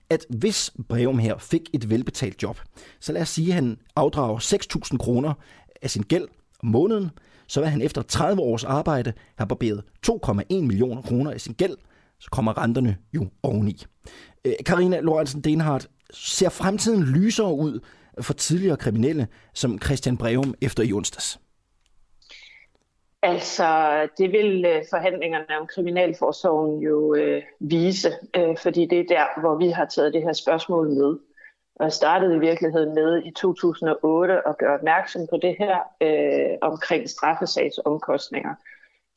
[0.09, 2.59] at hvis Breum her fik et velbetalt job,
[2.99, 4.39] så lad os sige, at han afdrager
[4.91, 5.34] 6.000 kroner
[5.81, 6.27] af sin gæld
[6.63, 7.09] om måneden,
[7.47, 11.77] så vil han efter 30 års arbejde have barberet 2,1 millioner kroner af sin gæld,
[12.19, 13.85] så kommer renterne jo oveni.
[14.45, 17.80] Øh, Karina Lorentzen Denhardt, ser fremtiden lysere ud
[18.21, 21.39] for tidligere kriminelle som Christian Breum efter i onsdags?
[23.23, 23.67] Altså,
[24.17, 29.55] det vil øh, forhandlingerne om Kriminalforsorgen jo øh, vise, øh, fordi det er der, hvor
[29.55, 31.17] vi har taget det her spørgsmål med.
[31.75, 36.57] Og jeg startede i virkeligheden med i 2008 at gøre opmærksom på det her øh,
[36.61, 38.55] omkring straffesagsomkostninger.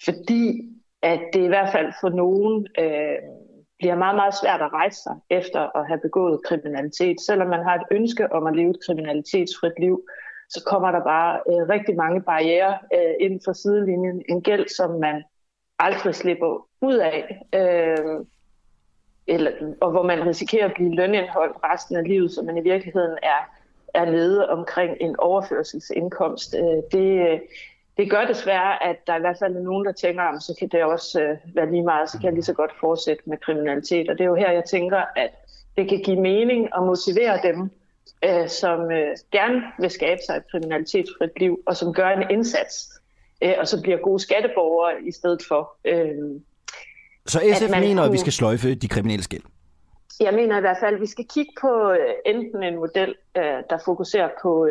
[0.04, 3.18] Fordi at det i hvert fald for nogen øh,
[3.84, 7.16] bliver meget, meget svært at rejse sig efter at have begået kriminalitet.
[7.20, 10.02] Selvom man har et ønske om at leve et kriminalitetsfrit liv,
[10.48, 14.22] så kommer der bare øh, rigtig mange barriere øh, inden for sidelinjen.
[14.28, 15.24] En gæld, som man
[15.78, 18.26] aldrig slipper ud af, øh,
[19.26, 19.50] eller,
[19.80, 23.40] og hvor man risikerer at blive lønindholdt resten af livet, så man i virkeligheden er,
[23.94, 26.54] er nede omkring en overførselsindkomst.
[26.54, 27.40] Øh, det, øh,
[27.96, 30.68] det gør desværre, at der i hvert fald er nogen, der tænker, om så kan
[30.68, 34.10] det også øh, være lige meget, så kan jeg lige så godt fortsætte med kriminalitet.
[34.10, 35.30] Og det er jo her, jeg tænker, at
[35.76, 37.70] det kan give mening at motivere dem,
[38.24, 43.00] øh, som øh, gerne vil skabe sig et kriminalitetsfrit liv, og som gør en indsats,
[43.42, 45.76] øh, og så bliver gode skatteborgere i stedet for.
[45.84, 46.40] Øh,
[47.26, 49.42] Så SF man mener, at vi skal sløjfe de kriminelle gæld.
[50.20, 53.42] Jeg mener i hvert fald, at vi skal kigge på øh, enten en model, øh,
[53.70, 54.68] der fokuserer på,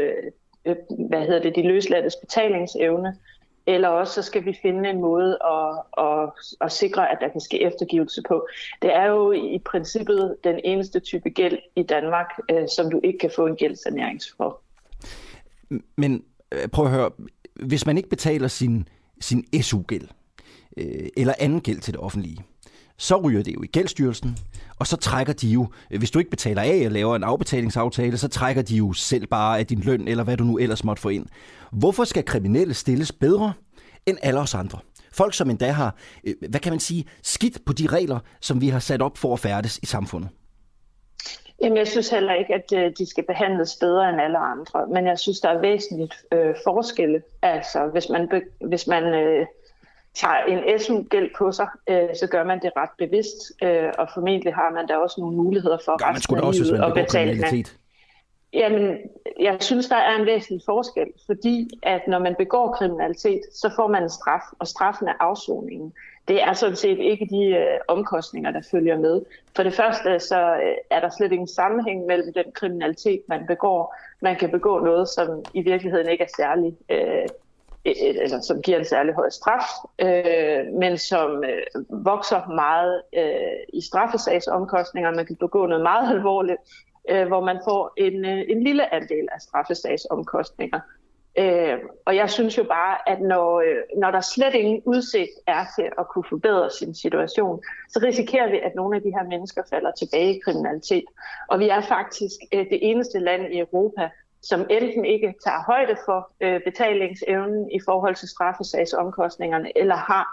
[0.65, 0.75] øh,
[1.09, 3.17] hvad hedder det, de løslattes betalingsevne,
[3.65, 6.29] eller også så skal vi finde en måde at, at,
[6.61, 8.47] at sikre, at der kan ske eftergivelse på.
[8.81, 13.19] Det er jo i princippet den eneste type gæld i Danmark, øh, som du ikke
[13.19, 14.61] kan få en gældssanering for.
[15.97, 17.11] Men øh, prøv at høre,
[17.53, 18.87] hvis man ikke betaler sin,
[19.21, 20.07] sin SU-gæld,
[20.77, 22.43] øh, eller anden gæld til det offentlige,
[23.03, 24.37] så ryger det jo i gældsstyrelsen,
[24.79, 28.17] og så trækker de jo, øh, hvis du ikke betaler af og laver en afbetalingsaftale,
[28.17, 31.01] så trækker de jo selv bare af din løn, eller hvad du nu ellers måtte
[31.01, 31.25] få ind.
[31.71, 33.53] Hvorfor skal kriminelle stilles bedre
[34.05, 34.79] end alle os andre?
[35.13, 38.69] Folk, som endda har, øh, hvad kan man sige, skidt på de regler, som vi
[38.69, 40.29] har sat op for at færdes i samfundet.
[41.61, 45.07] Jamen, jeg synes heller ikke, at øh, de skal behandles bedre end alle andre, men
[45.07, 47.21] jeg synes, der er væsentligt øh, forskelle.
[47.41, 49.45] Altså, hvis man, hvis man øh,
[50.15, 54.53] tager en SU-gæld på sig, øh, så gør man det ret bevidst, øh, og formentlig
[54.53, 56.71] har man da også nogle muligheder for Gør man resten sgu da af også, hvis
[56.71, 57.77] man at begår kriminalitet.
[58.53, 58.97] Jamen,
[59.39, 63.87] jeg synes, der er en væsentlig forskel, fordi at når man begår kriminalitet, så får
[63.87, 65.93] man en straf, og straffen er afsoningen.
[66.27, 69.21] Det er sådan set ikke de øh, omkostninger, der følger med.
[69.55, 73.95] For det første, så øh, er der slet ingen sammenhæng mellem den kriminalitet, man begår.
[74.21, 77.27] Man kan begå noget, som i virkeligheden ikke er særlig, øh,
[77.85, 79.65] øh, eller som giver en særlig høj straf,
[79.99, 85.15] øh, men som øh, vokser meget øh, i straffesagsomkostninger.
[85.15, 86.59] Man kan begå noget meget alvorligt,
[87.09, 90.79] øh, hvor man får en, øh, en lille andel af straffesagsomkostninger.
[91.37, 95.65] Øh, og jeg synes jo bare, at når, øh, når der slet ingen udsigt er
[95.75, 99.61] til at kunne forbedre sin situation, så risikerer vi, at nogle af de her mennesker
[99.69, 101.05] falder tilbage i kriminalitet.
[101.49, 104.09] Og vi er faktisk øh, det eneste land i Europa,
[104.43, 110.25] som enten ikke tager højde for øh, betalingsevnen i forhold til straffesagsomkostningerne, eller har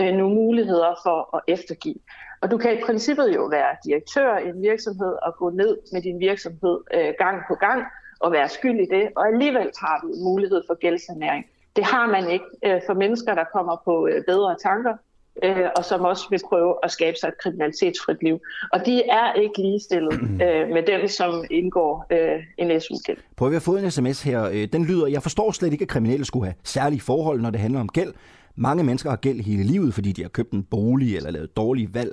[0.00, 2.00] øh, nogle muligheder for at eftergive.
[2.42, 6.02] Og du kan i princippet jo være direktør i en virksomhed og gå ned med
[6.02, 7.84] din virksomhed øh, gang på gang
[8.20, 11.44] og være skyld i det, og alligevel har du mulighed for gældsanæring.
[11.76, 14.96] Det har man ikke øh, for mennesker, der kommer på øh, bedre tanker,
[15.42, 18.38] øh, og som også vil prøve at skabe sig et kriminalitetsfrit liv.
[18.72, 20.12] Og de er ikke ligestillet
[20.44, 23.18] øh, med dem, som indgår øh, en SU-gæld.
[23.36, 24.44] Prøv at vi har fået en sms her.
[24.44, 27.60] Øh, Den lyder, jeg forstår slet ikke, at kriminelle skulle have særlige forhold, når det
[27.60, 28.12] handler om gæld.
[28.56, 31.94] Mange mennesker har gæld hele livet, fordi de har købt en bolig eller lavet dårlige
[31.94, 32.12] valg.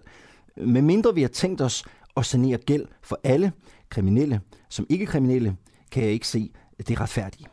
[0.58, 1.86] Med mindre vi har tænkt os
[2.18, 3.52] at sanere gæld for alle
[3.90, 4.40] kriminelle
[4.74, 5.56] som ikke kriminelle,
[5.92, 6.52] kan jeg ikke se
[6.88, 7.46] det retfærdige.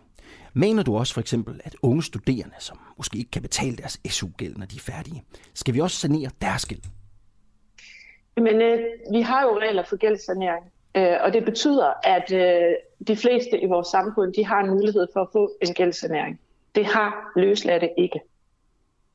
[0.55, 4.57] Mener du også for eksempel, at unge studerende, som måske ikke kan betale deres SU-gæld,
[4.57, 5.23] når de er færdige,
[5.55, 6.81] skal vi også sanere deres gæld?
[8.37, 8.79] Men øh,
[9.13, 10.65] vi har jo regler for gældssanering,
[10.97, 12.75] øh, og det betyder, at øh,
[13.09, 16.41] de fleste i vores samfund, de har en mulighed for at få en gældssanering.
[16.75, 18.21] Det har løsladte ikke.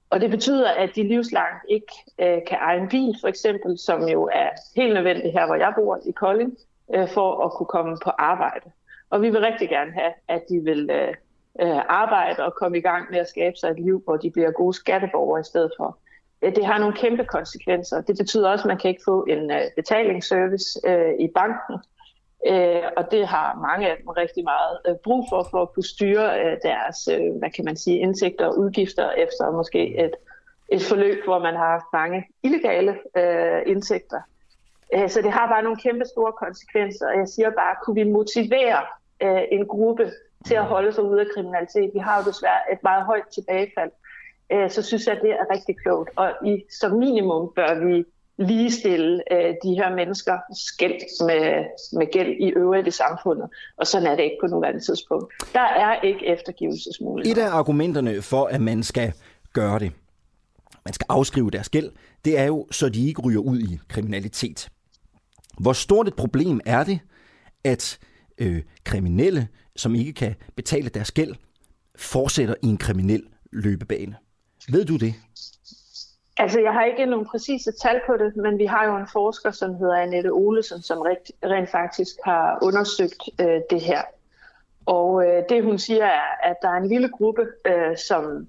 [0.09, 4.07] Og det betyder, at de livslangt ikke øh, kan eje en bil, for eksempel, som
[4.07, 6.57] jo er helt nødvendigt her, hvor jeg bor i Kolding,
[6.95, 8.71] øh, for at kunne komme på arbejde.
[9.09, 11.13] Og vi vil rigtig gerne have, at de vil øh,
[11.61, 14.51] øh, arbejde og komme i gang med at skabe sig et liv, hvor de bliver
[14.51, 15.97] gode skatteborgere i stedet for.
[16.41, 18.01] Øh, det har nogle kæmpe konsekvenser.
[18.01, 21.75] Det betyder også, at man kan ikke få en øh, betalingsservice øh, i banken.
[22.47, 25.83] Øh, og det har mange af dem rigtig meget øh, brug for, for at kunne
[25.83, 30.15] styre øh, deres, øh, hvad kan man sige, indtægter og udgifter efter måske et,
[30.69, 34.21] et forløb, hvor man har haft mange illegale øh, indtægter.
[34.93, 38.03] Øh, så det har bare nogle kæmpe store konsekvenser, og jeg siger bare, kunne vi
[38.03, 38.81] motivere
[39.23, 40.11] øh, en gruppe
[40.47, 41.91] til at holde sig ude af kriminalitet?
[41.93, 43.91] Vi har jo desværre et meget højt tilbagefald.
[44.51, 46.09] Øh, så synes jeg, det er rigtig klogt.
[46.15, 48.05] Og i, som minimum bør vi
[48.37, 51.65] ligestille øh, de her mennesker skæld med,
[51.99, 53.49] med gæld i øvrigt i samfundet.
[53.77, 55.33] Og sådan er det ikke på nuværende tidspunkt.
[55.53, 57.41] Der er ikke eftergivelsesmuligheder.
[57.41, 59.13] Et af argumenterne for, at man skal
[59.53, 59.91] gøre det,
[60.85, 61.91] man skal afskrive deres gæld,
[62.25, 64.69] det er jo, så de ikke ryger ud i kriminalitet.
[65.59, 66.99] Hvor stort et problem er det,
[67.63, 67.99] at
[68.37, 71.35] øh, kriminelle, som ikke kan betale deres gæld,
[71.95, 74.15] fortsætter i en kriminel løbebane?
[74.69, 75.13] Ved du det?
[76.37, 79.51] Altså, jeg har ikke nogen præcise tal på det, men vi har jo en forsker,
[79.51, 84.01] som hedder Annette Olesen, som rent, rent faktisk har undersøgt øh, det her.
[84.85, 88.47] Og øh, det hun siger er, at der er en lille gruppe, øh, som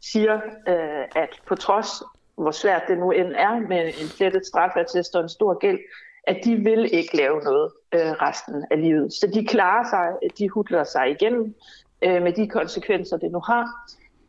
[0.00, 0.34] siger,
[0.68, 1.88] øh, at på trods,
[2.34, 5.78] hvor svært det nu end er med en flettet strafattest og en stor gæld,
[6.26, 9.12] at de vil ikke lave noget øh, resten af livet.
[9.12, 11.54] Så de klarer sig, de hudler sig igennem
[12.02, 13.66] øh, med de konsekvenser, det nu har.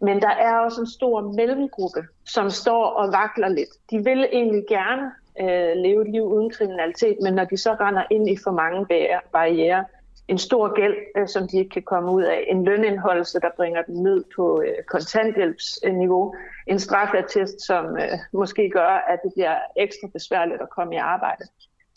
[0.02, 3.69] Men der er også en stor mellemgruppe, som står og vakler lidt.
[3.91, 5.11] De vil egentlig gerne
[5.41, 8.86] øh, leve et liv uden kriminalitet, men når de så render ind i for mange
[9.32, 9.86] barriere,
[10.28, 13.82] en stor gæld, øh, som de ikke kan komme ud af, en lønindholdelse, der bringer
[13.82, 16.36] dem ned på øh, kontanthjælpsniveau,
[16.68, 21.44] en strafattest, som øh, måske gør, at det bliver ekstra besværligt at komme i arbejde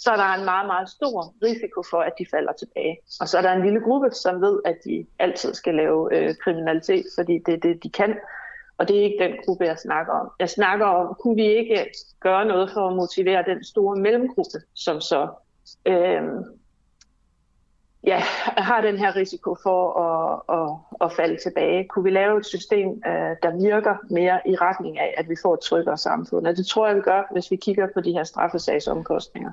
[0.00, 2.98] så er der en meget, meget stor risiko for, at de falder tilbage.
[3.20, 6.34] Og så er der en lille gruppe, som ved, at de altid skal lave øh,
[6.44, 8.16] kriminalitet, fordi det er det, de kan.
[8.78, 10.30] Og det er ikke den gruppe, jeg snakker om.
[10.38, 11.86] Jeg snakker om, kunne vi ikke
[12.20, 15.28] gøre noget for at motivere den store mellemgruppe, som så
[15.86, 16.22] øh,
[18.04, 18.18] ja,
[18.56, 20.70] har den her risiko for at, at,
[21.06, 21.88] at falde tilbage.
[21.88, 25.54] Kunne vi lave et system, øh, der virker mere i retning af, at vi får
[25.54, 26.46] et tryggere samfund?
[26.46, 29.50] Og det tror jeg, vi gør, hvis vi kigger på de her straffesagsomkostninger.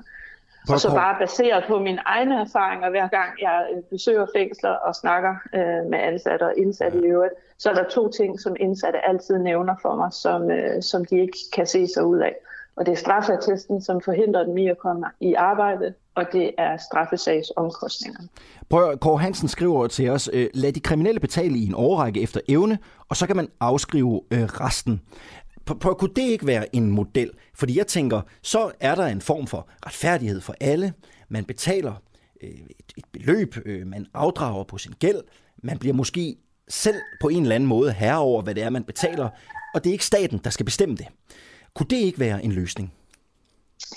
[0.74, 4.94] Og så bare baseret på mine egne erfaringer, hver gang jeg øh, besøger fængsler og
[4.94, 9.08] snakker øh, med ansatte og indsatte i øvrigt, så er der to ting, som indsatte
[9.08, 12.34] altid nævner for mig, som, øh, som de ikke kan se sig ud af.
[12.76, 16.76] Og det er straffeattesten, som forhindrer dem i at komme i arbejde, og det er
[16.76, 18.20] straffesagsomkostninger.
[18.70, 22.40] Prøv, Kåre Hansen skriver til os, øh, lad de kriminelle betale i en overrække efter
[22.48, 22.78] evne,
[23.08, 25.00] og så kan man afskrive øh, resten.
[25.74, 27.30] Prøv, kunne det ikke være en model?
[27.54, 30.92] Fordi jeg tænker, så er der en form for retfærdighed for alle.
[31.28, 31.92] Man betaler
[32.42, 35.20] øh, et, et beløb, øh, man afdrager på sin gæld.
[35.62, 36.36] Man bliver måske
[36.68, 39.28] selv på en eller anden måde herre over, hvad det er, man betaler.
[39.74, 41.06] Og det er ikke staten, der skal bestemme det.
[41.74, 42.94] Kunne det ikke være en løsning?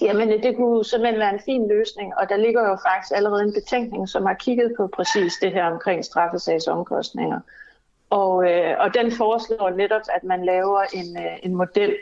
[0.02, 3.44] Jamen, øh, det kunne simpelthen være en fin løsning, og der ligger jo faktisk allerede
[3.44, 7.40] en betænkning, som har kigget på præcis det her omkring straffesagsomkostninger.
[8.12, 11.96] Og, øh, og den foreslår netop, at man laver en, øh, en model,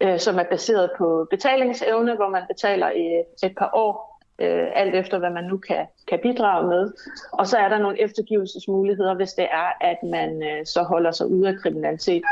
[0.00, 4.94] øh, som er baseret på betalingsevne, hvor man betaler i et par år, øh, alt
[4.94, 6.92] efter hvad man nu kan, kan bidrage med.
[7.32, 11.26] Og så er der nogle eftergivelsesmuligheder, hvis det er, at man øh, så holder sig
[11.26, 12.22] ude af kriminalitet.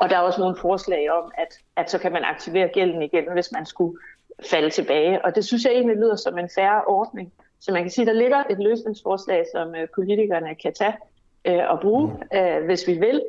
[0.00, 3.24] Og der er også nogle forslag om, at, at så kan man aktivere gælden igen,
[3.32, 3.98] hvis man skulle
[4.50, 5.24] falde tilbage.
[5.24, 7.32] Og det synes jeg egentlig lyder som en færre ordning.
[7.60, 10.94] Så man kan sige, at der ligger et løsningsforslag, som øh, politikerne kan tage
[11.44, 12.38] øh, at bruge, mm.
[12.38, 13.22] øh, hvis vi vil.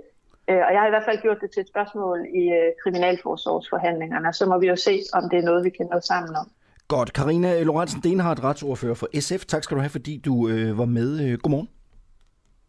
[0.49, 4.33] Øh, og jeg har i hvert fald gjort det til et spørgsmål i øh, kriminalforsorgsforhandlingerne,
[4.33, 6.47] så må vi jo se, om det er noget, vi kan nå sammen om.
[6.87, 7.13] Godt.
[7.13, 9.45] Karina Lorentzen Denhardt, retsordfører for SF.
[9.45, 11.09] Tak skal du have, fordi du øh, var med.
[11.25, 11.69] Øh, godmorgen.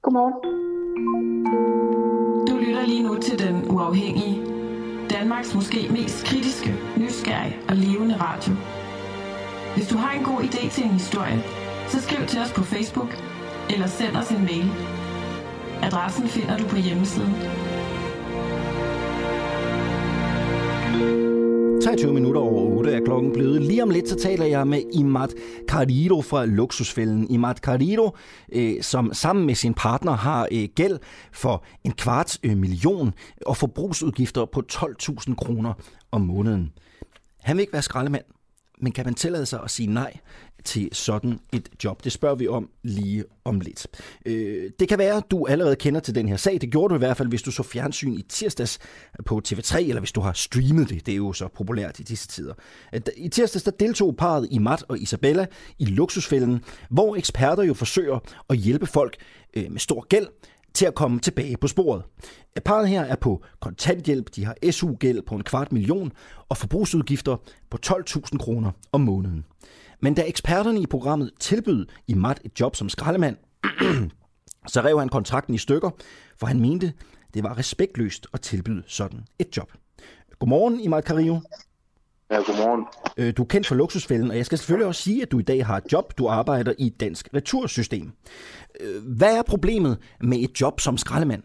[0.03, 0.35] Godmorgen.
[2.49, 4.37] Du lytter lige nu til Den Uafhængige.
[5.11, 8.53] Danmarks måske mest kritiske, nysgerrige og levende radio.
[9.75, 11.39] Hvis du har en god idé til en historie,
[11.89, 13.11] så skriv til os på Facebook
[13.71, 14.69] eller send os en mail
[15.83, 17.35] Adressen finder du på hjemmesiden.
[21.83, 23.63] 23 minutter over 8 er klokken blevet.
[23.63, 25.29] Lige om lidt, så taler jeg med Imad
[25.69, 27.31] Carriro fra Luksusfælden.
[27.31, 28.17] Imad Carriro,
[28.53, 30.99] øh, som sammen med sin partner har øh, gæld
[31.33, 33.13] for en kvart øh, million
[33.47, 35.73] og forbrugsudgifter på 12.000 kroner
[36.13, 36.73] om måneden.
[37.43, 38.25] Han vil ikke være skraldemand,
[38.81, 40.17] men kan man tillade sig at sige nej
[40.65, 42.05] til sådan et job?
[42.05, 43.87] Det spørger vi om lige om lidt.
[44.27, 46.61] Øh, det kan være, at du allerede kender til den her sag.
[46.61, 48.79] Det gjorde du i hvert fald, hvis du så fjernsyn i tirsdags
[49.27, 51.07] på TV3, eller hvis du har streamet det.
[51.07, 52.55] Det er jo så populært i disse tider.
[52.93, 55.47] Øh, I tirsdags der deltog parret i Matt og Isabella
[55.79, 58.19] i luksusfælden, hvor eksperter jo forsøger
[58.51, 59.17] at hjælpe folk
[59.57, 60.27] øh, med stor gæld
[60.77, 62.03] til at komme tilbage på sporet.
[62.65, 66.13] Parret her er på kontanthjælp, de har SU-gæld på en kvart million
[66.49, 67.37] og forbrugsudgifter
[67.71, 69.45] på 12.000 kroner om måneden.
[70.01, 73.37] Men da eksperterne i programmet tilbød i Matt et job som skraldemand,
[74.73, 75.91] så rev han kontrakten i stykker,
[76.37, 76.93] for han mente,
[77.35, 79.73] det var respektløst at tilbyde sådan et job.
[80.39, 81.41] Godmorgen, Imad Carillo.
[82.31, 82.87] Ja, godmorgen.
[83.17, 85.43] Øh, du er kendt for luksusfælden, og jeg skal selvfølgelig også sige, at du i
[85.43, 86.19] dag har et job.
[86.19, 88.13] Du arbejder i et dansk retursystem.
[88.81, 91.43] Øh, hvad er problemet med et job som skraldemand?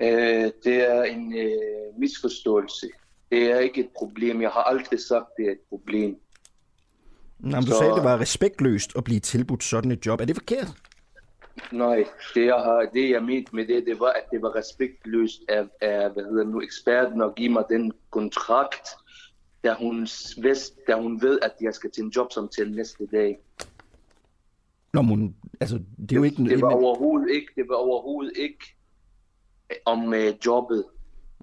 [0.00, 1.34] Øh, det er en
[1.98, 2.88] misforståelse.
[3.30, 4.42] Det er ikke et problem.
[4.42, 6.16] Jeg har aldrig sagt, det er et problem.
[7.42, 7.78] Jamen, du Så...
[7.78, 10.20] sagde, det var respektløst at blive tilbudt sådan et job.
[10.20, 10.72] Er det forkert?
[11.72, 12.04] Nej,
[12.34, 15.68] det jeg, har, det jeg mente med det, det var, at det var respektløst af,
[15.80, 18.88] af hvad hedder nu, eksperten at give mig den kontrakt,
[19.64, 20.00] da hun,
[20.42, 23.38] vidst, da hun ved, at jeg skal til en jobsamtale næste dag.
[24.94, 26.44] Nå, men, altså, det er jo ikke...
[26.44, 28.76] Det var overhovedet ikke, det var overhovedet ikke
[29.84, 30.84] om uh, jobbet.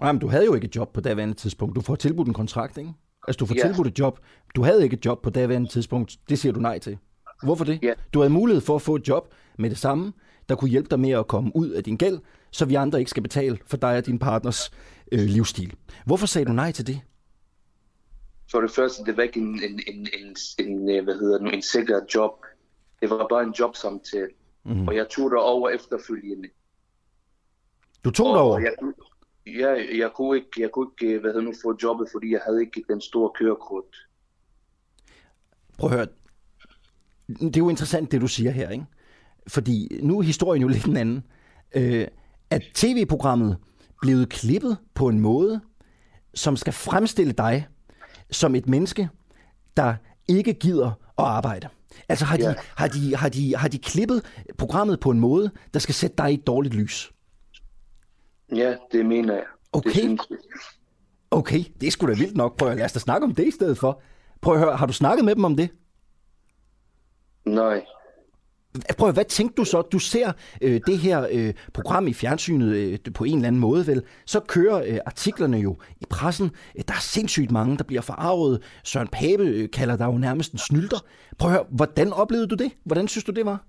[0.02, 1.76] Nej, men du havde jo ikke et job på daværende tidspunkt.
[1.76, 2.94] Du får tilbudt en kontrakt, ikke?
[3.28, 3.62] Altså, du får ja.
[3.62, 4.20] tilbudt et job.
[4.56, 6.18] Du havde ikke et job på daværende tidspunkt.
[6.30, 6.98] Det siger du nej til.
[7.45, 7.80] Hvorfor det?
[7.84, 7.93] Ja.
[8.13, 10.13] Du havde mulighed for at få et job med det samme,
[10.49, 12.19] der kunne hjælpe dig med at komme ud af din gæld,
[12.51, 14.72] så vi andre ikke skal betale for dig og din partners
[15.11, 15.76] øh, livsstil.
[16.05, 17.01] Hvorfor sagde du nej til det?
[18.51, 20.35] For det første, det var ikke en, en, en, en,
[20.67, 22.31] en øh, hvad hedder det, en sikker job.
[23.01, 24.30] Det var bare en jobsamtale.
[24.63, 24.88] Mm-hmm.
[24.88, 26.49] Og jeg tog det over efterfølgende.
[28.03, 28.59] Du tog det over?
[28.59, 28.73] Jeg,
[29.59, 32.61] ja, jeg kunne ikke, jeg kunne ikke hvad hedder nu, få jobbet, fordi jeg havde
[32.61, 34.07] ikke den store kørekort.
[35.77, 36.07] Prøv at høre,
[37.27, 38.85] det er jo interessant, det du siger her, ikke?
[39.47, 41.23] Fordi nu er historien jo lidt en anden.
[41.76, 42.07] Øh,
[42.49, 43.57] at tv-programmet
[44.02, 45.61] blevet klippet på en måde,
[46.34, 47.68] som skal fremstille dig
[48.31, 49.10] som et menneske,
[49.77, 49.95] der
[50.27, 50.88] ikke gider
[51.18, 51.68] at arbejde.
[52.10, 52.53] Altså har de, ja.
[52.76, 54.26] har, de, har, de, har de klippet
[54.57, 57.11] programmet på en måde, der skal sætte dig i et dårligt lys?
[58.56, 59.43] Ja, det mener jeg.
[59.73, 59.89] Okay.
[59.89, 60.38] Det synes jeg.
[61.31, 62.57] Okay, det er sgu da vildt nok.
[62.57, 64.02] Prøv at lade os da snakke om det i stedet for.
[64.41, 65.69] Prøv at høre, har du snakket med dem om det?
[67.45, 67.85] Nej.
[68.97, 69.81] Prøv hvad tænkte du så?
[69.81, 70.31] Du ser
[70.61, 74.03] øh, det her øh, program i fjernsynet øh, på en eller anden måde, vel?
[74.26, 76.51] Så kører øh, artiklerne jo i pressen.
[76.76, 78.63] Øh, der er sindssygt mange, der bliver forarvet.
[78.84, 80.97] Søren Pape øh, kalder dig jo nærmest en snylter.
[81.38, 82.72] Prøv at høre, hvordan oplevede du det?
[82.84, 83.65] Hvordan synes du, det var?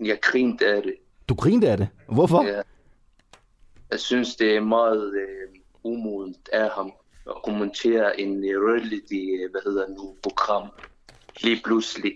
[0.00, 0.94] Jeg grinte af det.
[1.28, 1.88] Du grinte af det?
[2.08, 2.44] Hvorfor?
[2.44, 2.62] Ja.
[3.90, 6.92] Jeg synes, det er meget øh, umodent af ham
[7.26, 10.68] at kommentere en øh, reality, øh, hvad hedder nu, program
[11.42, 12.12] lige pludselig.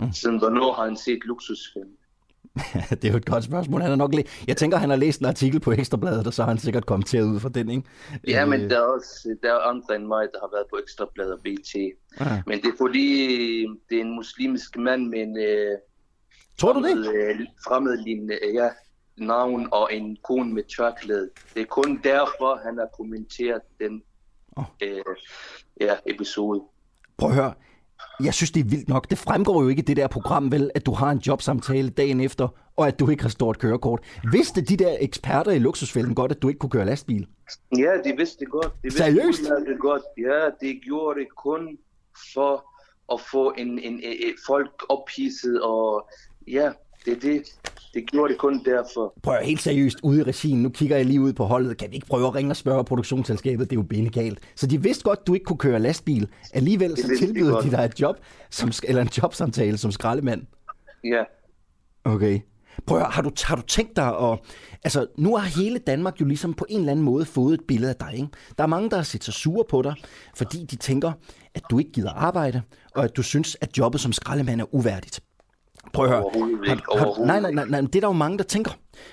[0.00, 0.12] Mm.
[0.12, 1.88] Siden hvornår har han set luksusfilm?
[2.90, 3.80] det er jo et godt spørgsmål.
[3.80, 6.42] Han har nok læ- jeg tænker, han har læst en artikel på Ekstrabladet, og så
[6.42, 7.82] har han sikkert kommenteret ud fra den, ikke?
[8.28, 8.70] Ja, men øh.
[8.70, 11.74] der er også der er andre end mig, der har været på Ekstrabladet og BT.
[12.20, 12.38] Ah.
[12.46, 15.38] Men det er fordi, det er en muslimsk mand med en...
[15.38, 15.78] Øh,
[16.58, 17.14] Tror du det?
[17.14, 18.68] Øh, fremmedlignende ja,
[19.16, 21.30] navn og en kone med tørklæde.
[21.54, 24.02] Det er kun derfor, han har kommenteret den
[24.56, 24.64] oh.
[24.82, 25.02] øh,
[25.80, 26.62] ja, episode.
[27.16, 27.54] Prøv at høre,
[28.20, 29.10] jeg synes, det er vildt nok.
[29.10, 32.20] Det fremgår jo ikke i det der program, vel, at du har en jobsamtale dagen
[32.20, 34.00] efter, og at du ikke har stort kørekort.
[34.32, 37.26] Vidste de der eksperter i luksusfælden godt, at du ikke kunne køre lastbil?
[37.78, 38.66] Ja, de vidste det godt.
[38.66, 39.40] De vidste Seriøst?
[39.40, 40.02] Det godt.
[40.18, 41.78] Ja, de gjorde det kun
[42.34, 42.64] for
[43.12, 46.08] at få en, en, en, folk ophidset, og
[46.48, 46.72] ja,
[47.06, 47.42] det det.
[47.94, 49.14] Det gjorde det kun derfor.
[49.22, 51.76] Prøv helt seriøst, ude i regien, nu kigger jeg lige ud på holdet.
[51.76, 53.70] Kan vi ikke prøve at ringe og spørge produktionsselskabet?
[53.70, 54.40] Det er jo benegalt.
[54.56, 56.28] Så de vidste godt, du ikke kunne køre lastbil.
[56.52, 58.16] Alligevel så tilbyder de, de dig et job,
[58.50, 60.42] som, eller en jobsamtale som skraldemand.
[61.04, 61.22] Ja.
[62.04, 62.40] Okay.
[62.86, 64.38] Prøv at, har du, har du tænkt dig at...
[64.84, 67.90] Altså, nu har hele Danmark jo ligesom på en eller anden måde fået et billede
[67.90, 68.28] af dig, ikke?
[68.58, 69.94] Der er mange, der har set sig sure på dig,
[70.36, 71.12] fordi de tænker,
[71.54, 72.62] at du ikke gider arbejde,
[72.94, 75.20] og at du synes, at jobbet som skraldemand er uværdigt.
[75.92, 76.22] Prøv at høre.
[76.66, 78.70] Har, har, nej, nej, nej, nej, det er der jo mange, der tænker.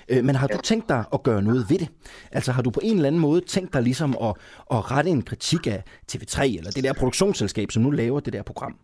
[0.08, 0.56] Øh, men har ja.
[0.56, 1.88] du tænkt dig at gøre noget ved det?
[2.32, 4.34] Altså har du på en eller anden måde tænkt dig ligesom at,
[4.70, 5.82] at rette en kritik af
[6.12, 8.76] TV3 eller det der produktionsselskab, som nu laver det der program?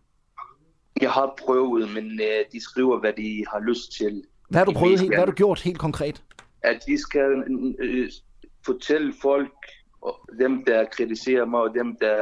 [1.01, 4.23] Jeg har prøvet, men øh, de skriver, hvad de har lyst til.
[4.49, 6.23] Hvad har du prøvet helt, hvad har du gjort helt konkret?
[6.61, 7.43] At de skal
[7.79, 8.09] øh,
[8.65, 9.53] fortælle folk
[10.39, 12.15] dem, der kritiserer mig, og dem, der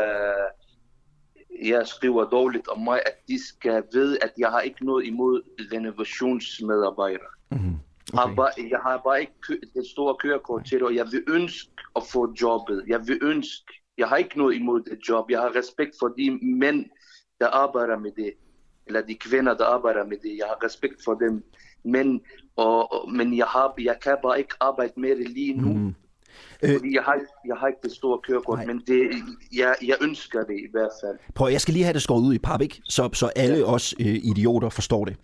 [1.63, 5.41] jeg skriver dårligt om mig, at de skal vide, at jeg har ikke noget imod
[5.73, 7.33] renovationsmedarbejdere.
[7.51, 7.75] Mm-hmm.
[8.13, 8.27] Okay.
[8.27, 9.33] Jeg, bare, jeg har bare ikke
[9.75, 12.83] det store kørekort til det, og jeg vil ønske at få jobbet.
[12.87, 15.31] Jeg vil ønske, jeg har ikke noget imod det job.
[15.31, 16.85] Jeg har respekt for de mænd,
[17.39, 18.33] der arbejder med det,
[18.87, 20.37] eller de kvinder, der arbejder med det.
[20.37, 21.43] Jeg har respekt for dem.
[21.83, 22.21] Men,
[22.55, 25.73] og, men jeg, har, jeg kan bare ikke arbejde med det lige nu.
[25.73, 25.95] Mm.
[26.59, 28.65] Fordi jeg har, jeg har ikke det store kørekort, Nej.
[28.67, 29.09] men det,
[29.55, 31.17] jeg, jeg ønsker det i hvert fald.
[31.35, 32.81] Prøv, jeg skal lige have det skåret ud i pap, ikke?
[32.83, 33.63] Så, så alle ja.
[33.63, 35.15] os øh, idioter forstår det.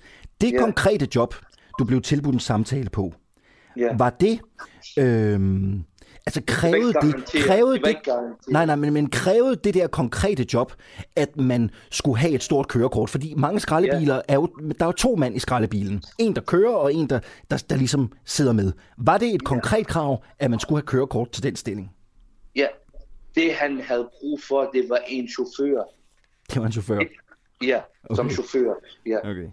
[0.41, 0.59] Det Ja.
[0.59, 1.35] konkrete job,
[1.79, 3.13] du blev tilbudt en samtale på,
[3.77, 3.95] Ja.
[3.97, 4.39] var det...
[4.99, 5.39] Øh,
[6.25, 7.45] altså krævede ikke det, garanteret.
[7.45, 10.73] krævede Det det, nej, nej, men, men krævede det der konkrete job,
[11.15, 13.09] at man skulle have et stort kørekort?
[13.09, 16.03] Fordi mange skraldebiler er jo, der er jo to mand i skraldebilen.
[16.17, 17.19] En, der kører, og en, der,
[17.51, 18.71] der, der ligesom sidder med.
[18.97, 21.91] Var det et konkret krav, at man skulle have kørekort til den stilling?
[22.55, 22.67] Ja,
[23.35, 25.83] det han havde brug for, det var en chauffør.
[26.53, 26.99] Det var en chauffør.
[27.63, 27.81] Ja,
[28.15, 28.33] som Okay.
[28.33, 28.73] chauffør.
[29.05, 29.17] Ja.
[29.29, 29.47] Okay.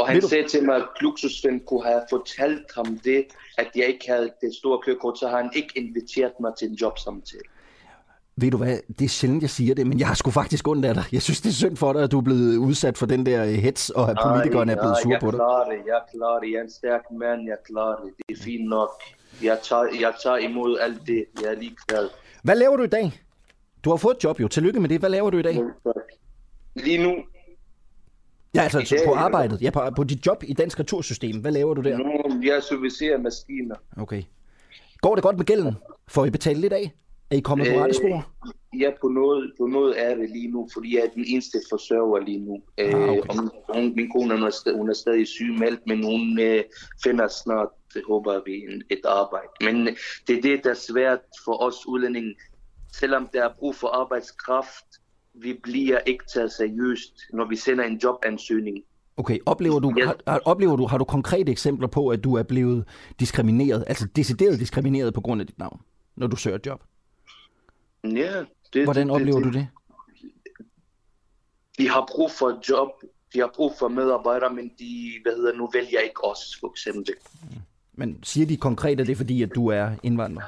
[0.00, 3.24] Og han Ved du- sagde til mig, at Luksusven kunne have fortalt ham det,
[3.58, 6.74] at jeg ikke havde det store kørekort, så har han ikke inviteret mig til en
[6.74, 7.42] jobsamtale.
[8.36, 10.84] Ved du hvad, det er sjældent, jeg siger det, men jeg har sgu faktisk ondt
[10.84, 11.04] af dig.
[11.12, 13.44] Jeg synes, det er synd for dig, at du er blevet udsat for den der
[13.44, 15.38] øh, hets, og at politikerne er blevet Nej, sure jeg på dig.
[15.38, 16.50] klarer det, jeg klarer det.
[16.50, 18.12] Jeg er en stærk mand, jeg klarer det.
[18.18, 18.90] Det er fint nok.
[19.42, 21.24] Jeg tager, jeg tager imod alt det.
[21.42, 22.08] Jeg er ligeglad.
[22.42, 23.12] Hvad laver du i dag?
[23.84, 24.48] Du har fået et job jo.
[24.48, 25.00] Tillykke med det.
[25.00, 25.60] Hvad laver du i dag?
[26.76, 27.14] Lige nu,
[28.54, 29.62] Ja, altså dag, på arbejdet.
[29.62, 31.40] Ja, på, på dit job i Dansk Retursystem.
[31.40, 31.98] Hvad laver du der?
[31.98, 33.74] nu jeg servicerer maskiner.
[33.96, 34.22] Okay.
[35.00, 35.74] Går det godt med gælden?
[36.08, 36.92] Får I betalt lidt af?
[37.30, 38.26] Er I kommet på Øh, rette spor?
[38.78, 42.18] Ja, på noget, på noget er det lige nu, fordi jeg er den eneste forsørger
[42.24, 42.62] lige nu.
[42.78, 43.34] Ah, Øh, okay.
[43.34, 46.64] min, hun, min kone hun er, stadig, hun er stadig sygemeldt, men hun øh,
[47.04, 49.48] finder snart, det håber vi, en, et arbejde.
[49.60, 49.96] Men øh,
[50.26, 52.34] det er det, der er svært for os udlændinge.
[52.92, 54.84] Selvom der er brug for arbejdskraft,
[55.34, 58.84] vi bliver ikke taget seriøst, når vi sender en jobansøgning.
[59.16, 62.42] Okay, oplever du, har, har, oplever du, har du konkrete eksempler på, at du er
[62.42, 62.84] blevet
[63.20, 65.80] diskrimineret, altså decideret diskrimineret på grund af dit navn,
[66.16, 66.82] når du søger et job?
[68.04, 69.68] Ja, det, Hvordan det, oplever det, du det?
[71.78, 72.88] De har brug for et job,
[73.34, 77.14] de har brug for medarbejdere, men de hvad hedder, nu vælger ikke os, for eksempel.
[77.92, 80.42] Men siger de konkret, at det er fordi, at du er indvandrer?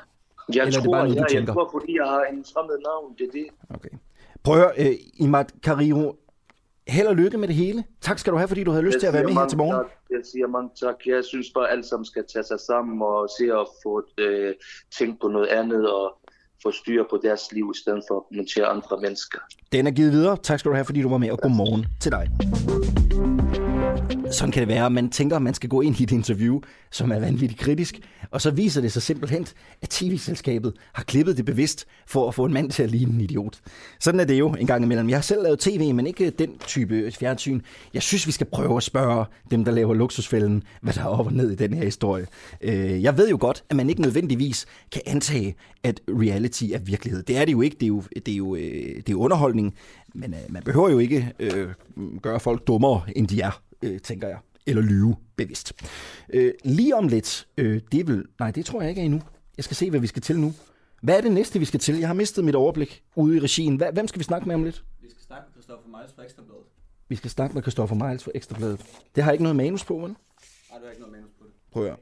[0.49, 1.53] Jeg Eller er det tror, bare noget, du jeg, jeg tænker?
[1.53, 3.47] tror, fordi jeg har en fremmed navn, det er det.
[3.71, 3.89] Okay.
[4.45, 6.17] Prøv at høre, uh, Imad Kariro.
[6.89, 7.85] Held og lykke med det hele.
[8.01, 9.59] Tak skal du have, fordi du havde lyst Jeg til at være med her til
[9.59, 9.77] morgen.
[9.77, 9.91] Tak.
[10.11, 10.95] Jeg siger mange tak.
[11.07, 14.55] Jeg synes bare, alle sammen skal tage sig sammen og se at få øh,
[14.99, 16.19] tænkt på noget andet og
[16.63, 19.39] få styr på deres liv, i stedet for at kommentere andre mennesker.
[19.73, 20.37] Den er givet videre.
[20.37, 22.29] Tak skal du have, fordi du var med, og god morgen til dig.
[24.31, 24.91] Sådan kan det være.
[24.91, 26.61] Man tænker, at man skal gå ind i et interview,
[26.91, 28.01] som er vanvittigt kritisk,
[28.31, 29.47] og så viser det sig simpelthen,
[29.83, 33.21] at tv-selskabet har klippet det bevidst for at få en mand til at ligne en
[33.21, 33.61] idiot.
[34.01, 35.09] Sådan er det jo en gang imellem.
[35.09, 37.61] Jeg har selv lavet tv, men ikke den type fjernsyn.
[37.95, 41.27] Jeg synes, vi skal prøve at spørge dem, der laver luksusfælden, hvad der er op
[41.27, 42.27] og ned i den her historie.
[42.61, 47.23] Øh, jeg ved jo godt, at man ikke nødvendigvis kan antage, at reality er virkelighed.
[47.23, 47.77] Det er det jo ikke.
[47.81, 49.75] Det er jo, det er jo, øh, det er jo underholdning.
[50.15, 51.69] Men øh, man behøver jo ikke øh,
[52.23, 54.39] gøre folk dummere, end de er, øh, tænker jeg.
[54.67, 55.73] Eller lyve bevidst.
[56.33, 58.25] Øh, lige om lidt, øh, det vel...
[58.39, 59.23] Nej, det tror jeg ikke er endnu.
[59.57, 60.55] Jeg skal se, hvad vi skal til nu.
[61.03, 61.99] Hvad er det næste, vi skal til?
[61.99, 63.83] Jeg har mistet mit overblik ude i regien.
[63.93, 64.85] Hvem skal vi snakke med om lidt?
[65.01, 66.65] Vi skal snakke med Christoffer Miles fra Ekstrabladet.
[67.09, 68.81] Vi skal snakke med Christoffer Miles fra Ekstrabladet.
[69.15, 70.03] Det har ikke noget manus på, vel?
[70.03, 71.53] Nej, du har ikke noget manus på det.
[71.73, 71.99] Prøv at høre.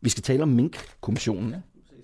[0.00, 1.50] Vi skal tale om Mink-kommissionen.
[1.50, 1.60] Ja,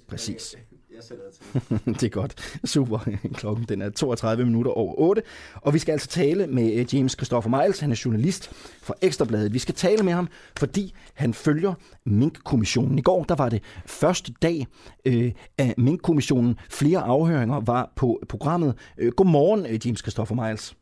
[0.09, 0.57] præcis.
[0.95, 1.95] Jeg sætter det til.
[2.01, 2.59] det er godt.
[2.65, 2.99] Super.
[3.35, 5.23] Klokken den er 32 minutter over 8.
[5.55, 7.81] Og vi skal altså tale med øh, James Christopher Miles.
[7.81, 8.51] Han er journalist
[8.83, 9.53] fra Ekstrabladet.
[9.53, 12.99] Vi skal tale med ham, fordi han følger Mink-kommissionen.
[12.99, 14.67] I går der var det første dag
[15.05, 16.59] øh, af Mink-kommissionen.
[16.71, 18.75] Flere afhøringer var på programmet.
[18.99, 20.77] Øh, godmorgen, øh, James Christopher Miles.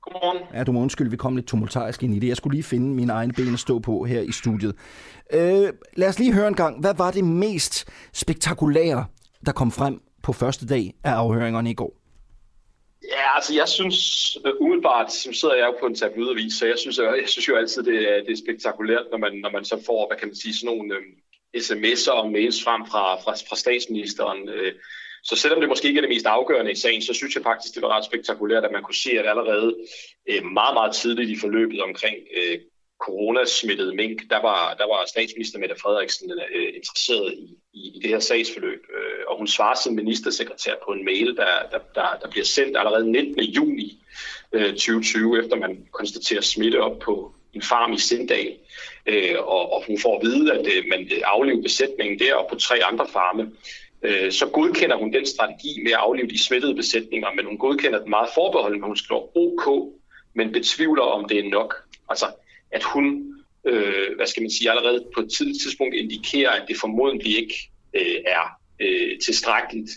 [0.00, 0.38] Godmorgen.
[0.54, 2.28] Ja, du må undskylde, vi kom lidt tumultarisk ind i det.
[2.28, 4.74] Jeg skulle lige finde mine egne ben at stå på her i studiet.
[5.32, 6.80] Øh, lad os lige høre en gang.
[6.80, 9.04] Hvad var det mest spektakulære,
[9.46, 12.02] der kom frem på første dag af afhøringerne i går?
[13.08, 13.98] Ja, altså jeg synes
[14.46, 17.48] øh, umiddelbart, så sidder jeg jo på en tabloidavis, så jeg synes, jeg, jeg synes
[17.48, 20.28] jo altid, det er, det er spektakulært, når man, når man så får, hvad kan
[20.28, 21.02] man sige, sådan nogle øh,
[21.56, 24.48] sms'er og mails frem fra, fra, fra statsministeren.
[24.48, 24.72] Øh,
[25.24, 27.74] så selvom det måske ikke er det mest afgørende i sagen, så synes jeg faktisk,
[27.74, 29.76] det var ret spektakulært, at man kunne se, at allerede
[30.30, 32.58] øh, meget, meget tidligt i forløbet omkring øh,
[33.06, 38.10] coronasmittede mink, der var, der var statsminister Mette Frederiksen øh, interesseret i, i, i det
[38.10, 38.82] her sagsforløb.
[38.96, 42.76] Øh, og hun svarer sin ministersekretær på en mail, der, der, der, der bliver sendt
[42.78, 43.40] allerede 19.
[43.40, 43.98] juni
[44.52, 48.52] øh, 2020, efter man konstaterer smitte op på en farm i Sindal.
[49.06, 52.56] Øh, og, og hun får at vide, at øh, man aflever besætningen der og på
[52.56, 53.52] tre andre farme.
[54.02, 57.98] øh, så godkender hun den strategi med at aflive de smittede besætninger, men hun godkender
[57.98, 59.92] den meget forbeholden, men hun skriver OK,
[60.34, 61.74] men betvivler, om det er nok.
[62.08, 62.26] Altså,
[62.72, 63.34] at hun,
[63.66, 67.70] øh, hvad skal man sige, allerede på et tidligt tidspunkt indikerer, at det formodentlig ikke
[67.94, 68.44] øh, er
[68.80, 69.90] øh, tilstrækkeligt.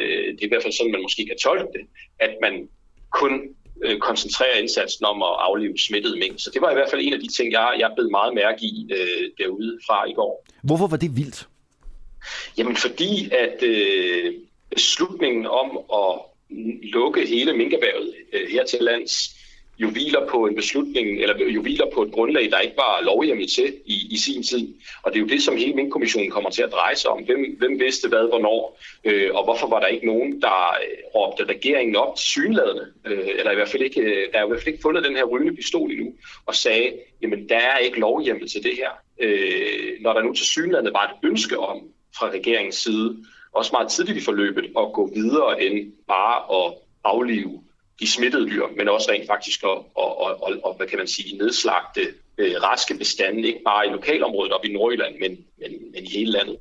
[0.00, 1.84] Øh, det er i hvert fald sådan, man måske kan tolke det,
[2.18, 2.68] at man
[3.10, 3.32] kun
[3.84, 6.34] øh, koncentrerer indsatsen om at aflive smittede mink.
[6.38, 8.64] Så det var i hvert fald en af de ting, jeg, jeg blev meget mærke
[8.64, 10.46] i øh, derude fra i går.
[10.62, 11.48] Hvorfor var det vildt?
[12.58, 14.34] Jamen fordi, at øh,
[14.70, 16.20] beslutningen om at
[16.92, 19.35] lukke hele minkerhvervet øh, her til lands,
[19.78, 23.48] jo hviler på en beslutning, eller jo hviler på et grundlag, der ikke var lovhjemmel
[23.48, 24.74] til i, i sin tid.
[25.02, 27.24] Og det er jo det, som hele min kommissionen kommer til at dreje sig om.
[27.24, 31.44] Hvem, hvem vidste hvad, hvornår, øh, og hvorfor var der ikke nogen, der øh, råbte
[31.44, 34.60] regeringen op til synladende, øh, eller i hvert fald ikke, øh, der er i hvert
[34.60, 36.14] fald ikke fundet den her rygende pistol endnu,
[36.46, 36.92] og sagde,
[37.22, 38.90] jamen der er ikke lovhjemmel til det her.
[39.20, 41.82] Øh, når der nu til synladende var et ønske om
[42.18, 43.16] fra regeringens side,
[43.52, 46.74] også meget tidligt i forløbet, at gå videre end bare at
[47.04, 47.62] aflive
[48.00, 51.06] de smittede dyr, men også rent faktisk at, og, og, og, og hvad kan man
[51.06, 52.00] sige, nedslagte
[52.38, 56.32] øh, raske bestande, ikke bare i lokalområdet op i Nordjylland, men, men, men i hele
[56.32, 56.56] landet.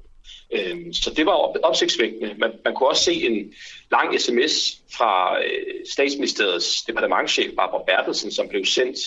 [0.52, 1.32] Øhm, så det var
[1.64, 2.36] opsigtsvækkende.
[2.38, 3.54] Man, man kunne også se en
[3.92, 8.98] lang sms fra øh, statsministeriets departementchef Barbara Bertelsen, som blev sendt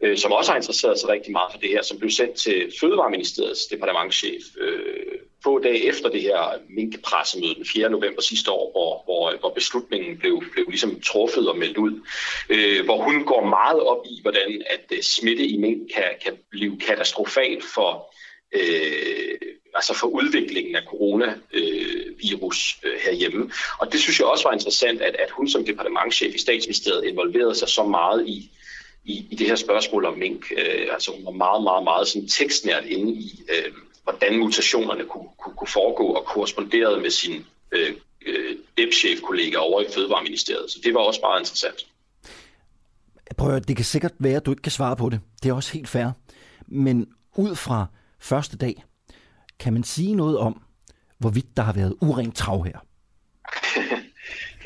[0.00, 2.72] øh, som også har interesseret sig rigtig meget for det her, som blev sendt til
[2.80, 7.90] Fødevareministeriets departementchef øh, få dage efter det her minkpressemøde den 4.
[7.90, 12.00] november sidste år, hvor, hvor, hvor beslutningen blev, blev ligesom truffet og meldt ud,
[12.48, 16.32] øh, hvor hun går meget op i, hvordan at uh, smitte i mink kan, kan
[16.50, 18.14] blive katastrofalt for,
[18.52, 19.38] øh,
[19.74, 23.50] altså for udviklingen af coronavirus øh, herhjemme.
[23.78, 27.54] Og det synes jeg også var interessant, at, at hun som departementchef i statsministeriet involverede
[27.54, 28.50] sig så meget i,
[29.04, 30.52] i, i det her spørgsmål om mink.
[30.52, 33.72] Øh, altså hun var meget, meget, meget sådan tekstnært inde i, øh,
[34.04, 37.94] hvordan mutationerne kunne, kunne, kunne foregå og korresponderede med sin øh,
[38.26, 40.70] øh, DEP-chef-kollega over i Fødevareministeriet.
[40.70, 41.86] Så det var også meget interessant.
[43.36, 45.20] Prøv at, det kan sikkert være, at du ikke kan svare på det.
[45.42, 46.06] Det er også helt fair.
[46.66, 47.06] Men
[47.36, 47.86] ud fra
[48.20, 48.84] første dag,
[49.58, 50.62] kan man sige noget om,
[51.18, 52.78] hvorvidt der har været urent trav her?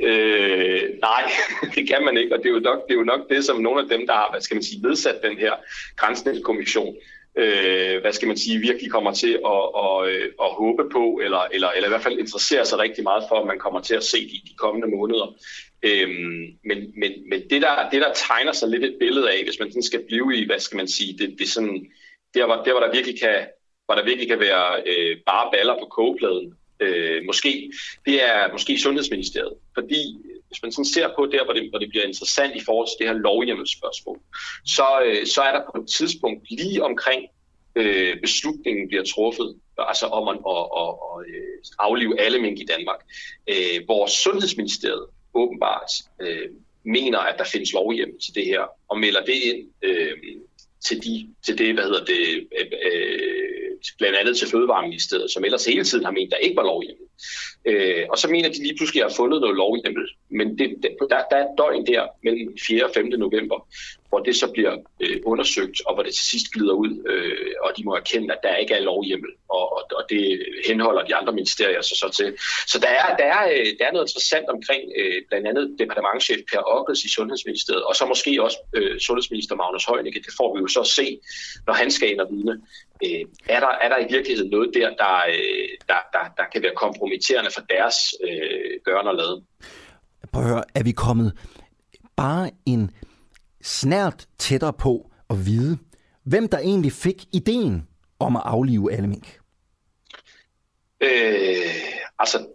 [0.03, 1.31] Øh, nej,
[1.75, 3.57] det kan man ikke, og det er, jo nok, det er jo nok det, som
[3.57, 5.53] nogle af dem, der har hvad skal man sige, nedsat den her
[5.97, 6.97] grænsningskommission,
[7.39, 11.43] øh, hvad skal man sige, virkelig kommer til at, at, at, at håbe på, eller,
[11.55, 14.05] eller, eller i hvert fald interesserer sig rigtig meget for, at man kommer til at
[14.05, 15.35] se de, de kommende måneder.
[15.83, 19.59] Øhm, men men, men det, der, det, der tegner sig lidt et billede af, hvis
[19.61, 21.87] man sådan skal blive i, hvad skal man sige, det, det sådan,
[22.35, 23.47] der, hvor, der, hvor der virkelig kan,
[23.87, 27.73] hvor der virkelig kan være øh, bare baller på kogepladen, øh, måske,
[28.07, 29.55] det er måske Sundhedsministeriet.
[29.75, 30.17] Fordi
[30.49, 32.97] hvis man sådan ser på der, hvor det, hvor det bliver interessant i forhold til
[32.99, 34.21] det her lovhjemmelsspørgsmål,
[34.67, 37.23] så, øh, så er der på et tidspunkt lige omkring
[37.75, 42.65] øh, beslutningen bliver truffet, altså om at, at, at, at øh, aflive alle mink i
[42.65, 43.01] Danmark,
[43.49, 45.91] øh, hvor Sundhedsministeriet åbenbart
[46.21, 46.49] øh,
[46.85, 50.17] mener, at der findes lovhjemmel til det her, og melder det ind øh,
[50.87, 53.38] til, de, til det, hvad hedder det, øh, øh
[53.99, 57.07] blandt andet til Fødevareministeriet, som ellers hele tiden har ment, der ikke var lovhjemmel.
[57.65, 60.09] Øh, og så mener de lige pludselig, at har fundet noget lovhjemmel.
[60.29, 62.85] Men det, der, der er et døgn der mellem 4.
[62.85, 63.07] og 5.
[63.07, 63.69] november,
[64.09, 67.71] hvor det så bliver øh, undersøgt, og hvor det til sidst glider ud, øh, og
[67.77, 70.23] de må erkende, at der ikke er lovhjemmel, og, og, og det
[70.67, 72.35] henholder de andre ministerier så, så til.
[72.67, 76.41] Så der er, der er, øh, der er noget interessant omkring øh, blandt andet departementchef
[76.51, 80.21] Per Ockels i Sundhedsministeriet, og så måske også øh, Sundhedsminister Magnus Heunicke.
[80.27, 81.21] Det får vi jo så se,
[81.67, 82.55] når han skal ind og vidne.
[83.05, 86.63] Øh, er, der, er der i virkeligheden noget der, der, øh, der, der, der kan
[86.63, 87.97] være kompromitterende for deres
[88.29, 89.45] øh, gørne og lade?
[90.33, 91.33] Prøv at høre, er vi kommet
[92.17, 92.91] bare en
[93.63, 95.79] snært tættere på at vide,
[96.25, 97.89] hvem der egentlig fik ideen
[98.19, 99.41] om at aflive alle mink?
[101.01, 101.75] Øh,
[102.19, 102.47] altså,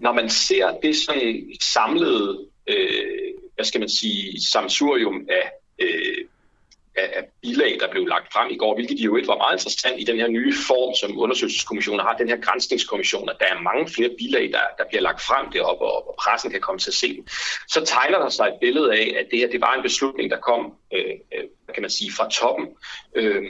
[0.00, 6.24] når man ser det sådan samlede, øh, hvad skal man sige, samsurium af, øh,
[6.96, 10.00] af, af bilag, der blev lagt frem i går, hvilket jo ikke var meget interessant
[10.00, 13.88] i den her nye form, som undersøgelseskommissionen har, den her grænsningskommission, at der er mange
[13.88, 16.94] flere bilag, der, der bliver lagt frem deroppe, og, og pressen kan komme til at
[16.94, 17.26] se dem.
[17.68, 20.36] Så tegner der sig et billede af, at det her det var en beslutning, der
[20.36, 21.44] kom, øh, øh,
[21.74, 22.68] kan man sige, fra toppen.
[23.14, 23.42] Øh,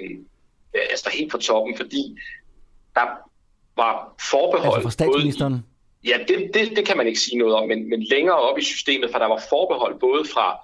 [0.74, 2.16] altså helt fra toppen, fordi
[2.94, 3.06] der
[3.77, 4.74] var forbehold...
[4.74, 5.66] Altså fra statsministeren?
[6.05, 8.64] Ja, det, det, det kan man ikke sige noget om, men, men længere op i
[8.64, 10.59] systemet, for der var forbehold både fra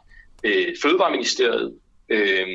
[0.45, 1.75] øh, Fødevareministeriet,
[2.09, 2.49] øh,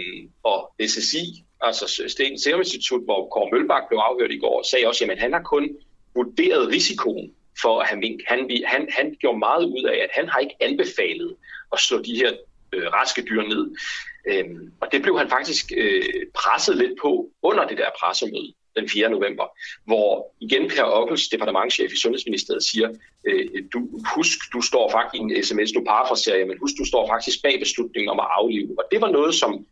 [0.43, 5.05] og SSI, altså Statens Serum Institut, hvor Kåre Mølbak blev afhørt i går, sagde også,
[5.11, 5.69] at han har kun
[6.15, 8.21] vurderet risikoen for at have mink.
[8.27, 11.35] Han, han, han gjorde meget ud af, at han har ikke anbefalet
[11.73, 12.31] at slå de her
[12.73, 13.75] øh, raske dyr ned.
[14.27, 18.89] Øhm, og det blev han faktisk øh, presset lidt på under det der pressemøde den
[18.89, 19.09] 4.
[19.09, 19.45] november,
[19.85, 22.89] hvor igen Per Ockels, departementchef i Sundhedsministeriet, siger,
[23.27, 23.79] øh, du,
[24.15, 27.43] husk, du står faktisk i en sms, du parafraserer jeg, men husk, du står faktisk
[27.43, 28.75] bag beslutningen om at aflive.
[28.77, 29.65] Og det var noget, som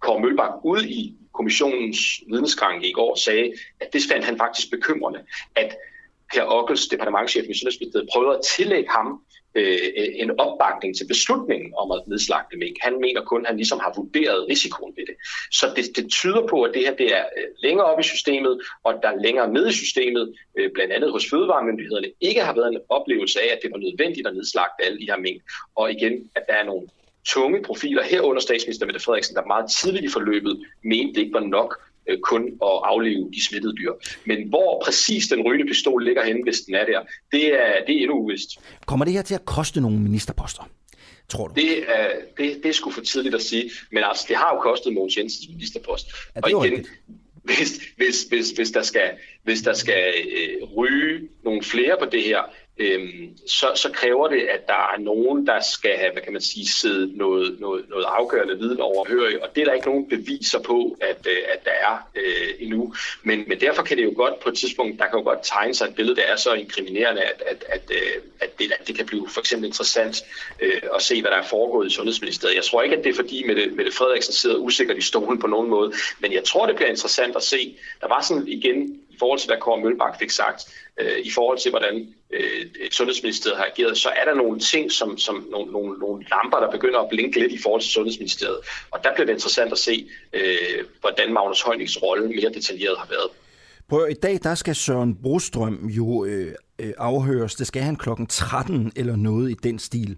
[0.00, 1.98] Kåre Mølbak ud i kommissionens
[2.30, 5.20] vidneskranke i går sagde, at det fandt han faktisk bekymrende,
[5.56, 5.76] at
[6.32, 9.22] Per Ockels, departementchef i Sundhedsministeriet, prøvede at tillægge ham
[9.56, 9.78] øh,
[10.22, 12.76] en opbakning til beslutningen om at nedslagte mink.
[12.80, 15.16] Han mener kun, at han ligesom har vurderet risikoen ved det.
[15.50, 18.60] Så det, det tyder på, at det her det er øh, længere op i systemet,
[18.84, 22.80] og der længere ned i systemet, øh, blandt andet hos fødevaremyndighederne, ikke har været en
[22.88, 25.42] oplevelse af, at det var nødvendigt at nedslagte alle de her mink.
[25.76, 26.88] Og igen, at der er nogle
[27.26, 31.40] tunge profiler herunder statsminister Mette Frederiksen, der meget tidligt i forløbet mente, det ikke var
[31.40, 33.92] nok øh, kun at aflive de smittede dyr.
[34.24, 37.00] Men hvor præcis den rygende pistol ligger henne, hvis den er der,
[37.32, 38.50] det er, det er endnu uvist.
[38.86, 40.68] Kommer det her til at koste nogle ministerposter?
[41.28, 41.54] Tror du?
[41.54, 44.60] Det er, det, det er sgu for tidligt at sige, men altså, det har jo
[44.60, 46.06] kostet Mogens Jensens ministerpost.
[46.36, 46.86] Ja, og igen,
[47.42, 49.10] hvis, hvis, hvis, hvis der skal,
[49.42, 52.38] hvis der skal øh, ryge nogle flere på det her,
[52.78, 56.42] øhm, så, så kræver det, at der er nogen, der skal have, hvad kan man
[56.42, 60.58] sige, sidde noget, noget, noget afgørende viden overhørig, og det er der ikke nogen beviser
[60.62, 62.94] på, at, øh, at der er øh, endnu.
[63.22, 65.74] Men, men derfor kan det jo godt på et tidspunkt, der kan jo godt tegne
[65.74, 68.96] sig et billede, der er så inkriminerende, at, at, at, øh, at, det, at det
[68.96, 70.24] kan blive for eksempel interessant
[70.62, 72.56] øh, at se, hvad der er foregået i Sundhedsministeriet.
[72.56, 75.46] Jeg tror ikke, at det er fordi, Mette, Mette Frederiksen sidder usikkert i stolen på
[75.46, 77.76] nogen måde, men jeg tror, det bliver interessant at se.
[78.00, 80.60] Der var sådan igen i forhold til, hvad Kåre Mølbak fik sagt,
[81.00, 85.18] øh, i forhold til, hvordan øh, Sundhedsministeriet har ageret, så er der nogle ting, som,
[85.18, 88.58] som nogle, nogle, nogle lamper, der begynder at blinke lidt i forhold til Sundhedsministeriet.
[88.90, 93.08] Og der bliver det interessant at se, øh, hvordan Magnus Heunicks rolle mere detaljeret har
[93.10, 93.30] været.
[93.88, 97.54] Prøv, i dag der skal Søren Brostrøm jo øh, øh, afhøres.
[97.54, 100.16] Det skal han klokken 13 eller noget i den stil.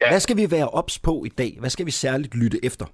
[0.00, 0.08] Ja.
[0.10, 1.56] Hvad skal vi være ops på i dag?
[1.60, 2.86] Hvad skal vi særligt lytte efter?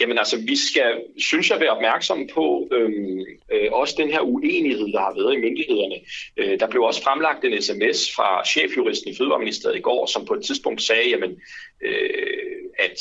[0.00, 3.20] Jamen altså, vi skal, synes jeg, være opmærksomme på øhm,
[3.52, 5.94] øh, også den her uenighed, der har været i myndighederne.
[6.36, 10.34] Øh, der blev også fremlagt en sms fra chefjuristen i Fødevareministeriet i går, som på
[10.34, 11.40] et tidspunkt sagde, jamen,
[11.84, 12.98] øh, at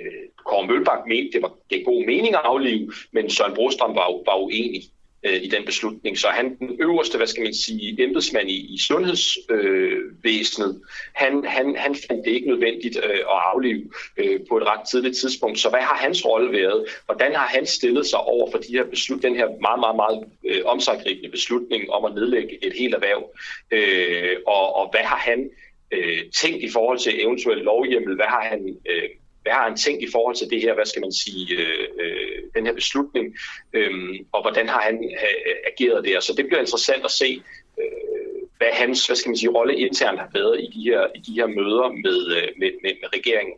[0.00, 4.08] øh, Kåre Mølbak mente, det var det god mening at aflive, men Søren Brostrøm var,
[4.26, 4.82] var uenig
[5.22, 6.18] øh, i den beslutning.
[6.18, 10.80] Så han, den øverste, hvad skal man sige, embedsmand i, i sundhedsvæsenet, øh,
[11.14, 15.16] han, han, han fandt det ikke nødvendigt øh, at aflive øh, på et ret tidligt
[15.16, 15.58] tidspunkt.
[15.58, 16.84] Så hvad har hans rolle været?
[17.04, 20.24] Hvordan har han stillet sig over for de her beslut, den her meget, meget, meget
[20.46, 23.30] øh, omsaggribende beslutning om at nedlægge et helt erhverv?
[23.70, 25.50] Øh, og, og hvad har han
[25.90, 28.16] øh, tænkt i forhold til eventuel lovhjemmel?
[28.16, 29.08] Hvad har han øh,
[29.42, 32.38] hvad har han tænkt i forhold til det her, hvad skal man sige, øh, øh,
[32.54, 33.26] den her beslutning,
[33.72, 33.92] øh,
[34.32, 36.20] og hvordan har han øh, ageret der.
[36.20, 37.42] Så det bliver interessant at se,
[37.80, 41.20] øh, hvad hans, hvad skal man sige, rolle internt har været i de her, i
[41.26, 43.54] de her møder med, øh, med, med, med regeringen.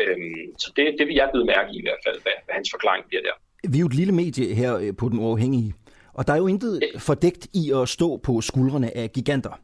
[0.00, 0.18] Øh,
[0.58, 3.04] så det, det vil jeg byde mærke i i hvert fald, hvad, hvad hans forklaring
[3.08, 3.34] bliver der.
[3.70, 5.74] Vi er jo et lille medie her øh, på Den Uafhængige,
[6.14, 9.60] og der er jo intet fordækt i at stå på skuldrene af giganter.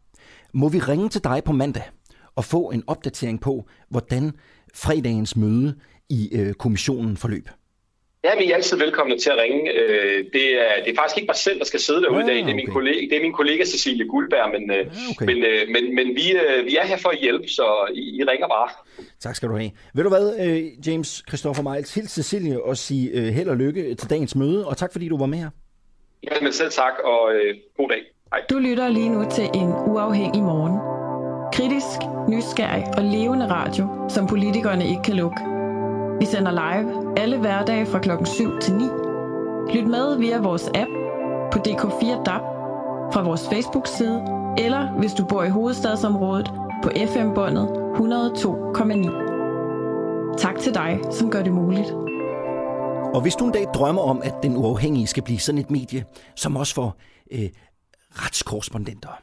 [0.54, 1.82] Må vi ringe til dig på mandag
[2.36, 4.32] og få en opdatering på, hvordan
[4.74, 5.74] fredagens møde
[6.10, 7.48] i øh, kommissionen forløb?
[8.24, 9.72] Ja, vi er altid velkomne til at ringe.
[9.72, 12.28] Øh, det er, det er faktisk ikke mig selv, der skal sidde derude ja, i
[12.28, 12.36] dag.
[12.44, 14.80] Det er, min kollega, det er min kollega Cecilie Guldberg, men, ja,
[15.10, 15.26] okay.
[15.26, 15.38] men,
[15.72, 18.68] men, men vi, vi er her for at hjælpe, så I, I ringer bare.
[19.20, 19.70] Tak skal du have.
[19.94, 20.26] Ved du hvad,
[20.86, 24.92] James Christopher Miles, hils Cecilie og sige held og lykke til dagens møde, og tak
[24.92, 25.50] fordi du var med her.
[26.22, 28.00] Ja, men selv tak, og øh, god dag.
[28.32, 28.40] Hej.
[28.50, 30.91] Du lytter lige nu til en uafhængig morgen.
[31.52, 31.98] Kritisk,
[32.28, 35.40] nysgerrig og levende radio, som politikerne ikke kan lukke.
[36.20, 38.84] Vi sender live alle hverdage fra klokken 7 til 9.
[39.74, 40.90] Lyt med via vores app
[41.52, 42.42] på DK4 DAB,
[43.12, 44.24] fra vores Facebook-side,
[44.58, 46.52] eller hvis du bor i hovedstadsområdet
[46.82, 50.36] på FM-båndet 102,9.
[50.38, 51.92] Tak til dig, som gør det muligt.
[53.14, 56.04] Og hvis du en dag drømmer om, at den uafhængige skal blive sådan et medie,
[56.36, 56.96] som også får
[57.30, 57.48] øh,
[58.10, 59.20] retskorrespondenter,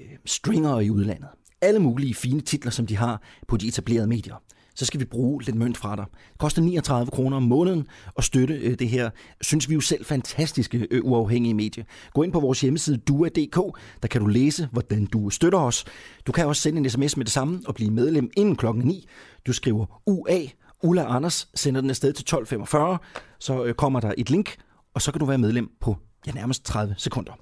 [0.00, 1.28] øh, stringer i udlandet,
[1.62, 4.34] alle mulige fine titler, som de har på de etablerede medier,
[4.76, 6.04] så skal vi bruge lidt mønt fra dig.
[6.32, 7.86] Det koster 39 kroner om måneden
[8.18, 9.10] at støtte øh, det her,
[9.40, 11.84] synes vi jo selv, fantastiske øh, uafhængige medie.
[12.14, 15.84] Gå ind på vores hjemmeside dua.dk, der kan du læse, hvordan du støtter os.
[16.26, 19.06] Du kan også sende en sms med det samme og blive medlem inden klokken 9.
[19.46, 20.38] Du skriver UA,
[20.82, 24.56] Ulla Anders, sender den afsted til 12.45, så øh, kommer der et link,
[24.94, 25.96] og så kan du være medlem på
[26.26, 27.32] ja, nærmest 30 sekunder.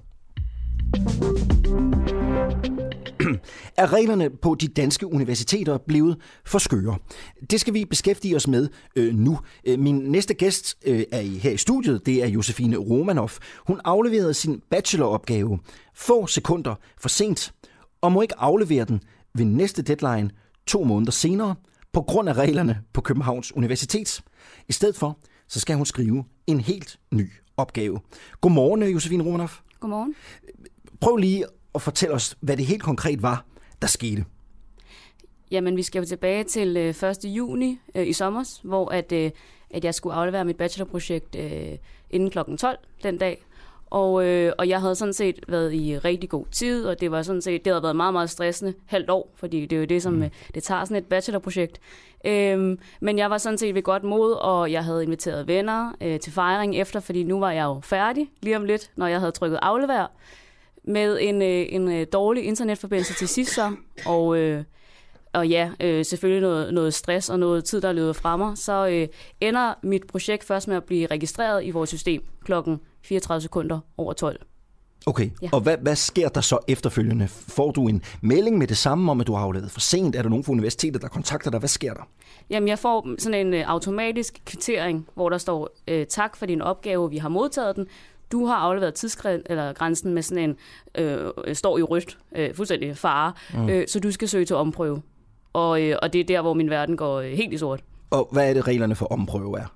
[3.77, 6.97] er reglerne på de danske universiteter blevet for skøre?
[7.49, 9.39] Det skal vi beskæftige os med øh, nu.
[9.67, 12.05] Øh, min næste gæst øh, er her i studiet.
[12.05, 13.37] Det er Josefine Romanoff.
[13.67, 15.59] Hun afleverede sin bacheloropgave
[15.95, 17.53] få sekunder for sent,
[18.01, 19.01] og må ikke aflevere den
[19.35, 20.29] ved næste deadline
[20.67, 21.55] to måneder senere,
[21.93, 24.21] på grund af reglerne på Københavns Universitet.
[24.69, 27.99] I stedet for, så skal hun skrive en helt ny opgave.
[28.41, 29.59] Godmorgen, Josefine Romanoff.
[29.79, 30.15] Godmorgen.
[31.01, 31.45] Prøv lige
[31.75, 33.45] at fortælle os, hvad det helt konkret var,
[33.81, 34.25] der skete.
[35.51, 37.25] Jamen, vi skal jo tilbage til øh, 1.
[37.25, 39.31] juni øh, i sommer, hvor at, øh,
[39.69, 41.77] at jeg skulle aflevere mit bachelorprojekt øh,
[42.09, 42.39] inden kl.
[42.57, 43.45] 12 den dag.
[43.89, 47.21] Og, øh, og jeg havde sådan set været i rigtig god tid, og det var
[47.21, 50.03] sådan set, det havde været meget, meget stressende halvt år, fordi det er jo det,
[50.03, 50.29] som mm.
[50.55, 51.79] det tager sådan et bachelorprojekt.
[52.25, 56.19] Øhm, men jeg var sådan set ved godt mod, og jeg havde inviteret venner øh,
[56.19, 59.31] til fejring efter, fordi nu var jeg jo færdig lige om lidt, når jeg havde
[59.31, 60.07] trykket aflever
[60.87, 63.71] med en, øh, en øh, dårlig internetforbindelse til sidst så,
[64.05, 64.37] og...
[64.37, 64.63] Øh,
[65.33, 68.57] og ja, øh, selvfølgelig noget, noget stress og noget tid, der er løbet fra mig,
[68.57, 69.07] så øh,
[69.41, 74.13] ender mit projekt først med at blive registreret i vores system klokken 34 sekunder over
[74.13, 74.39] 12.
[75.07, 75.49] Okay, ja.
[75.51, 77.27] og hvad, hvad sker der så efterfølgende?
[77.27, 80.15] Får du en melding med det samme om, at du har aflevet for sent?
[80.15, 81.59] Er der nogen fra universitetet, der kontakter dig?
[81.59, 82.01] Hvad sker der?
[82.49, 85.69] Jamen, jeg får sådan en automatisk kvittering, hvor der står,
[86.09, 87.87] tak for din opgave, vi har modtaget den.
[88.31, 90.57] Du har afleveret tidsgrænsen med sådan en,
[91.03, 93.69] øh, står i rødt, øh, fuldstændig fare, mm.
[93.69, 95.01] øh, så du skal søge til omprøve.
[95.53, 97.83] Og, øh, og det er der, hvor min verden går øh, helt i sort.
[98.09, 99.75] Og hvad er det, reglerne for omprøve er?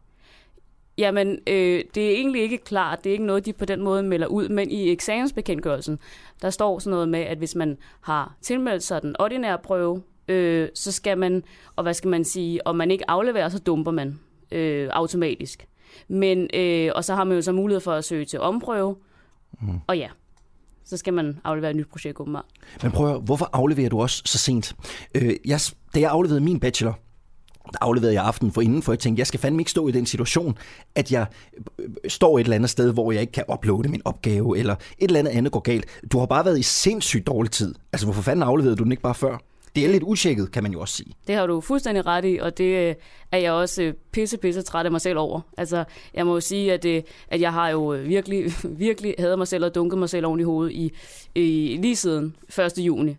[0.97, 3.03] Jamen, øh, det er egentlig ikke klart.
[3.03, 4.49] Det er ikke noget, de på den måde melder ud.
[4.49, 5.99] Men i eksamensbekendtgørelsen,
[6.41, 10.69] der står sådan noget med, at hvis man har tilmeldt sig den ordinære prøve, øh,
[10.73, 11.43] så skal man,
[11.75, 14.19] og hvad skal man sige, om man ikke afleverer, så dumper man
[14.51, 15.67] øh, automatisk.
[16.07, 18.95] Men, øh, og så har man jo så mulighed for at søge til omprøve,
[19.61, 19.79] mm.
[19.87, 20.07] og ja,
[20.85, 22.45] så skal man aflevere et nyt projekt åbenbart.
[22.83, 24.75] Men prøv at høre, hvorfor afleverer du også så sent?
[25.15, 25.59] Øh, jeg,
[25.95, 26.99] da jeg afleverede min bachelor,
[27.71, 29.91] der afleverede jeg aften for inden, for jeg tænkte, jeg skal fandme ikke stå i
[29.91, 30.57] den situation,
[30.95, 31.25] at jeg
[31.79, 35.07] øh, står et eller andet sted, hvor jeg ikke kan uploade min opgave, eller et
[35.07, 35.85] eller andet andet går galt.
[36.11, 37.75] Du har bare været i sindssygt dårlig tid.
[37.93, 39.37] Altså, hvorfor fanden afleverede du den ikke bare før?
[39.75, 41.13] Det er lidt utjekket, kan man jo også sige.
[41.27, 42.95] Det har du fuldstændig ret i, og det øh,
[43.31, 45.41] er jeg også øh, pisse, pisse træt af mig selv over.
[45.57, 45.83] Altså,
[46.13, 48.53] jeg må jo sige, at, det, at jeg har jo virkelig,
[48.85, 50.91] virkelig hadet mig selv og dunket mig selv oven i hovedet i,
[51.35, 52.77] i lige siden 1.
[52.77, 53.15] juni.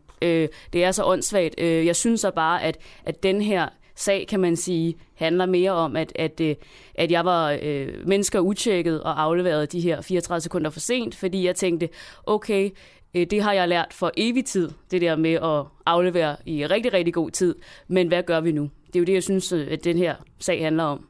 [0.73, 1.61] Det er så åndssvagt.
[1.61, 3.69] Jeg synes så bare, at, at den her
[4.01, 6.41] sag, kan man sige, handler mere om, at, at,
[6.95, 11.47] at jeg var øh, mennesker utjekket og afleveret de her 34 sekunder for sent, fordi
[11.47, 11.89] jeg tænkte,
[12.27, 12.71] okay,
[13.15, 17.15] det har jeg lært for evig tid, det der med at aflevere i rigtig, rigtig
[17.15, 17.55] god tid.
[17.89, 18.71] Men hvad gør vi nu?
[18.87, 21.07] Det er jo det, jeg synes, øh, at den her sag handler om.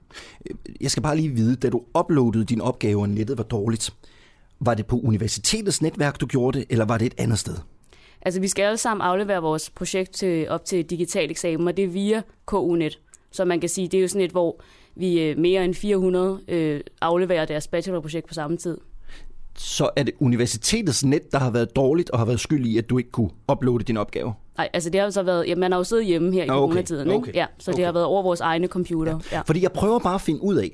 [0.81, 3.95] Jeg skal bare lige vide, da du uploadede din opgave, og nettet var dårligt,
[4.61, 7.55] var det på universitetets netværk, du gjorde det, eller var det et andet sted?
[8.23, 11.85] Altså, vi skal alle sammen aflevere vores projekt til, op til digital eksamen, og det
[11.85, 12.99] er via KU-net.
[13.31, 14.61] Så man kan sige, det er jo sådan et, hvor
[14.95, 18.79] vi øh, mere end 400 øh, afleverer deres bachelorprojekt på samme tid.
[19.59, 22.91] Så er det universitetets net, der har været dårligt og har været skyld i, at
[22.91, 24.35] du ikke kunne uploade din opgave?
[24.57, 26.49] Nej, altså det har jo så været, ja, man har jo siddet hjemme her i
[26.49, 26.59] okay.
[26.59, 27.31] coronatiden, ikke?
[27.35, 27.77] Ja, så okay.
[27.77, 29.13] det har været over vores egne computer.
[29.13, 29.37] Ja.
[29.37, 29.43] Ja.
[29.47, 30.71] Fordi jeg prøver bare at finde ud af,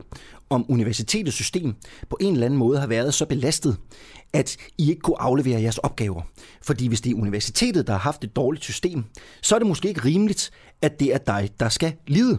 [0.50, 1.74] om universitetets system
[2.10, 3.76] på en eller anden måde har været så belastet,
[4.32, 6.22] at I ikke kunne aflevere jeres opgaver.
[6.62, 9.04] Fordi hvis det er universitetet, der har haft et dårligt system,
[9.42, 10.50] så er det måske ikke rimeligt,
[10.82, 12.38] at det er dig, der skal lide.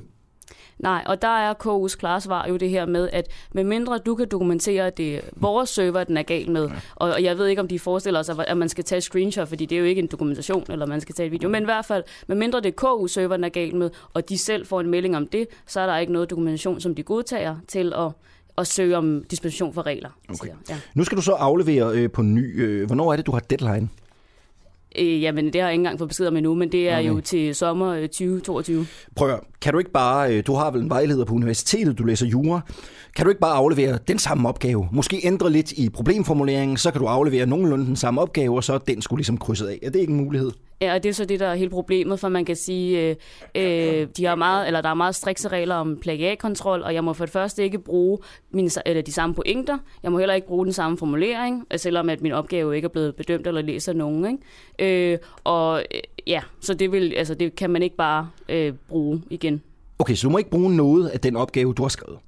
[0.80, 4.28] Nej, og der er KU's klare svar jo det her med, at medmindre du kan
[4.28, 7.68] dokumentere, at det er vores server, den er gal med, og jeg ved ikke, om
[7.68, 10.66] de forestiller sig, at man skal tage screenshot, fordi det er jo ikke en dokumentation,
[10.70, 13.36] eller man skal tage et video, men i hvert fald, medmindre det er KU server,
[13.36, 15.98] den er gal med, og de selv får en melding om det, så er der
[15.98, 18.12] ikke noget dokumentation, som de godtager til at
[18.58, 20.10] at søge om dispensation for regler.
[20.30, 20.50] Okay.
[20.70, 20.80] Ja.
[20.94, 22.64] Nu skal du så aflevere øh, på ny.
[22.64, 23.90] Øh, hvornår er det, du har deadline?
[25.00, 27.08] Øh, jamen, det har jeg ikke engang fået besked om endnu, men det er okay.
[27.08, 28.80] jo til sommer 2022.
[28.80, 28.86] Øh,
[29.16, 32.26] Prøv kan du ikke bare, øh, du har vel en vejleder på universitetet, du læser
[32.26, 32.62] jura,
[33.16, 34.88] kan du ikke bare aflevere den samme opgave?
[34.92, 38.74] Måske ændre lidt i problemformuleringen, så kan du aflevere nogenlunde den samme opgave, og så
[38.74, 39.80] er den skulle ligesom krydset af.
[39.84, 40.52] Er det ikke en mulighed?
[40.82, 43.16] Ja, og det er så det, der er hele problemet, for man kan sige, øh,
[43.56, 47.14] øh, de har meget, eller der er meget strikse regler om plagiatkontrol, og jeg må
[47.14, 48.18] for det første ikke bruge
[48.52, 49.78] mine, eller de samme pointer.
[50.04, 52.90] Jeg må heller ikke bruge den samme formulering, øh, selvom at min opgave ikke er
[52.90, 54.40] blevet bedømt eller læst af nogen.
[54.80, 55.12] Ikke?
[55.14, 59.22] Øh, og øh, ja, så det, vil, altså, det kan man ikke bare øh, bruge
[59.30, 59.62] igen.
[60.00, 62.20] Okay, så du må ikke bruge noget af den opgave, du har skrevet?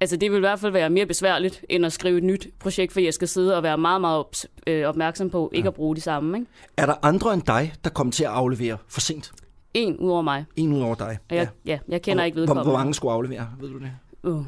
[0.00, 2.92] Altså det vil i hvert fald være mere besværligt, end at skrive et nyt projekt,
[2.92, 5.68] for jeg skal sidde og være meget, meget øh, opmærksom på ikke ja.
[5.68, 6.38] at bruge de samme.
[6.38, 6.50] Ikke?
[6.76, 9.32] Er der andre end dig, der kommer til at aflevere for sent?
[9.74, 10.44] En ud over mig.
[10.56, 11.18] En ud over dig?
[11.30, 11.72] Og jeg, ja.
[11.72, 12.64] ja, jeg kender og, ikke vedkommende.
[12.64, 13.90] Hvor, hvor mange skulle aflevere, ved du det?
[14.22, 14.44] Uh,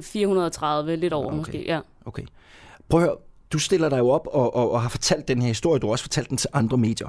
[0.00, 1.36] 430, lidt over okay.
[1.36, 1.80] måske, ja.
[2.04, 2.22] Okay.
[2.88, 3.16] Prøv at høre,
[3.52, 5.92] du stiller dig jo op og, og, og har fortalt den her historie, du har
[5.92, 7.08] også fortalt den til andre medier.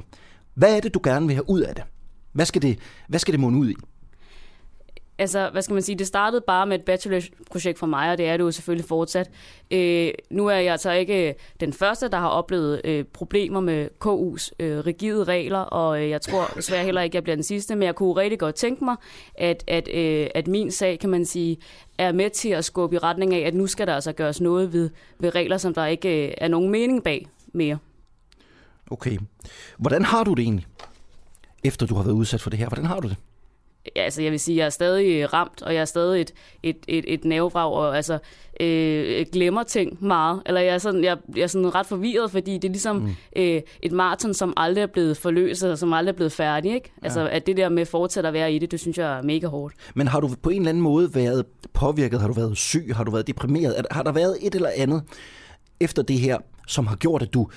[0.53, 1.83] Hvad er det, du gerne vil have ud af det?
[2.31, 3.75] Hvad skal det, hvad skal det munde ud i?
[5.23, 8.27] Altså, hvad skal man sige, det startede bare med et bachelorprojekt for mig, og det
[8.27, 9.29] er det jo selvfølgelig fortsat.
[9.71, 13.87] Øh, nu er jeg altså ikke øh, den første, der har oplevet øh, problemer med
[14.05, 17.43] KU's øh, rigide regler, og øh, jeg tror desværre heller ikke, at jeg bliver den
[17.43, 18.95] sidste, men jeg kunne rigtig godt tænke mig,
[19.35, 21.57] at, at, øh, at min sag, kan man sige,
[21.97, 24.73] er med til at skubbe i retning af, at nu skal der altså gøres noget
[24.73, 24.89] ved,
[25.19, 27.77] ved regler, som der ikke øh, er nogen mening bag mere.
[28.91, 29.17] Okay.
[29.77, 30.65] Hvordan har du det egentlig,
[31.63, 32.67] efter du har været udsat for det her?
[32.67, 33.17] Hvordan har du det?
[33.95, 36.33] Ja, altså jeg vil sige, jeg er stadig ramt, og jeg er stadig et,
[36.63, 38.19] et, et, et nervevrag, og altså
[38.59, 40.41] øh, glemmer ting meget.
[40.45, 43.15] Eller jeg er, sådan, jeg, jeg er sådan ret forvirret, fordi det er ligesom mm.
[43.35, 46.73] øh, et maraton, som aldrig er blevet forløst, og som aldrig er blevet færdig.
[46.73, 46.91] Ikke?
[47.01, 47.05] Ja.
[47.05, 49.47] Altså at det der med fortsat at være i det, det synes jeg er mega
[49.47, 49.75] hårdt.
[49.95, 52.19] Men har du på en eller anden måde været påvirket?
[52.21, 52.91] Har du været syg?
[52.95, 53.85] Har du været deprimeret?
[53.91, 55.03] Har der været et eller andet
[55.79, 56.37] efter det her,
[56.67, 57.47] som har gjort, at du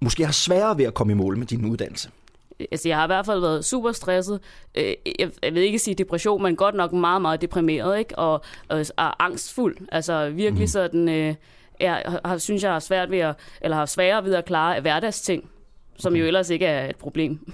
[0.00, 2.10] måske har sværere ved at komme i mål med din uddannelse?
[2.60, 4.40] Altså jeg har i hvert fald været super stresset.
[4.74, 8.18] Øh, jeg, jeg vil ikke sige depression, men godt nok meget, meget deprimeret, ikke?
[8.18, 9.76] Og, og, og angstfuld.
[9.92, 10.66] Altså virkelig mm.
[10.66, 11.34] sådan, øh,
[11.80, 15.50] jeg har, synes jeg har svært ved at, eller har sværere ved at klare hverdagsting,
[15.96, 16.20] som okay.
[16.20, 17.52] jo ellers ikke er et problem.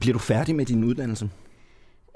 [0.00, 1.30] Bliver du færdig med din uddannelse?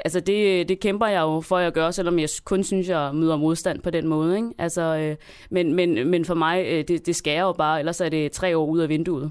[0.04, 3.36] Altså det, det kæmper jeg jo for at gøre, selvom jeg kun synes, jeg møder
[3.36, 4.36] modstand på den måde.
[4.36, 4.48] Ikke?
[4.58, 5.16] Altså, øh,
[5.50, 8.56] men, men, men for mig, øh, det, det jeg jo bare, ellers er det tre
[8.56, 9.30] år ud af vinduet.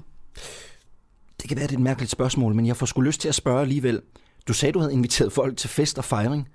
[1.40, 3.34] Det kan være, det er et mærkeligt spørgsmål, men jeg får sgu lyst til at
[3.34, 4.00] spørge alligevel.
[4.48, 6.48] Du sagde, du havde inviteret folk til fest og fejring.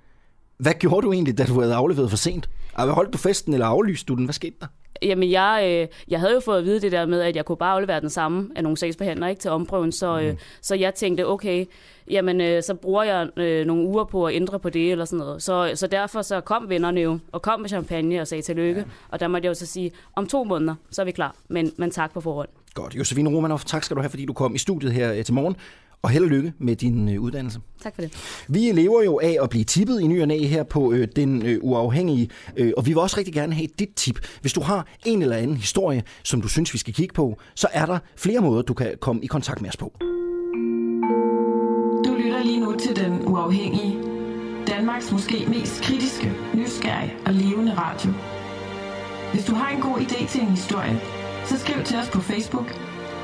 [0.58, 2.48] Hvad gjorde du egentlig, da du havde afleveret for sent?
[2.74, 4.24] Holdt du festen, eller aflyste du den?
[4.24, 4.66] Hvad skete der?
[5.02, 7.56] Jamen, jeg, øh, jeg havde jo fået at vide det der med, at jeg kunne
[7.56, 10.38] bare aflevere den samme af nogle sagsbehandlere ikke, til omprøven, så, øh, mm.
[10.60, 11.64] så jeg tænkte, okay,
[12.10, 15.18] jamen, øh, så bruger jeg øh, nogle uger på at ændre på det, eller sådan
[15.18, 15.42] noget.
[15.42, 18.86] Så, så derfor så kom vennerne jo, og kom med champagne og sagde tillykke, ja.
[19.08, 21.72] og der måtte jeg jo så sige, om to måneder, så er vi klar, men,
[21.76, 22.48] men tak på forhånd.
[22.76, 22.94] Godt.
[22.94, 25.56] Josefine Romanoff, tak skal du have, fordi du kom i studiet her øh, til morgen.
[26.02, 27.60] Og held og lykke med din øh, uddannelse.
[27.82, 28.44] Tak for det.
[28.48, 31.46] Vi lever jo af at blive tippet i ny og næ her på øh, Den
[31.46, 34.18] øh, Uafhængige, øh, og vi vil også rigtig gerne have dit tip.
[34.40, 37.68] Hvis du har en eller anden historie, som du synes, vi skal kigge på, så
[37.72, 39.92] er der flere måder, du kan komme i kontakt med os på.
[42.06, 43.96] Du lytter lige nu til Den Uafhængige.
[44.66, 48.10] Danmarks måske mest kritiske, nysgerrige og levende radio.
[49.32, 51.00] Hvis du har en god idé til en historie,
[51.46, 52.74] så skriv til os på Facebook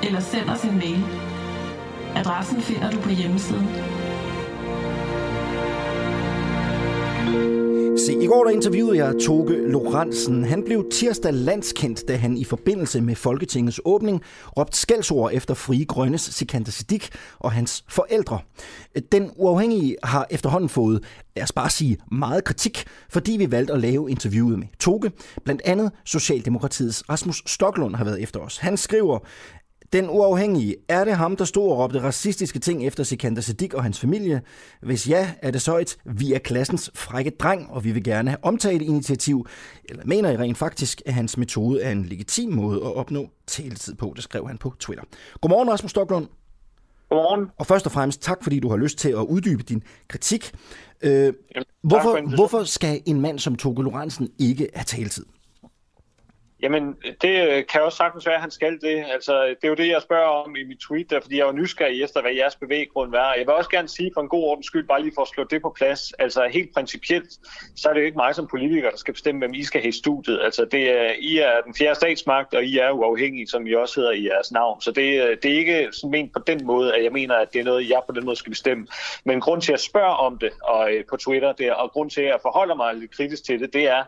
[0.03, 1.05] eller send os en mail.
[2.17, 3.69] Adressen finder du på hjemmesiden.
[8.07, 10.45] Se, i går der interviewede jeg Toge Lorentzen.
[10.45, 14.23] Han blev tirsdag landskendt, da han i forbindelse med Folketingets åbning
[14.59, 18.39] råbte skældsord efter Frie Grønnes Sikander Siddiq og hans forældre.
[19.13, 21.05] Den uafhængige har efterhånden fået,
[21.37, 25.13] lad os bare sige, meget kritik, fordi vi valgte at lave interviewet med Toge.
[25.45, 28.59] Blandt andet Socialdemokratiets Rasmus Stoklund har været efter os.
[28.59, 29.19] Han skriver,
[29.93, 33.83] den uafhængige, er det ham, der stod og råbte racistiske ting efter Sikander Siddiq og
[33.83, 34.43] hans familie?
[34.83, 38.31] Hvis ja, er det så et vi er klassens frække dreng, og vi vil gerne
[38.31, 39.47] have omtalt initiativ?
[39.85, 43.95] Eller mener I rent faktisk, at hans metode er en legitim måde at opnå taletid
[43.95, 44.13] på?
[44.17, 45.05] Det skrev han på Twitter.
[45.41, 46.27] Godmorgen, Rasmus Stoklund.
[47.09, 47.47] Godmorgen.
[47.59, 50.53] Og først og fremmest tak, fordi du har lyst til at uddybe din kritik.
[51.03, 51.35] Øh, Jamen,
[51.83, 55.25] hvorfor, hvorfor skal en mand som Toge Lorentzen ikke have taletid?
[56.63, 59.05] Jamen, det øh, kan også sagtens være, at han skal det.
[59.13, 61.53] Altså, det er jo det, jeg spørger om i mit tweet, der, fordi jeg var
[61.53, 63.35] nysgerrig efter, hvad jeres bevæggrund var.
[63.35, 65.45] Jeg vil også gerne sige for en god ordens skyld, bare lige for at slå
[65.45, 66.13] det på plads.
[66.13, 67.31] Altså, helt principielt,
[67.77, 69.89] så er det jo ikke mig som politiker, der skal bestemme, hvem I skal have
[69.89, 70.41] i studiet.
[70.43, 74.01] Altså, det er, I er den fjerde statsmagt, og I er uafhængige, som I også
[74.01, 74.81] hedder i jeres navn.
[74.81, 77.53] Så det, øh, det er ikke sådan ment på den måde, at jeg mener, at
[77.53, 78.87] det er noget, jeg på den måde skal bestemme.
[79.25, 82.11] Men grund til at spørge om det og, øh, på Twitter, det er, og grund
[82.11, 84.05] til at forholde mig lidt kritisk til det, det er,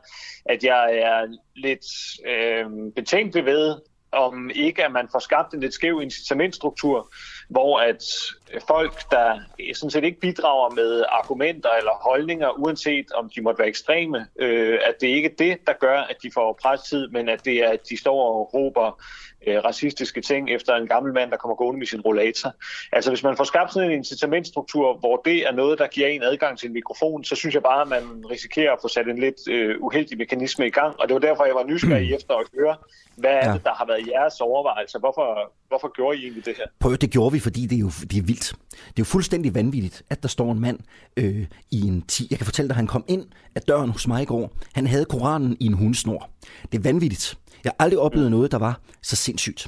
[0.47, 1.87] at jeg er lidt
[2.27, 3.77] øh, betænkelig ved,
[4.12, 7.12] om ikke at man får skabt en lidt skæv incitamentstruktur,
[7.49, 8.05] hvor at
[8.69, 9.41] folk, der
[9.75, 14.79] sådan set ikke bidrager med argumenter eller holdninger, uanset om de måtte være ekstreme, øh,
[14.87, 17.69] at det ikke er det, der gør, at de får presstid, men at det er,
[17.69, 19.03] at de står og råber
[19.47, 22.55] øh, racistiske ting efter en gammel mand, der kommer gående med sin rollator.
[22.93, 26.23] Altså hvis man får skabt sådan en incitamentstruktur, hvor det er noget, der giver en
[26.23, 29.19] adgang til en mikrofon, så synes jeg bare, at man risikerer at få sat en
[29.19, 32.47] lidt øh, uheldig mekanisme i gang, og det var derfor, jeg var nysgerrig efter at
[32.59, 32.77] høre,
[33.16, 34.99] hvad er det, der har været jeres overvejelser?
[34.99, 36.66] Hvorfor, hvorfor gjorde I egentlig det her?
[36.81, 38.55] Prøv, det gjorde vi, fordi det er jo det er vildt.
[38.70, 40.78] Det er jo fuldstændig vanvittigt, at der står en mand
[41.16, 42.27] øh, i en ti.
[42.31, 43.24] Jeg kan fortælle dig, at han kom ind
[43.55, 44.56] af døren hos mig i går.
[44.73, 46.31] Han havde Koranen i en hundsnor.
[46.73, 47.39] Det er vanvittigt.
[47.65, 49.66] Jeg har aldrig oplevet noget, der var så sindssygt.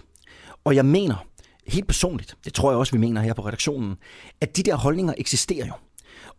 [0.65, 1.27] Og jeg mener,
[1.67, 3.97] helt personligt, det tror jeg også, vi mener her på redaktionen,
[4.41, 5.73] at de der holdninger eksisterer jo.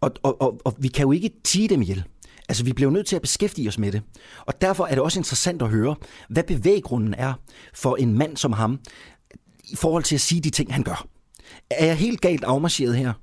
[0.02, 2.04] Og, og, og, og vi kan jo ikke tige dem ihjel.
[2.50, 4.02] Altså, vi bliver nødt til at beskæftige os med det.
[4.46, 5.96] Og derfor er det også interessant at høre,
[6.30, 7.34] hvad bevæggrunden er
[7.74, 8.80] for en mand som ham,
[9.64, 11.08] i forhold til at sige de ting, han gør.
[11.72, 13.14] Er jeg helt galt afmarcheret her?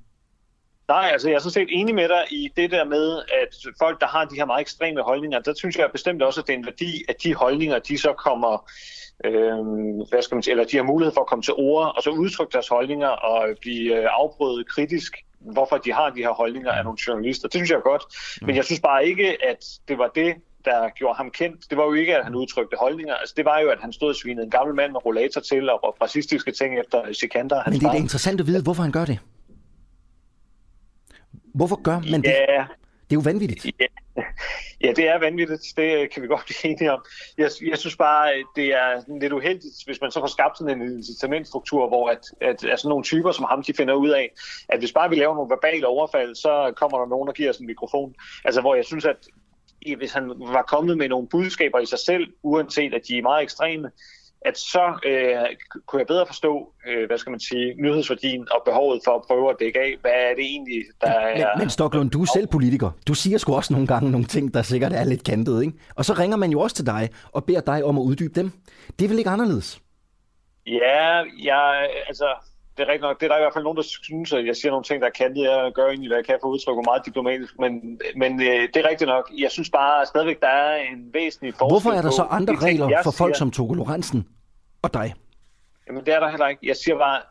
[0.87, 4.01] Nej, altså jeg er sådan set enig med dig i det der med, at folk,
[4.01, 6.57] der har de her meget ekstreme holdninger, der synes jeg bestemt også, at det er
[6.57, 8.69] en værdi, at de holdninger, de så kommer,
[9.25, 9.57] øh,
[10.09, 12.09] hvad skal man sige, eller de har mulighed for at komme til ord, og så
[12.09, 16.83] udtrykke deres holdninger og blive øh, afbrudt kritisk, hvorfor de har de her holdninger af
[16.83, 17.47] nogle journalister.
[17.47, 18.03] Det synes jeg er godt,
[18.41, 20.35] men jeg synes bare ikke, at det var det,
[20.65, 23.13] der gjorde ham kendt, det var jo ikke, at han udtrykte holdninger.
[23.13, 25.69] Altså, det var jo, at han stod og svinede en gammel mand med rollator til
[25.69, 27.61] og råbte racistiske ting efter Sikander.
[27.65, 29.19] Men det er da interessant at vide, hvorfor han gør det.
[31.53, 32.29] Hvorfor gør man det?
[32.29, 32.65] Ja.
[33.09, 33.65] Det er jo vanvittigt.
[33.65, 33.85] Ja,
[34.81, 35.73] ja, det er vanvittigt.
[35.77, 37.05] Det kan vi godt blive enige om.
[37.37, 40.97] Jeg, jeg synes bare, det er lidt uheldigt, hvis man så får skabt sådan en
[40.97, 44.31] incitamentstruktur, hvor at, at, at sådan nogle typer som ham, de finder ud af,
[44.69, 47.57] at hvis bare vi laver nogle verbale overfald, så kommer der nogen, der giver os
[47.57, 48.15] en mikrofon.
[48.45, 49.27] Altså, hvor jeg synes, at
[49.97, 53.43] hvis han var kommet med nogle budskaber i sig selv, uanset at de er meget
[53.43, 53.89] ekstreme,
[54.41, 55.55] at så øh,
[55.85, 59.49] kunne jeg bedre forstå, øh, hvad skal man sige, nyhedsværdien og behovet for at prøve
[59.49, 61.35] at dække af, hvad er det egentlig, der er...
[61.55, 62.89] Men, men Stoklund, du er selv politiker.
[63.07, 65.77] Du siger sgu også nogle gange nogle ting, der sikkert er lidt kantet, ikke?
[65.95, 68.51] Og så ringer man jo også til dig og beder dig om at uddybe dem.
[68.99, 69.81] Det er vel ikke anderledes?
[70.67, 72.27] Ja, jeg, altså,
[72.77, 73.19] det er rigtigt nok.
[73.19, 75.07] Det er der i hvert fald nogen, der synes, at jeg siger nogle ting, der
[75.07, 75.43] er kantet.
[75.43, 77.53] Jeg gør egentlig, hvad jeg kan for at udtrykke meget diplomatisk.
[77.59, 79.31] Men, men øh, det er rigtigt nok.
[79.37, 82.63] Jeg synes bare stadigvæk, der er en væsentlig forskel Hvorfor er der så andre ting,
[82.63, 83.37] regler jeg for folk siger.
[83.37, 84.27] som Togo Lorentzen
[84.81, 85.13] og dig?
[85.87, 86.67] Jamen, det er der heller ikke.
[86.67, 87.21] Jeg siger bare,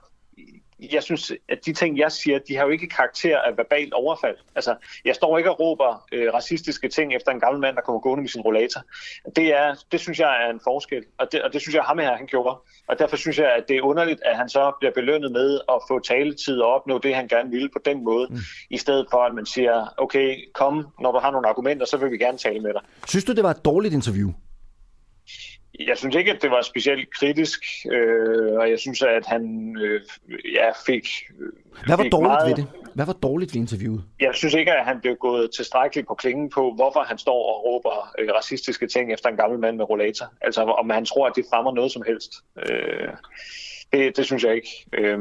[0.79, 4.37] jeg synes, at de ting, jeg siger, de har jo ikke karakter af verbalt overfald.
[4.55, 4.75] Altså,
[5.05, 8.23] jeg står ikke og råber øh, racistiske ting efter en gammel mand, der kommer gående
[8.23, 8.81] med sin rollator.
[9.37, 11.99] Det, er, det synes jeg er en forskel, og det, og det synes jeg, ham
[11.99, 12.57] her, han gjorde.
[12.89, 15.79] Og derfor synes jeg, at det er underligt, at han så bliver belønnet med at
[15.89, 18.39] få taletid og opnå det, han gerne ville på den måde, mm.
[18.71, 22.11] i stedet for, at man siger, okay, kom, når du har nogle argumenter, så vil
[22.11, 22.83] vi gerne tale med dig.
[23.09, 24.33] Synes du, det var et dårligt interview?
[25.81, 27.61] Jeg synes ikke, at det var specielt kritisk,
[27.93, 30.01] øh, og jeg synes, at han øh,
[30.55, 31.09] ja, fik...
[31.87, 32.67] Hvad var fik dårligt meget, ved det?
[32.95, 34.05] Hvad var dårligt ved interviewet?
[34.21, 37.65] Jeg synes ikke, at han blev gået tilstrækkeligt på klingen på, hvorfor han står og
[37.65, 40.33] råber øh, racistiske ting efter en gammel mand med rollator.
[40.41, 42.33] Altså, om han tror, at det fremmer noget som helst.
[42.59, 43.09] Øh,
[43.93, 44.87] det, det synes jeg ikke.
[44.93, 45.19] Øh,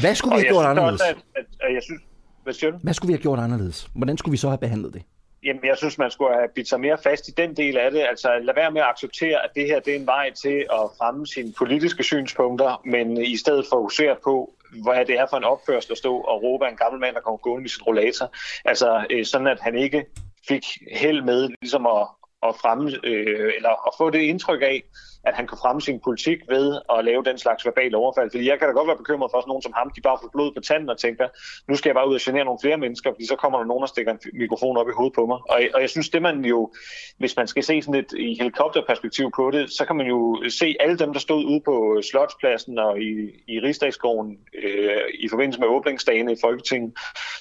[0.00, 1.00] Hvad skulle vi have gjort anderledes?
[1.00, 2.02] Også, at, at, at jeg synes,
[2.42, 2.78] hvad siger du?
[2.82, 3.88] Hvad skulle vi have gjort anderledes?
[3.94, 5.02] Hvordan skulle vi så have behandlet det?
[5.46, 8.00] Jamen, jeg synes, man skulle have bidt sig mere fast i den del af det.
[8.00, 10.90] Altså, lad være med at acceptere, at det her det er en vej til at
[10.98, 14.54] fremme sine politiske synspunkter, men i stedet fokusere på,
[14.84, 17.20] hvad det er for en opførsel at stå og råbe af en gammel mand, der
[17.20, 18.34] kommer gående i sin rollator.
[18.64, 20.04] Altså, øh, sådan at han ikke
[20.48, 22.08] fik held med ligesom at,
[22.42, 24.82] at fremme, øh, eller at få det indtryk af,
[25.26, 28.30] at han kan fremme sin politik ved at lave den slags verbale overfald.
[28.30, 30.30] Fordi jeg kan da godt være bekymret for sådan nogen som ham, de bare får
[30.32, 31.26] blod på tanden og tænker,
[31.68, 33.82] nu skal jeg bare ud og genere nogle flere mennesker, fordi så kommer der nogen,
[33.82, 35.38] der stikker en mikrofon op i hovedet på mig.
[35.52, 36.72] Og, og jeg synes, det man jo,
[37.18, 40.76] hvis man skal se sådan et i helikopterperspektiv på det, så kan man jo se
[40.80, 43.12] alle dem, der stod ude på Slotspladsen og i,
[43.48, 46.92] i Rigsdagsgården øh, i forbindelse med åbningsdagene i Folketinget.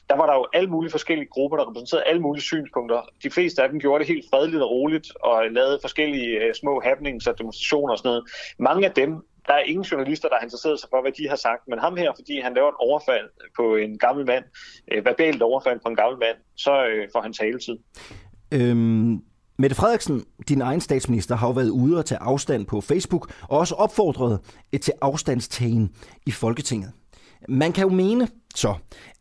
[0.09, 3.01] Der var der jo alle mulige forskellige grupper, der repræsenterede alle mulige synspunkter.
[3.23, 6.81] De fleste af dem gjorde det helt fredeligt og roligt og lavede forskellige øh, små
[6.85, 8.23] happenings og demonstrationer og sådan noget.
[8.59, 9.11] Mange af dem,
[9.47, 11.61] der er ingen journalister, der har interesseret sig for, hvad de har sagt.
[11.67, 14.43] Men ham her, fordi han laver et overfald på en gammel mand,
[14.91, 17.77] øh, verbalt overfald på en gammel mand, så øh, får han taletid.
[18.51, 19.21] Øhm,
[19.57, 23.59] Mette Frederiksen, din egen statsminister, har jo været ude og tage afstand på Facebook, og
[23.59, 24.39] også opfordret
[24.81, 25.95] til afstandstagen
[26.25, 26.91] i Folketinget.
[27.49, 28.75] Man kan jo mene så,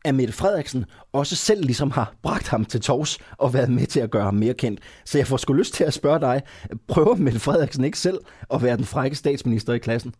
[0.04, 4.00] at Mette Frederiksen også selv ligesom har bragt ham til tors og været med til
[4.00, 4.80] at gøre ham mere kendt.
[5.04, 6.42] Så jeg får sgu lyst til at spørge dig,
[6.88, 8.18] prøver Mette Frederiksen ikke selv
[8.50, 10.14] at være den frække statsminister i klassen?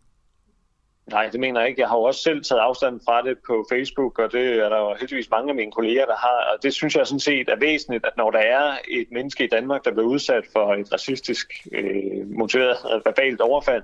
[1.11, 1.81] Nej, det mener jeg ikke.
[1.81, 4.77] Jeg har jo også selv taget afstand fra det på Facebook, og det er der
[4.77, 6.53] jo heldigvis mange af mine kolleger, der har.
[6.53, 9.47] Og det synes jeg sådan set er væsentligt, at når der er et menneske i
[9.47, 13.83] Danmark, der bliver udsat for et racistisk øh, motiveret øh, verbalt overfald,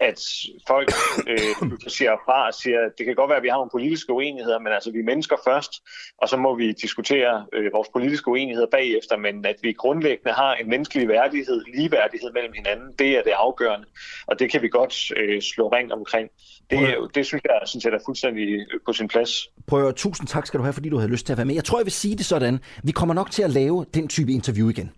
[0.00, 0.20] at
[0.66, 0.90] folk
[1.28, 1.38] øh,
[1.86, 4.58] siger fra og siger, at det kan godt være, at vi har nogle politiske uenigheder,
[4.58, 5.72] men altså vi er mennesker først,
[6.18, 10.54] og så må vi diskutere øh, vores politiske uenigheder bagefter, men at vi grundlæggende har
[10.54, 13.86] en menneskelig værdighed, ligeværdighed mellem hinanden, det er det afgørende,
[14.26, 16.30] og det kan vi godt øh, slå ring omkring.
[16.70, 16.78] Det,
[17.14, 19.48] det synes jeg sådan set er fuldstændig øh, på sin plads.
[19.66, 21.54] Prøv at tusind tak skal du have, fordi du havde lyst til at være med.
[21.54, 22.58] Jeg tror, jeg vil sige det sådan.
[22.82, 24.90] Vi kommer nok til at lave den type interview igen.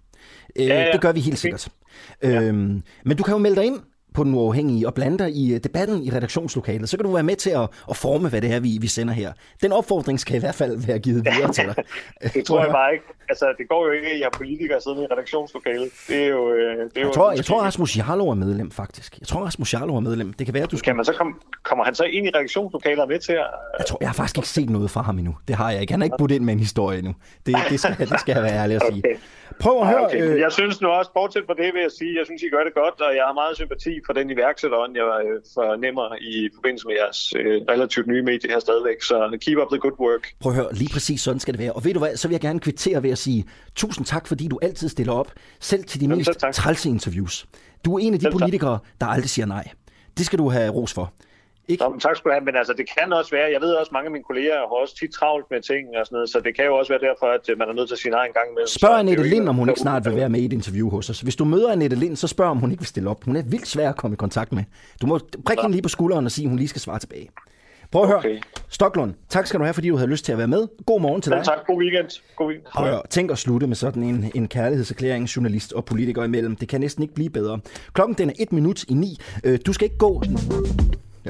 [0.57, 0.93] Øh, Ja, ja.
[0.93, 1.69] Det gør vi helt sikkert.
[2.23, 3.81] Øhm, men du kan jo melde dig ind
[4.15, 6.89] på den uafhængige og blande dig i øh, debatten i redaktionslokalet.
[6.89, 9.15] Så kan du være med til at, at forme, hvad det er, vi, vi sender
[9.15, 9.33] her.
[9.63, 11.75] Den opfordring skal i hvert fald være givet videre til dig.
[12.35, 13.05] Det tror jeg bare ikke.
[13.29, 15.89] Altså, det går jo ikke, at I har politikere siddende i redaktionslokalet.
[16.09, 16.53] Det er jo...
[16.53, 19.19] øh, Det er jo Jeg tror, jeg tror Rasmus Jarlov er medlem, faktisk.
[19.21, 20.33] Jeg tror, Rasmus Jarlov er medlem.
[20.33, 20.91] Det kan være, at du skal...
[20.91, 23.47] Kan man så kom, kommer han så ind i redaktionslokalet med til at...
[23.79, 25.37] Jeg tror, jeg har faktisk ikke set noget fra ham endnu.
[25.49, 25.93] Det har jeg ikke.
[25.93, 27.15] Han har ikke budt ind med en historie endnu.
[27.47, 29.03] Det, det, skal, det skal jeg være ærlig at sige.
[29.61, 30.07] Prøv at Ej, høre...
[30.07, 30.23] okay.
[30.23, 32.65] Øh, Jeg synes nu også, bortset fra det vil jeg sige, jeg synes, I gør
[32.69, 36.87] det godt, og jeg har meget sympati for den iværksætterånd, jeg øh, fornemmer i forbindelse
[36.89, 39.03] med jeres øh, relativt nye medie her stadigvæk.
[39.03, 40.25] Så keep up the good work.
[40.41, 41.73] Prøv at høre, lige præcis sådan skal det være.
[41.73, 43.45] Og ved du hvad, så vil jeg gerne kvittere ved at sige
[43.77, 47.47] tusind tak, fordi du altid stiller op, selv til de Jamen, mest trælse interviews.
[47.85, 48.41] Du er en af de Selv tak.
[48.41, 49.65] politikere, der aldrig siger nej.
[50.19, 51.13] Det skal du have ros for.
[51.69, 51.85] Ikke?
[51.85, 54.07] Nå, tak skal du have, men altså, det kan også være, jeg ved også, mange
[54.07, 56.65] af mine kolleger har også tit travlt med ting og sådan noget, så det kan
[56.65, 58.47] jo også være derfor, at øh, man er nødt til at sige nej en gang.
[58.69, 61.11] Så Spørg Annette Lind, om hun ikke snart vil være med i et interview hos
[61.11, 61.21] os.
[61.21, 63.25] Hvis du møder Annette Lind, så spørg, om hun ikke vil stille op.
[63.25, 64.65] Hun er vildt svær at komme i kontakt med.
[65.03, 67.29] Du må prikke hende lige på skulderen og sige, at hun lige skal svare tilbage.
[67.93, 68.19] Prøv at høre.
[68.19, 68.39] Okay.
[68.69, 70.67] Stoklund, tak skal du have, fordi du havde lyst til at være med.
[70.87, 71.45] God morgen til dig.
[71.45, 72.09] tak, god weekend.
[72.37, 72.67] God weekend.
[72.75, 73.03] Prøv at høre.
[73.11, 76.57] Tænk at slutte med sådan en, en kærlighedserklæring, journalist og politiker imellem.
[76.57, 77.61] Det kan næsten ikke blive bedre.
[77.93, 79.17] Klokken den er et minut i ni.
[79.45, 80.23] Øh, Du skal ikke gå...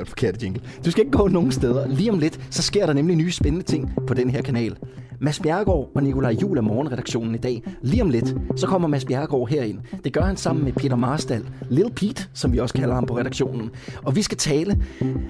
[0.00, 0.62] Det var forkert jingle.
[0.84, 1.88] Du skal ikke gå nogen steder.
[1.88, 4.76] Lige om lidt, så sker der nemlig nye spændende ting på den her kanal.
[5.20, 7.62] Mads Bjerregaard og Nikolaj Jul er morgenredaktionen i dag.
[7.82, 9.78] Lige om lidt, så kommer Mads Bjerregaard herind.
[10.04, 11.44] Det gør han sammen med Peter Marstal.
[11.70, 13.70] Lil Pete, som vi også kalder ham på redaktionen.
[14.02, 14.82] Og vi skal tale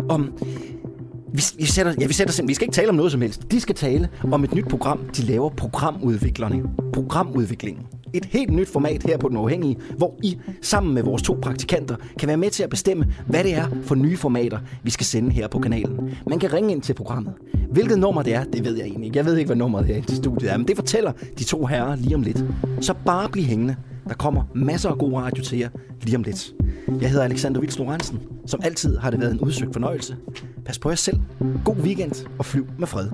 [0.08, 0.32] om
[1.32, 3.50] vi, vi, sætter, ja, vi, sætter, vi skal ikke tale om noget som helst.
[3.50, 6.62] De skal tale om et nyt program, de laver programudviklerne.
[6.92, 7.86] Programudviklingen.
[8.12, 11.96] Et helt nyt format her på Den Uafhængige, hvor I sammen med vores to praktikanter
[12.18, 15.30] kan være med til at bestemme, hvad det er for nye formater, vi skal sende
[15.30, 16.10] her på kanalen.
[16.26, 17.34] Man kan ringe ind til programmet.
[17.70, 19.16] Hvilket nummer det er, det ved jeg egentlig ikke.
[19.16, 21.96] Jeg ved ikke, hvad nummeret her til studiet er, men det fortæller de to herrer
[21.96, 22.44] lige om lidt.
[22.80, 23.76] Så bare bliv hængende.
[24.08, 25.68] Der kommer masser af god radio til jer
[26.02, 26.52] lige om lidt.
[27.00, 28.20] Jeg hedder Alexander Vils Lorentzen.
[28.46, 30.16] Som altid har det været en udsøgt fornøjelse.
[30.64, 31.20] Pas på jer selv.
[31.64, 33.08] God weekend og flyv med fred.